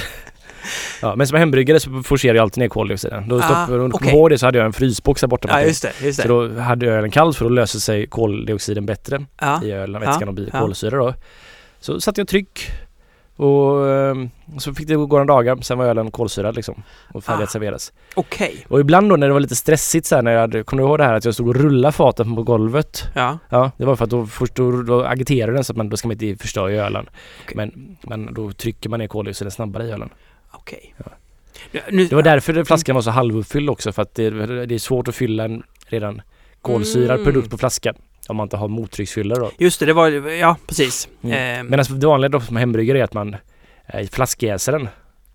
[1.02, 3.28] Ja, men som hembryggare så forcerar jag alltid ner koldioxiden.
[3.28, 4.10] Då Ah, stoppar, om okej.
[4.14, 5.48] ihåg det så hade jag en frysbox där borta.
[5.52, 5.66] Ja, det.
[5.68, 5.92] just det.
[6.06, 6.34] Just Så det.
[6.56, 9.64] då hade jag ölen kall för då löser sig koldioxiden bättre Ja.
[9.64, 10.60] i ölen, vätskan och blir ja.
[10.60, 11.14] kolsyra då.
[11.80, 12.60] Så satte jag tryck
[13.36, 16.84] och ehm, så fick det gå några dagar, sen var ölen kolsyrad liksom
[17.14, 17.44] och färdig Ah.
[17.44, 17.94] att serveras.
[18.16, 18.66] Okej.
[18.70, 20.90] Och ibland då när det var lite stressigt så här, när jag hade, kommer du
[20.90, 23.04] ihåg det här att jag stod och rullade faten på golvet?
[23.16, 23.38] Ja.
[23.50, 25.98] Ja, det var för att då, först då, då agiterar den så att man, då
[25.98, 27.06] ska man inte förstöra ölen.
[27.44, 27.56] Okej.
[27.58, 30.10] Men, men då trycker man ner koldioxiden snabbare i ölen.
[30.54, 30.94] Okej.
[30.98, 31.06] Ja.
[31.72, 34.30] Nu- Nu, Det var därför flaskan var så halvuppfylld också för att det,
[34.66, 36.22] det är svårt att fylla en redan
[36.62, 37.24] kolsyrad Mm.
[37.24, 37.96] produkt på flaskan.
[38.28, 39.52] Om man inte har mottrycksfyllare då.
[39.58, 41.08] Just det, det var Ja, precis.
[41.24, 41.60] Mm.
[41.60, 43.36] Eh, Medan det vanliga då som hembryggare är att man
[43.88, 44.88] eh, flaskjäser den.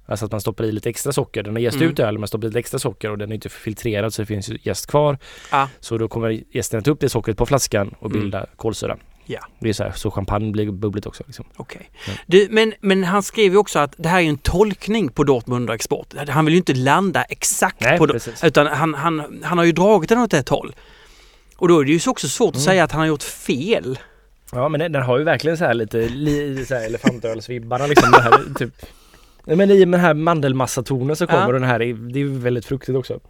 [0.06, 1.42] Alltså att man stoppar i lite extra socker.
[1.42, 1.88] Den har jäst Mm.
[1.88, 4.26] ut öl men stoppar i lite extra socker och den är inte filtrerad så det
[4.26, 5.18] finns jäst kvar.
[5.52, 5.68] Ja.
[5.80, 8.20] Så då kommer jästen att ta upp det sockret på flaskan och Mm.
[8.22, 8.96] bilda kolsyra.
[9.30, 9.40] Ja.
[9.60, 11.22] Det är så här, så champagne blir bubbligt också.
[11.26, 11.44] Liksom.
[11.56, 11.90] Okej.
[12.06, 12.12] Ja.
[12.26, 15.68] Du, Men, men han skrev ju också att det här är en tolkning på Dortmund
[15.68, 16.14] och export.
[16.28, 18.28] Han vill ju inte landa exakt på det.
[18.42, 20.74] Utan han, han, han har ju dragit den åt ett håll.
[21.56, 22.64] Och då är det ju också svårt att Mm.
[22.64, 23.98] säga att han har gjort fel.
[24.52, 28.10] Ja men den, den har ju verkligen så här lite li, så här elefantölsvibbarna liksom.
[28.12, 28.74] det här, typ.
[29.44, 31.52] Nej, Men i den här mandelmassatonen så kommer Ja.
[31.52, 31.84] den här, det
[32.18, 33.20] är ju väldigt fruktigt också.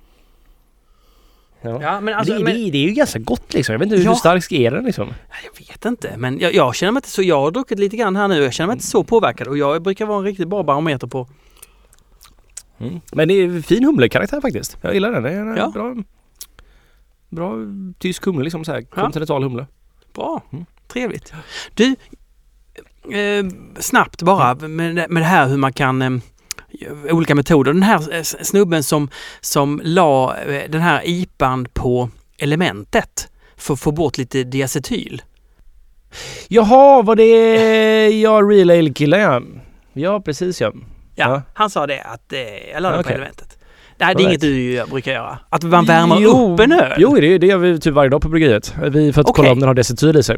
[1.62, 1.82] Ja.
[1.82, 3.72] Ja, men alltså, det, men, det, det är ju ganska gott liksom.
[3.72, 4.10] Jag vet inte Ja.
[4.10, 5.08] hur stark är den liksom.
[5.44, 7.22] jag vet inte, men jag, jag känner mig inte så.
[7.22, 8.42] Jag har druckit lite grann här nu.
[8.42, 11.28] Jag känner mig inte så påverkad och jag brukar vara en riktigt bra barometer på.
[12.78, 13.00] Mm.
[13.12, 14.76] Men det är fin humlekaraktär faktiskt.
[14.80, 15.22] Jag gillar den.
[15.22, 15.70] Det är en Ja.
[15.74, 15.94] bra,
[17.28, 17.54] bra
[17.98, 18.80] tysk humle liksom så här.
[18.94, 19.02] Ja.
[19.02, 19.66] Kontinental humle.
[20.14, 20.64] Bra, Mm.
[20.88, 21.32] trevligt.
[21.74, 21.96] Du,
[23.16, 23.46] eh,
[23.78, 26.10] snabbt bara med, med det här hur man kan eh,
[27.10, 27.72] olika metoder.
[27.72, 29.10] Den här eh, snubben som,
[29.40, 35.22] som la eh, den här IPan på elementet för att få bort lite diacetyl.
[36.48, 39.42] Jaha, var det jag Real Ale killen ja.
[39.92, 40.72] Ja precis ja.
[41.14, 41.42] Ja, Ja.
[41.54, 42.40] han sa det att eh,
[42.72, 43.14] jag la den på Okej.
[43.14, 43.57] elementet.
[44.00, 45.38] Nej, det är inget du brukar göra.
[45.50, 46.92] Att man värmer Jo, upp en öl.
[46.98, 48.74] Jo, det, det gör vi typ varje dag på bryggeriet.
[48.90, 49.32] Vi, för att Okej.
[49.36, 50.36] kolla om den har decetyl i sig.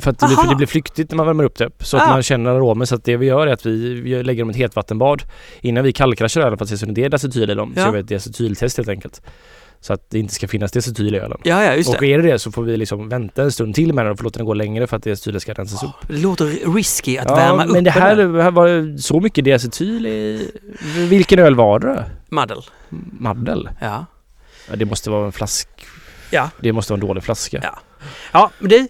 [0.00, 0.50] För att det, Aha.
[0.50, 1.70] det blir flyktigt när man värmer upp det.
[1.80, 2.10] Så att Ah.
[2.12, 2.86] man känner aromen.
[2.86, 5.22] Så att det vi gör är att vi, vi lägger dem i ett hetvattenbad
[5.60, 7.72] innan vi kallkraschar ölen för att se om det är decetyl i dem.
[7.76, 7.84] Ja.
[7.84, 9.22] Så vi ett decetyltest helt enkelt.
[9.82, 11.38] Så att det inte ska finnas decetyl i ölen.
[11.44, 12.12] Ja, ja, just och det.
[12.12, 14.24] är det det så får vi liksom vänta en stund till med den och få
[14.24, 16.08] låta den gå längre för att decetylen ska rensas upp.
[16.08, 19.44] Det låter risky att Ja, värma upp men det här, det här var så mycket
[19.44, 20.50] deacetyl i...
[20.96, 22.04] Vilken öl var det?
[22.28, 22.62] Maddel.
[23.18, 23.68] Maddel?
[23.80, 24.06] Ja.
[24.70, 25.68] Ja, det måste vara en flask...
[26.30, 26.50] Ja.
[26.60, 27.60] Det måste vara en dålig flaska.
[27.62, 27.78] Ja.
[28.32, 28.86] Ja, men du, eh,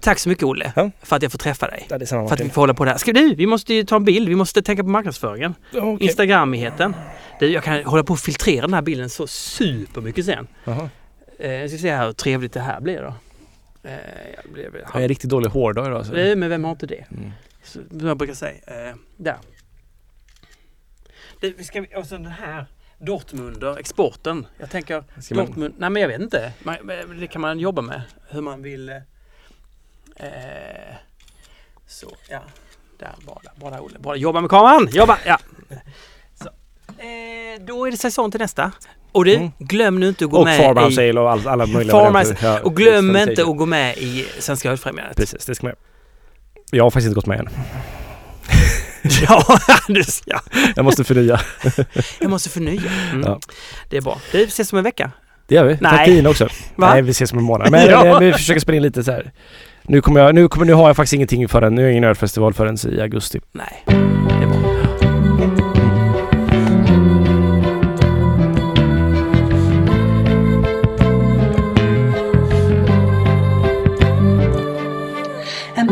[0.00, 0.90] tack så mycket Olle Ja.
[1.02, 1.86] för att jag får träffa dig.
[1.90, 2.98] Ja, För att vi får hålla på det här.
[2.98, 4.28] Ska du, vi måste ju ta en bild.
[4.28, 5.54] Vi måste tänka på marknadsföringen.
[5.74, 5.96] Okej.
[6.06, 6.96] Instagramigheten.
[7.40, 10.46] Du, jag kan hålla på att filtrera den här bilden så supermycket sen.
[10.64, 10.90] Jaha.
[11.38, 13.14] Eh, jag ska se här hur trevligt det här blir då.
[13.88, 13.94] Eh,
[14.44, 16.06] jag blev, Jag är riktigt dålig hårdag idag.
[16.06, 16.14] Så.
[16.14, 17.04] Eh, men vem har inte det?
[17.10, 17.30] Mm.
[17.64, 18.58] Så, som jag brukar säga.
[18.66, 19.36] Eh, där.
[21.40, 22.66] Det, vi ska, vi- och sen den här
[22.98, 24.46] Dortmunder, exporten.
[24.58, 26.52] Jag tänker Ska man, Dortmund, nej men jag vet inte.
[26.62, 26.76] Man,
[27.20, 28.02] det kan man jobba med.
[28.28, 28.88] Hur man vill.
[28.88, 28.96] Eh,
[30.16, 30.94] eh,
[31.86, 32.42] så, ja.
[32.98, 33.98] Där, bra där Olle.
[33.98, 34.88] Bra, jobba med kameran!
[34.92, 35.18] Jobba!
[35.26, 35.38] Ja.
[36.34, 36.48] Så.
[37.02, 38.72] Eh, då är det säsong till nästa.
[39.12, 39.50] Och du, Mm.
[39.58, 41.10] glöm nu inte att gå och med Farmhouse i...
[41.10, 42.36] Ale och all, alla möjliga Farmhouse-.
[42.42, 45.16] Ja, Och glöm inte att gå med i Svenska Ölfrämjandet.
[45.16, 45.76] Precis, det ska göra.
[46.70, 47.48] Jag har faktiskt inte gått med än.
[49.28, 50.40] ja, du ska.
[50.76, 51.40] Jag måste förnya.
[52.20, 52.82] Jag måste förnya.
[53.12, 53.22] Mm.
[53.26, 53.40] Ja.
[53.90, 54.18] Det är bra.
[54.32, 55.10] Vi ses om en vecka.
[55.48, 55.78] Det gör vi.
[55.80, 55.90] Nej.
[55.98, 56.48] Tack Ina också.
[56.76, 56.90] Va?
[56.90, 57.70] Nej, vi ses om en månad.
[57.70, 58.06] Men Ja.
[58.06, 59.32] eh, vi försöker spela in lite så här.
[59.82, 62.04] Nu kommer jag, nu kommer, nu har jag faktiskt ingenting förrän, nu är jag ingen
[62.04, 63.40] ölfestival förrän i augusti.
[63.52, 64.56] Nej, det är bra.
[75.74, 75.86] En